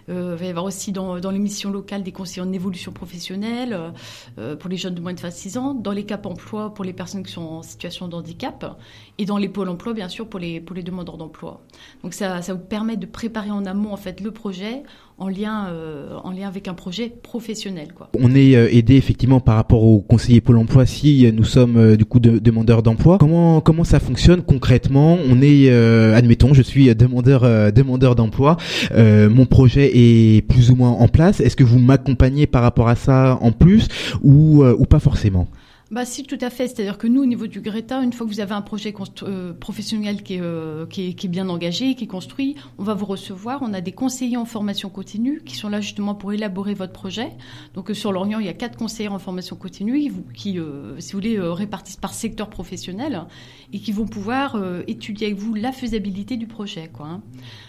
Euh, 0.10 0.34
il 0.36 0.40
va 0.40 0.46
y 0.46 0.50
avoir 0.50 0.66
aussi 0.66 0.92
dans, 0.92 1.20
dans 1.20 1.32
les 1.32 1.40
missions 1.40 1.72
locales 1.72 2.04
des 2.04 2.12
conseillers 2.12 2.42
en 2.42 2.52
évolution 2.52 2.92
professionnelle 2.92 3.74
euh, 3.74 3.92
euh, 4.38 4.56
pour 4.56 4.70
les 4.70 4.78
jeunes 4.78 4.96
de 4.96 5.02
moins 5.02 5.14
de 5.14 5.20
26 5.20 5.58
ans, 5.58 5.74
dans 5.74 5.92
les 5.92 6.06
cap 6.06 6.26
emploi 6.26 6.74
pour 6.74 6.84
les 6.86 6.94
personnes 6.94 7.24
qui 7.24 7.32
sont 7.32 7.42
en 7.42 7.64
situation 7.64 8.08
de 8.08 8.16
handicap 8.16 8.80
et 9.18 9.26
dans 9.26 9.38
les 9.38 9.50
pôles 9.50 9.70
emploi 9.70 9.94
bien 9.94 10.10
sûr 10.10 10.28
pour 10.28 10.40
les, 10.40 10.60
pour 10.60 10.76
les 10.76 10.84
demandeurs 10.84 11.18
d'emploi. 11.18 11.62
Donc 12.04 12.14
ça, 12.14 12.42
ça 12.42 12.54
vous 12.54 12.60
permet 12.60 12.98
de 12.98 13.06
préparer 13.06 13.52
en 13.52 13.66
amont 13.66 13.94
en 13.94 13.98
fait 13.98 14.22
le 14.22 14.32
projet 14.32 14.84
en 15.18 15.28
lien, 15.30 15.68
euh, 15.70 16.16
en 16.24 16.32
lien 16.32 16.48
avec 16.48 16.68
un 16.68 16.74
projet 16.74 17.10
professionnel. 17.22 17.90
Quoi. 17.96 18.10
On 18.20 18.34
est 18.36 18.56
euh, 18.56 18.68
aidé 18.72 18.96
effectivement 18.96 19.40
par 19.40 19.56
rapport 19.56 19.84
au 19.84 20.02
conseiller 20.02 20.42
Pôle 20.42 20.58
Emploi 20.58 20.86
si 20.86 21.26
euh, 21.26 21.32
nous 21.32 21.44
sommes 21.44 21.78
euh, 21.78 21.96
du 21.96 22.06
coup 22.06 22.20
de- 22.20 22.40
demandeurs 22.40 22.84
d'emploi. 22.84 23.18
Comment 23.20 23.62
comment 23.62 23.84
ça 23.84 24.00
fonctionne 24.00 24.42
concrètement? 24.42 25.18
On 25.30 25.42
est, 25.42 25.70
euh, 25.70 26.16
admettons, 26.16 26.54
je 26.54 26.62
suis 26.62 26.94
demandeur 26.96 27.44
euh, 27.44 27.72
demandeur 27.72 28.16
d'emploi. 28.16 28.58
Mon 28.96 29.46
projet 29.46 29.92
est 29.94 30.42
plus 30.42 30.72
ou 30.72 30.76
moins 30.76 30.90
en 30.92 31.08
place. 31.08 31.40
Est-ce 31.40 31.56
que 31.56 31.64
vous 31.64 31.80
m'accompagnez 31.80 32.48
par 32.48 32.62
rapport 32.64 32.88
à 32.88 32.96
ça 32.96 33.38
en 33.42 33.52
plus 33.52 33.88
ou 34.22 34.64
ou 34.64 34.86
pas 34.86 35.00
forcément? 35.00 35.48
Bah 35.94 36.06
si, 36.06 36.24
tout 36.24 36.40
à 36.42 36.50
fait. 36.50 36.68
C'est-à-dire 36.68 36.98
que 36.98 37.06
nous, 37.06 37.22
au 37.22 37.26
niveau 37.28 37.46
du 37.46 37.62
Greta, 37.62 38.02
une 38.02 38.14
fois 38.14 38.26
que 38.26 38.32
vous 38.32 38.40
avez 38.40 38.56
un 38.56 38.64
projet 38.64 38.96
euh, 39.22 39.54
professionnel 39.54 40.24
qui 40.24 40.34
est, 40.34 40.42
euh, 40.42 40.88
qui, 40.88 41.10
est, 41.10 41.14
qui 41.14 41.28
est 41.28 41.30
bien 41.30 41.48
engagé, 41.50 41.94
qui 41.94 42.06
est 42.06 42.08
construit, 42.08 42.56
on 42.80 42.84
va 42.84 42.96
vous 42.96 43.06
recevoir. 43.06 43.60
On 43.62 43.76
a 43.76 43.80
des 43.80 43.92
conseillers 43.92 44.38
en 44.38 44.46
formation 44.46 44.90
continue 44.90 45.44
qui 45.46 45.56
sont 45.56 45.70
là 45.70 45.82
justement 45.82 46.16
pour 46.16 46.34
élaborer 46.34 46.74
votre 46.74 46.94
projet. 46.94 47.34
Donc 47.76 47.92
euh, 47.92 47.94
sur 47.94 48.12
l'Orient, 48.12 48.40
il 48.40 48.48
y 48.48 48.50
a 48.50 48.56
quatre 48.56 48.76
conseillers 48.76 49.10
en 49.10 49.20
formation 49.20 49.56
continue 49.56 50.10
qui, 50.34 50.58
si 50.98 51.12
vous 51.12 51.18
voulez, 51.20 51.40
répartissent 51.40 51.98
par 51.98 52.16
secteur 52.16 52.50
professionnel 52.50 53.28
et 53.74 53.80
qui 53.80 53.92
vont 53.92 54.06
pouvoir 54.06 54.56
euh, 54.56 54.84
étudier 54.88 55.28
avec 55.28 55.40
vous 55.40 55.56
la 55.56 55.72
faisabilité 55.72 56.38
du 56.38 56.46
projet. 56.46 56.90
Quoi, 56.94 57.08
hein. 57.08 57.22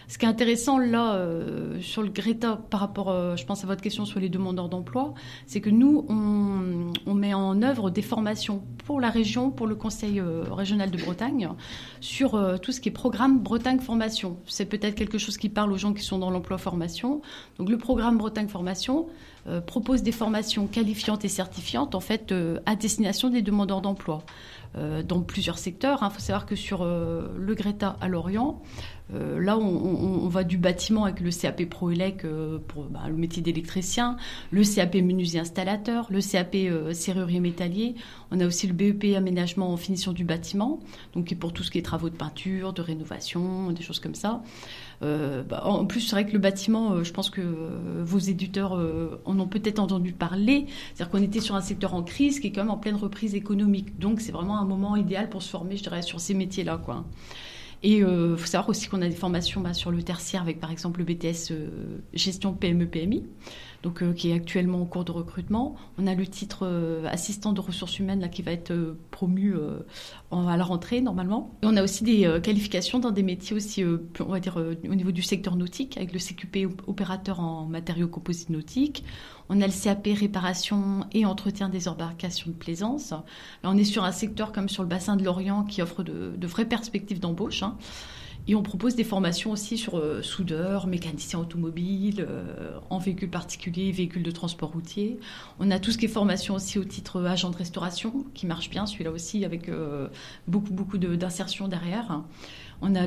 Ce 0.06 0.18
qui 0.18 0.26
est 0.26 0.28
intéressant 0.28 0.78
là 0.78 1.14
euh, 1.14 1.80
sur 1.80 2.02
le 2.02 2.10
Greta 2.10 2.60
par 2.68 2.80
rapport, 2.80 3.10
euh, 3.10 3.36
je 3.36 3.46
pense 3.46 3.64
à 3.64 3.66
votre 3.66 3.80
question 3.80 4.04
sur 4.04 4.20
les 4.20 4.28
demandeurs 4.28 4.68
d'emploi, 4.68 5.14
c'est 5.46 5.62
que 5.62 5.70
nous 5.70 6.04
on, 6.10 7.14
met 7.14 7.32
en 7.32 7.62
œuvre 7.62 7.90
des 7.90 8.02
formations 8.02 8.62
pour 8.84 9.00
la 9.00 9.08
région, 9.08 9.50
pour 9.50 9.66
le 9.66 9.76
Conseil 9.76 10.20
régional 10.20 10.90
de 10.90 10.98
Bretagne, 10.98 11.48
sur 12.00 12.58
tout 12.60 12.72
ce 12.72 12.80
qui 12.80 12.90
est 12.90 12.92
programme 12.92 13.38
Bretagne 13.38 13.78
Formation. 13.78 14.36
C'est 14.46 14.66
peut-être 14.66 14.94
quelque 14.94 15.16
chose 15.16 15.38
qui 15.38 15.48
parle 15.48 15.72
aux 15.72 15.78
gens 15.78 15.94
qui 15.94 16.02
sont 16.02 16.18
dans 16.18 16.30
l'emploi 16.30 16.58
formation. 16.58 17.22
Donc 17.58 17.70
le 17.70 17.78
programme 17.78 18.18
Bretagne 18.18 18.48
Formation 18.48 19.06
propose 19.66 20.02
des 20.02 20.12
formations 20.12 20.66
qualifiantes 20.66 21.24
et 21.24 21.28
certifiantes 21.28 21.94
en 21.94 22.00
fait 22.00 22.34
à 22.66 22.74
destination 22.74 23.30
des 23.30 23.42
demandeurs 23.42 23.80
d'emploi. 23.80 24.24
Euh, 24.76 25.04
dans 25.04 25.20
plusieurs 25.20 25.58
secteurs. 25.58 26.00
Il 26.02 26.12
faut 26.12 26.18
savoir 26.18 26.46
que 26.46 26.56
sur 26.56 26.82
euh, 26.82 27.28
le 27.38 27.54
Greta 27.54 27.96
à 28.00 28.08
Lorient, 28.08 28.60
euh, 29.14 29.38
là, 29.38 29.56
on, 29.56 30.26
va 30.26 30.42
du 30.42 30.58
bâtiment 30.58 31.04
avec 31.04 31.20
le 31.20 31.30
CAP 31.30 31.66
Proelec 31.66 32.24
euh, 32.24 32.58
pour 32.58 32.84
bah, 32.84 33.02
le 33.06 33.14
métier 33.14 33.40
d'électricien, 33.40 34.16
le 34.50 34.64
CAP 34.64 34.96
menuisier 34.96 35.38
installateur, 35.38 36.08
le 36.10 36.20
CAP 36.20 36.56
serrurier 36.92 37.38
métallier. 37.38 37.94
On 38.32 38.40
a 38.40 38.46
aussi 38.46 38.66
le 38.66 38.72
BEP 38.72 39.16
aménagement 39.16 39.72
en 39.72 39.76
finition 39.76 40.12
du 40.12 40.24
bâtiment, 40.24 40.80
donc 41.12 41.26
qui 41.26 41.34
est 41.34 41.36
pour 41.36 41.52
tout 41.52 41.62
ce 41.62 41.70
qui 41.70 41.78
est 41.78 41.82
travaux 41.82 42.10
de 42.10 42.16
peinture, 42.16 42.72
de 42.72 42.82
rénovation, 42.82 43.70
des 43.70 43.82
choses 43.82 44.00
comme 44.00 44.16
ça. 44.16 44.42
Euh, 45.02 45.42
bah, 45.42 45.62
en 45.64 45.84
plus, 45.84 46.00
c'est 46.00 46.12
vrai 46.12 46.26
que 46.26 46.32
le 46.32 46.38
bâtiment, 46.38 46.92
euh, 46.92 47.04
je 47.04 47.12
pense 47.12 47.30
que 47.30 47.40
euh, 47.40 48.02
vos 48.04 48.18
éditeurs 48.18 48.78
en 49.24 49.38
ont 49.38 49.46
peut-être 49.46 49.78
entendu 49.78 50.12
parler. 50.12 50.66
C'est-à-dire 50.94 51.10
qu'on 51.10 51.22
était 51.22 51.40
sur 51.40 51.54
un 51.54 51.60
secteur 51.60 51.94
en 51.94 52.02
crise 52.02 52.40
qui 52.40 52.48
est 52.48 52.52
quand 52.52 52.62
même 52.62 52.70
en 52.70 52.78
pleine 52.78 52.96
reprise 52.96 53.34
économique. 53.34 53.98
Donc, 53.98 54.20
c'est 54.20 54.32
vraiment 54.32 54.58
un 54.58 54.64
moment 54.64 54.96
idéal 54.96 55.28
pour 55.28 55.42
se 55.42 55.50
former, 55.50 55.76
je 55.76 55.82
dirais, 55.82 56.02
sur 56.02 56.20
ces 56.20 56.34
métiers-là. 56.34 56.80
Et 57.82 57.98
il 57.98 58.36
faut 58.36 58.46
savoir 58.46 58.70
aussi 58.70 58.88
qu'on 58.88 59.02
a 59.02 59.08
des 59.08 59.14
formations 59.14 59.60
bah, 59.60 59.74
sur 59.74 59.90
le 59.90 60.02
tertiaire 60.02 60.42
avec, 60.42 60.58
par 60.58 60.70
exemple, 60.70 61.00
le 61.00 61.04
BTS 61.04 61.52
gestion 62.14 62.54
PME-PMI. 62.54 63.24
Donc, 63.84 64.02
euh, 64.02 64.12
qui 64.14 64.30
est 64.30 64.32
actuellement 64.32 64.80
en 64.80 64.86
cours 64.86 65.04
de 65.04 65.12
recrutement. 65.12 65.76
On 65.98 66.06
a 66.08 66.14
le 66.14 66.26
titre 66.26 66.60
euh, 66.62 67.06
assistant 67.06 67.52
de 67.52 67.60
ressources 67.60 67.98
humaines 68.00 68.20
là, 68.20 68.28
qui 68.28 68.42
va 68.42 68.50
être 68.50 68.72
euh, 68.72 68.98
promu 69.12 69.54
à 70.32 70.56
la 70.56 70.64
rentrée 70.64 71.00
normalement. 71.00 71.52
Et 71.62 71.66
on 71.66 71.76
a 71.76 71.82
aussi 71.84 72.02
des 72.02 72.40
qualifications 72.42 72.98
dans 72.98 73.10
des 73.12 73.22
métiers 73.22 73.54
aussi, 73.54 73.84
on 73.84 74.24
va 74.24 74.40
dire, 74.40 74.56
au 74.56 74.94
niveau 74.94 75.12
du 75.12 75.22
secteur 75.22 75.54
nautique, 75.54 75.96
avec 75.96 76.12
le 76.12 76.18
CQP 76.18 76.66
op- 76.66 76.82
opérateur 76.88 77.38
en 77.40 77.66
matériaux 77.66 78.08
composites 78.08 78.50
nautiques. 78.50 79.04
On 79.50 79.60
a 79.60 79.66
le 79.66 79.72
CAP 79.72 80.08
réparation 80.18 81.04
et 81.12 81.26
entretien 81.26 81.68
des 81.68 81.86
embarcations 81.86 82.50
de 82.50 82.56
plaisance. 82.56 83.10
Là, 83.10 83.22
on 83.64 83.76
est 83.76 83.84
sur 83.84 84.02
un 84.04 84.12
secteur 84.12 84.50
comme 84.52 84.68
sur 84.70 84.82
le 84.82 84.88
bassin 84.88 85.16
de 85.16 85.22
l'Orient 85.24 85.62
qui 85.64 85.82
offre 85.82 86.02
de, 86.02 86.32
de 86.36 86.46
vraies 86.46 86.64
perspectives 86.64 87.20
d'embauche. 87.20 87.62
hein. 87.62 87.76
Et 88.46 88.54
on 88.54 88.62
propose 88.62 88.94
des 88.94 89.04
formations 89.04 89.52
aussi 89.52 89.78
sur 89.78 89.96
euh, 89.96 90.20
soudeur, 90.20 90.86
mécanicien 90.86 91.38
automobile, 91.38 92.26
euh, 92.28 92.78
en 92.90 92.98
véhicule 92.98 93.30
particulier, 93.30 93.90
véhicule 93.90 94.22
de 94.22 94.30
transport 94.30 94.70
routier. 94.70 95.18
On 95.60 95.70
a 95.70 95.78
tout 95.78 95.90
ce 95.92 95.96
qui 95.96 96.04
est 96.04 96.08
formation 96.08 96.54
aussi 96.54 96.78
au 96.78 96.84
titre 96.84 97.16
euh, 97.16 97.26
agent 97.26 97.48
de 97.48 97.56
restauration, 97.56 98.26
qui 98.34 98.46
marche 98.46 98.68
bien, 98.68 98.84
celui-là 98.84 99.10
aussi, 99.12 99.46
avec 99.46 99.70
beaucoup, 100.46 100.74
beaucoup 100.74 100.98
d'insertion 100.98 101.68
derrière. 101.68 102.20
On 102.82 102.94
a 102.96 103.06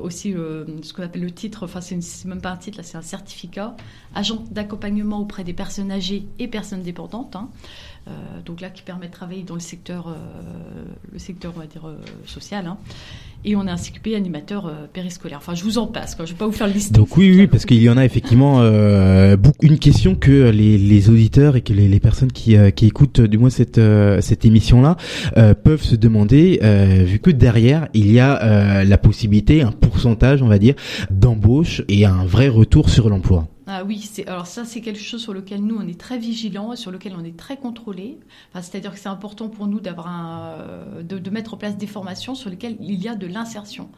aussi 0.00 0.32
ce 0.32 0.92
qu'on 0.92 1.02
appelle 1.02 1.22
le 1.22 1.30
titre, 1.30 1.64
enfin 1.64 1.80
c'est 1.80 2.24
même 2.24 2.40
pas 2.40 2.50
un 2.50 2.56
titre, 2.56 2.78
là 2.78 2.82
c'est 2.82 2.96
un 2.96 3.02
certificat, 3.02 3.76
agent 4.14 4.42
d'accompagnement 4.50 5.20
auprès 5.20 5.44
des 5.44 5.52
personnes 5.52 5.92
âgées 5.92 6.26
et 6.38 6.48
personnes 6.48 6.82
dépendantes. 6.82 7.36
hein. 7.36 7.50
Donc 8.44 8.60
là 8.60 8.70
qui 8.70 8.82
permet 8.82 9.06
de 9.06 9.12
travailler 9.12 9.42
dans 9.42 9.54
le 9.54 9.60
secteur, 9.60 10.16
le 11.12 11.18
secteur 11.18 11.52
on 11.54 11.60
va 11.60 11.66
dire 11.66 11.88
social. 12.26 12.66
hein. 12.66 12.78
Et 13.48 13.54
on 13.54 13.68
a 13.68 13.72
un 13.72 13.76
CQP 13.76 14.16
animateur 14.16 14.66
euh, 14.66 14.86
périscolaire. 14.92 15.38
Enfin 15.38 15.54
je 15.54 15.62
vous 15.62 15.78
en 15.78 15.86
passe, 15.86 16.16
quoi. 16.16 16.24
je 16.24 16.32
vais 16.32 16.36
pas 16.36 16.46
vous 16.46 16.52
faire 16.52 16.66
le 16.66 16.72
liste. 16.72 16.92
Donc 16.92 17.16
oui, 17.16 17.32
oui, 17.32 17.46
parce 17.46 17.64
qu'il 17.64 17.80
y 17.80 17.88
en 17.88 17.96
a 17.96 18.04
effectivement 18.04 18.56
euh, 18.60 19.36
une 19.62 19.78
question 19.78 20.16
que 20.16 20.50
les, 20.50 20.76
les 20.76 21.10
auditeurs 21.10 21.54
et 21.54 21.60
que 21.60 21.72
les, 21.72 21.86
les 21.86 22.00
personnes 22.00 22.32
qui, 22.32 22.56
euh, 22.56 22.70
qui 22.70 22.86
écoutent 22.86 23.20
du 23.20 23.38
moins 23.38 23.50
cette, 23.50 23.80
cette 24.20 24.44
émission-là 24.44 24.96
peuvent 25.62 25.82
se 25.82 25.94
demander, 25.94 26.58
vu 27.04 27.20
que 27.20 27.30
derrière 27.30 27.88
il 27.94 28.10
y 28.10 28.18
a 28.18 28.84
la 28.84 28.98
possibilité, 28.98 29.62
un 29.62 29.70
pourcentage, 29.70 30.42
on 30.42 30.48
va 30.48 30.58
dire, 30.58 30.74
d'embauche 31.10 31.82
et 31.88 32.04
un 32.04 32.24
vrai 32.24 32.48
retour 32.48 32.90
sur 32.90 33.08
l'emploi. 33.08 33.48
Ah 33.68 33.82
oui, 33.84 33.98
c'est 34.00 34.28
alors 34.28 34.46
ça 34.46 34.64
c'est 34.64 34.80
quelque 34.80 35.00
chose 35.00 35.20
sur 35.20 35.34
lequel 35.34 35.60
nous 35.64 35.76
on 35.76 35.88
est 35.88 35.98
très 35.98 36.18
vigilants, 36.18 36.72
et 36.72 36.76
sur 36.76 36.92
lequel 36.92 37.14
on 37.16 37.24
est 37.24 37.36
très 37.36 37.56
contrôlé. 37.56 38.20
Enfin, 38.50 38.62
c'est-à-dire 38.62 38.92
que 38.92 38.98
c'est 38.98 39.08
important 39.08 39.48
pour 39.48 39.66
nous 39.66 39.80
d'avoir 39.80 40.06
euh, 40.60 41.02
de 41.02 41.30
mettre 41.30 41.54
en 41.54 41.56
place 41.56 41.76
des 41.76 41.88
formations 41.88 42.36
sur 42.36 42.48
lesquelles 42.48 42.76
il 42.80 43.02
y 43.02 43.08
a 43.08 43.16
de 43.16 43.26
l'insertion. 43.26 43.90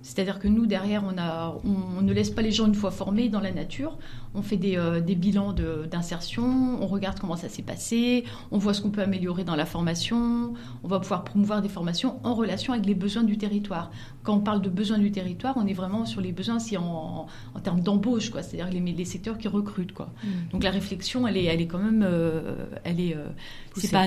C'est-à-dire 0.00 0.38
que 0.38 0.48
nous 0.48 0.66
derrière 0.66 1.02
on 1.04 1.18
a, 1.18 1.56
on, 1.64 1.98
on 1.98 2.02
ne 2.02 2.12
laisse 2.12 2.30
pas 2.30 2.42
les 2.42 2.52
gens 2.52 2.66
une 2.66 2.74
fois 2.74 2.90
formés 2.90 3.28
dans 3.28 3.40
la 3.40 3.50
nature. 3.52 3.98
On 4.34 4.42
fait 4.42 4.56
des, 4.56 4.76
euh, 4.76 5.00
des 5.00 5.14
bilans 5.14 5.52
de- 5.52 5.86
d'insertion, 5.90 6.44
on 6.82 6.86
regarde 6.86 7.18
comment 7.18 7.34
ça 7.36 7.48
s'est 7.48 7.62
passé, 7.62 8.24
on 8.50 8.58
voit 8.58 8.74
ce 8.74 8.80
qu'on 8.82 8.90
peut 8.90 9.02
améliorer 9.02 9.42
dans 9.44 9.56
la 9.56 9.66
formation. 9.66 10.52
On 10.84 10.88
va 10.88 11.00
pouvoir 11.00 11.24
promouvoir 11.24 11.62
des 11.62 11.68
formations 11.68 12.20
en 12.24 12.34
relation 12.34 12.72
avec 12.72 12.86
les 12.86 12.94
besoins 12.94 13.24
du 13.24 13.38
territoire. 13.38 13.90
Quand 14.22 14.34
on 14.36 14.40
parle 14.40 14.62
de 14.62 14.68
besoins 14.68 14.98
du 14.98 15.10
territoire, 15.10 15.54
on 15.56 15.66
est 15.66 15.72
vraiment 15.72 16.04
sur 16.06 16.20
les 16.20 16.32
besoins 16.32 16.56
aussi 16.56 16.76
en, 16.76 17.26
en 17.54 17.60
termes 17.60 17.80
d'embauche, 17.80 18.30
quoi. 18.30 18.42
C'est-à-dire 18.42 18.70
les, 18.72 18.92
les 18.92 19.04
secteurs 19.04 19.38
qui 19.38 19.48
recrutent, 19.48 19.92
quoi. 19.92 20.10
Mm. 20.22 20.28
Donc 20.52 20.62
la 20.64 20.70
réflexion, 20.70 21.26
elle 21.26 21.36
est, 21.36 21.44
elle 21.44 21.60
est 21.60 21.66
quand 21.66 21.78
même, 21.78 22.04
euh, 22.06 22.66
elle 22.84 23.00
est, 23.00 23.16
euh, 23.16 23.26
Poussée. 23.70 23.86
c'est 23.88 23.92
pas, 23.92 24.06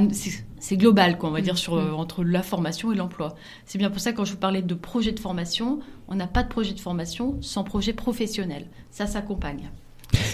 c'est- 0.62 0.78
global, 0.78 1.18
quoi, 1.18 1.30
on 1.30 1.34
va 1.34 1.42
dire, 1.42 1.58
sur, 1.58 1.76
Mm. 1.76 1.80
euh, 1.80 1.92
entre 1.94 2.24
la 2.24 2.42
formation 2.44 2.92
et 2.94 2.96
l'emploi. 2.96 3.36
C'est 3.66 3.78
bien 3.78 3.90
pour 3.90 4.00
ça, 4.00 4.14
quand 4.14 4.24
je 4.26 4.32
vous 4.32 4.38
parlais 4.38 4.62
de 4.62 4.74
projet 4.74 5.12
de 5.12 5.20
formation, 5.20 5.80
on 6.08 6.16
n'a 6.16 6.28
pas 6.28 6.44
de 6.44 6.48
projet 6.50 6.74
de 6.74 6.80
formation 6.80 7.36
sans 7.42 7.64
projet 7.64 7.92
professionnel. 7.94 8.68
Ça 8.92 9.06
s'accompagne. 9.08 9.70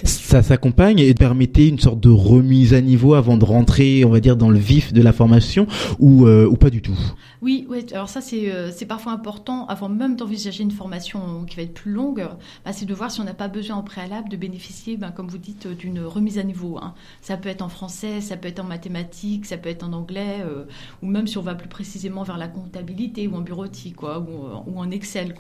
Ça 0.04 0.42
s'accompagne 0.42 1.00
et 1.00 1.14
permettait 1.14 1.68
une 1.68 1.80
sorte 1.80 2.00
de 2.00 2.10
remise 2.10 2.74
à 2.74 2.82
niveau 2.82 3.14
avant 3.14 3.38
de 3.38 3.46
rentrer, 3.46 4.04
on 4.06 4.10
va 4.10 4.20
dire, 4.20 4.36
dans 4.36 4.50
le 4.50 4.58
vif 4.60 4.92
de 4.92 5.02
la 5.02 5.14
formation 5.14 5.68
ou, 6.00 6.26
euh, 6.26 6.46
ou 6.48 6.56
pas 6.56 6.70
du 6.72 6.82
tout? 6.82 6.98
Oui, 7.44 7.68
ouais, 7.70 7.86
alors 7.94 8.10
ça 8.10 8.20
c'est 8.20 8.52
euh, 8.52 8.72
c'est 8.72 8.88
parfois 8.88 9.12
important, 9.12 9.68
avant 9.68 9.90
même 9.90 10.16
d'envisager 10.16 10.64
une 10.64 10.72
formation 10.72 11.46
qui 11.46 11.56
va 11.56 11.62
être 11.62 11.74
plus 11.76 11.92
longue, 11.92 12.28
bah, 12.66 12.74
c'est 12.74 12.86
de 12.88 12.94
voir 12.96 13.12
si 13.12 13.22
on 13.22 13.26
n'a 13.26 13.36
pas 13.36 13.48
besoin 13.48 13.76
en 13.78 13.84
préalable 13.84 14.28
de 14.30 14.38
bénéficier, 14.38 14.98
ben, 14.98 15.12
comme 15.12 15.28
vous 15.28 15.38
dites, 15.38 15.68
d'une 15.68 16.00
remise 16.02 16.40
à 16.40 16.44
niveau. 16.44 16.80
hein. 16.80 16.96
Ça 17.22 17.38
peut 17.38 17.50
être 17.50 17.62
en 17.62 17.70
français, 17.70 18.22
ça 18.22 18.38
peut 18.38 18.48
être 18.48 18.60
en 18.60 18.64
mathématiques, 18.64 19.46
ça 19.46 19.58
peut 19.58 19.70
être 19.70 19.84
en 19.84 19.94
anglais, 19.94 20.38
euh, 20.42 20.66
ou 21.04 21.06
même 21.08 21.28
si 21.28 21.38
on 21.38 21.44
va 21.44 21.54
plus 21.54 21.70
précisément 21.70 22.24
vers 22.24 22.38
la 22.38 22.48
comptabilité 22.48 23.28
ou 23.28 23.36
en 23.36 23.42
bureautique, 23.42 24.02
euh, 24.04 24.20
ou 24.66 24.80
en 24.80 24.90
Excel. 24.90 25.36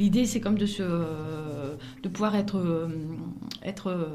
L'idée 0.00 0.24
c'est 0.26 0.40
comme 0.40 0.58
de, 0.58 0.66
se, 0.66 0.82
de 0.82 2.08
pouvoir 2.08 2.34
être, 2.34 2.88
être 3.62 4.08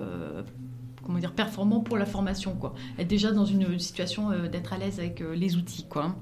comment 1.03 1.19
dire, 1.19 1.33
performant 1.33 1.79
pour 1.79 1.97
la 1.97 2.05
formation. 2.05 2.55
Quoi. 2.55 2.73
Être 2.99 3.07
déjà 3.07 3.31
dans 3.31 3.45
une 3.45 3.79
situation 3.79 4.31
d'être 4.49 4.73
à 4.73 4.77
l'aise 4.77 4.99
avec 4.99 5.23
les 5.33 5.55
outils. 5.55 5.85
Quoi. 5.87 6.15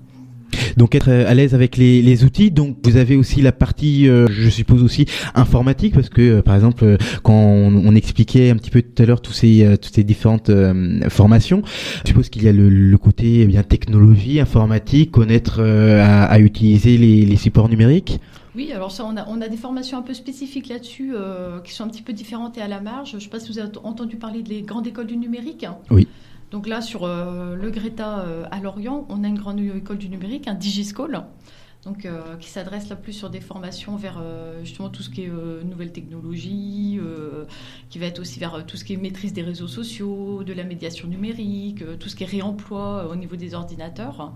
Donc 0.78 0.96
être 0.96 1.10
euh, 1.10 1.30
à 1.30 1.34
l'aise 1.34 1.54
avec 1.54 1.78
les, 1.78 2.02
les 2.02 2.24
outils. 2.24 2.52
Donc 2.52 2.78
vous 2.84 2.98
avez 2.98 3.16
aussi 3.16 3.42
la 3.42 3.52
partie, 3.52 4.08
euh, 4.08 4.28
je 4.30 4.50
suppose 4.50 4.84
aussi 4.84 5.06
informatique, 5.36 5.94
parce 5.94 6.10
que 6.10 6.22
euh, 6.22 6.42
par 6.42 6.56
exemple 6.56 6.98
quand 7.24 7.34
on, 7.34 7.84
on 7.86 7.96
expliquait 7.96 8.50
un 8.50 8.56
petit 8.56 8.72
peu 8.72 8.82
tout 8.82 9.02
à 9.04 9.06
l'heure 9.06 9.22
tous 9.22 9.34
ces 9.34 9.64
euh, 9.64 9.78
toutes 9.78 9.96
ces 9.96 10.04
différentes 10.04 10.50
euh, 10.50 11.10
formations, 11.10 11.62
je 12.04 12.10
suppose 12.10 12.30
qu'il 12.30 12.44
y 12.44 12.48
a 12.48 12.52
le, 12.52 12.70
le 12.70 12.98
côté 12.98 13.42
eh 13.42 13.46
bien 13.46 13.64
technologie, 13.64 14.40
informatique, 14.40 15.12
connaître 15.12 15.60
euh, 15.60 16.02
à, 16.04 16.24
à 16.26 16.40
utiliser 16.40 16.98
les, 16.98 17.26
les 17.26 17.36
supports 17.38 17.70
numériques. 17.70 18.20
Oui, 18.56 18.72
alors 18.74 18.92
ça, 18.92 19.06
on 19.06 19.16
a, 19.16 19.26
on 19.30 19.40
a 19.42 19.48
des 19.48 19.58
formations 19.58 19.98
un 19.98 20.02
peu 20.02 20.14
spécifiques 20.14 20.68
là-dessus 20.68 21.14
euh, 21.14 21.60
qui 21.62 21.72
sont 21.72 21.84
un 21.84 21.88
petit 21.88 22.02
peu 22.02 22.14
différentes 22.14 22.58
et 22.58 22.62
à 22.62 22.68
la 22.68 22.82
marge. 22.82 23.12
Je 23.12 23.16
ne 23.16 23.22
sais 23.22 23.30
pas 23.30 23.40
si 23.40 23.52
vous 23.52 23.60
avez 23.60 23.70
entendu 23.84 24.18
parler 24.18 24.42
des 24.42 24.64
grandes 24.64 24.88
écoles 24.88 25.08
du 25.08 25.16
numérique. 25.16 25.66
Oui. 25.92 26.08
Donc 26.52 26.68
là, 26.68 26.82
sur 26.82 27.04
euh, 27.04 27.56
le 27.56 27.70
Greta 27.70 28.22
euh, 28.22 28.46
à 28.52 28.60
Lorient, 28.60 29.06
on 29.10 29.24
a 29.24 29.28
une 29.28 29.38
grande 29.38 29.60
école 29.60 29.98
du 29.98 30.10
numérique, 30.10 30.48
un 30.48 30.56
DigiSchool, 30.56 31.24
donc, 31.86 32.06
euh, 32.06 32.36
qui 32.38 32.50
s'adresse 32.50 32.90
là 32.90 32.96
plus 32.96 33.14
sur 33.14 33.30
des 33.30 33.40
formations 33.40 33.96
vers 33.96 34.22
justement 34.64 34.90
tout 34.90 35.04
ce 35.04 35.10
qui 35.10 35.24
est 35.24 35.32
nouvelles 35.64 35.92
technologies, 35.92 37.00
qui 37.90 38.00
va 38.00 38.08
être 38.08 38.20
aussi 38.20 38.40
vers 38.40 38.66
tout 38.66 38.78
ce 38.78 38.84
qui 38.84 38.94
est 38.94 38.98
maîtrise 38.98 39.32
des 39.32 39.44
réseaux 39.44 39.68
sociaux, 39.68 40.44
de 40.44 40.54
la 40.54 40.64
médiation 40.64 41.08
numérique, 41.08 41.84
tout 42.00 42.10
ce 42.10 42.16
qui 42.16 42.24
est 42.24 42.28
réemploi 42.28 43.08
au 43.10 43.16
niveau 43.16 43.36
des 43.36 43.54
ordinateurs. 43.54 44.34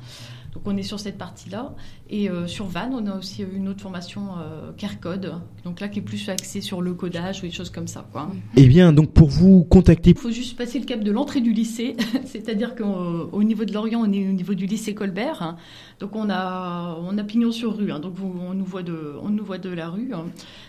Donc 0.54 0.64
on 0.68 0.78
est 0.78 0.84
sur 0.84 0.99
cette 0.99 1.18
partie-là. 1.18 1.74
Et 2.10 2.30
euh, 2.30 2.45
sur 2.47 2.66
Van, 2.68 2.89
on 2.91 3.08
a 3.08 3.18
aussi 3.18 3.41
une 3.43 3.68
autre 3.68 3.82
formation 3.82 4.38
euh, 4.38 4.72
CareCode, 4.78 5.34
donc 5.66 5.80
là 5.80 5.88
qui 5.88 5.97
est 5.99 6.04
plus 6.04 6.30
axée 6.30 6.62
sur 6.62 6.82
le 6.82 6.93
codage 6.93 7.39
ou 7.39 7.41
des 7.47 7.51
choses 7.51 7.72
comme 7.72 7.88
ça. 7.88 8.06
Quoi. 8.12 8.30
Eh 8.56 8.68
bien 8.68 8.93
donc 8.93 9.12
pour 9.12 9.30
vous 9.30 9.64
contacter, 9.64 10.12
Il 10.12 10.18
faut 10.18 10.30
juste 10.32 10.56
passer 10.56 10.78
le 10.80 10.86
cap 10.86 10.99
de 11.04 11.12
l'entrée 11.12 11.41
du 11.41 11.54
lycée, 11.54 11.95
c'est-à-dire 12.26 12.76
qu'au 12.76 13.41
niveau 13.43 13.66
de 13.66 13.74
Lorient, 13.74 14.01
on 14.01 14.12
est 14.14 14.28
au 14.30 14.32
niveau 14.32 14.54
du 14.54 14.68
lycée 14.68 14.93
Colbert, 14.93 15.41
hein. 15.41 15.58
donc 15.99 16.16
on 16.16 16.30
a, 16.30 16.97
on 17.01 17.18
a 17.18 17.24
pignon 17.24 17.51
sur 17.51 17.76
rue, 17.76 17.91
hein. 17.91 17.99
donc 17.99 18.14
vous- 18.14 18.36
on, 18.47 18.54
nous 18.54 18.66
voit 18.66 18.84
de, 18.84 19.16
on 19.24 19.30
nous 19.30 19.43
voit 19.43 19.58
de 19.58 19.70
la 19.70 19.89
rue. 19.89 20.12
hein. 20.14 20.26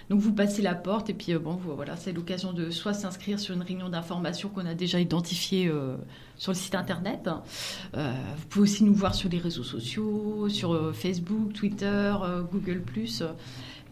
Donc 0.08 0.20
vous 0.20 0.32
passez 0.32 0.62
la 0.62 0.74
porte 0.74 1.10
et 1.10 1.14
puis 1.14 1.32
euh, 1.34 1.38
bon, 1.38 1.56
vous- 1.56 1.74
voilà, 1.74 1.96
c'est 1.96 2.12
l'occasion 2.12 2.52
de 2.54 2.70
soit 2.70 2.94
s'inscrire 2.94 3.38
sur 3.38 3.54
une 3.54 3.62
réunion 3.62 3.90
d'information 3.90 4.48
qu'on 4.48 4.64
a 4.66 4.74
déjà 4.74 4.98
identifiée 4.98 5.68
euh, 5.68 5.96
sur 6.36 6.52
le 6.52 6.56
site 6.56 6.74
internet. 6.74 7.28
Euh, 7.96 8.12
vous 8.36 8.46
pouvez 8.48 8.62
aussi 8.62 8.84
nous 8.84 8.94
voir 8.94 9.14
sur 9.14 9.28
les 9.28 9.38
réseaux 9.38 9.62
sociaux, 9.62 10.48
sur 10.48 10.72
euh, 10.72 10.92
Facebook, 10.92 11.52
Twitter, 11.52 12.14
euh, 12.22 12.42
Google+. 12.42 12.82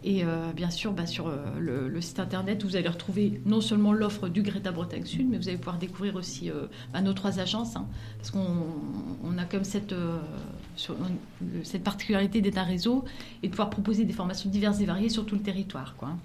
Et 0.05 0.25
bien 0.53 0.69
sûr, 0.69 0.91
bah, 0.91 1.05
sur 1.05 1.31
le, 1.57 2.01
site 2.01 2.19
internet, 2.19 2.61
vous 2.65 2.75
allez 2.75 2.89
retrouver 2.89 3.39
non 3.45 3.61
seulement 3.61 3.93
l'offre 3.93 4.27
du 4.27 4.41
Greta 4.41 4.73
Bretagne 4.73 5.05
Sud, 5.05 5.29
mais 5.29 5.37
vous 5.37 5.47
allez 5.47 5.57
pouvoir 5.57 5.77
découvrir 5.77 6.17
aussi 6.17 6.51
bah, 6.91 6.99
nos 6.99 7.13
trois 7.13 7.39
agences, 7.39 7.77
hein, 7.77 7.87
parce 8.17 8.29
qu'on 8.29 8.45
on 9.23 9.37
a 9.37 9.45
comme 9.45 9.63
cette, 9.63 9.95
cette 10.75 11.83
particularité 11.85 12.41
d'être 12.41 12.57
un 12.57 12.63
réseau 12.63 13.05
et 13.43 13.47
de 13.47 13.51
pouvoir 13.51 13.69
proposer 13.69 14.03
des 14.03 14.11
formations 14.11 14.49
diverses 14.49 14.81
et 14.81 14.85
variées 14.85 15.07
sur 15.07 15.25
tout 15.25 15.35
le 15.35 15.41
territoire. 15.41 15.95
Quoi. 15.95 16.17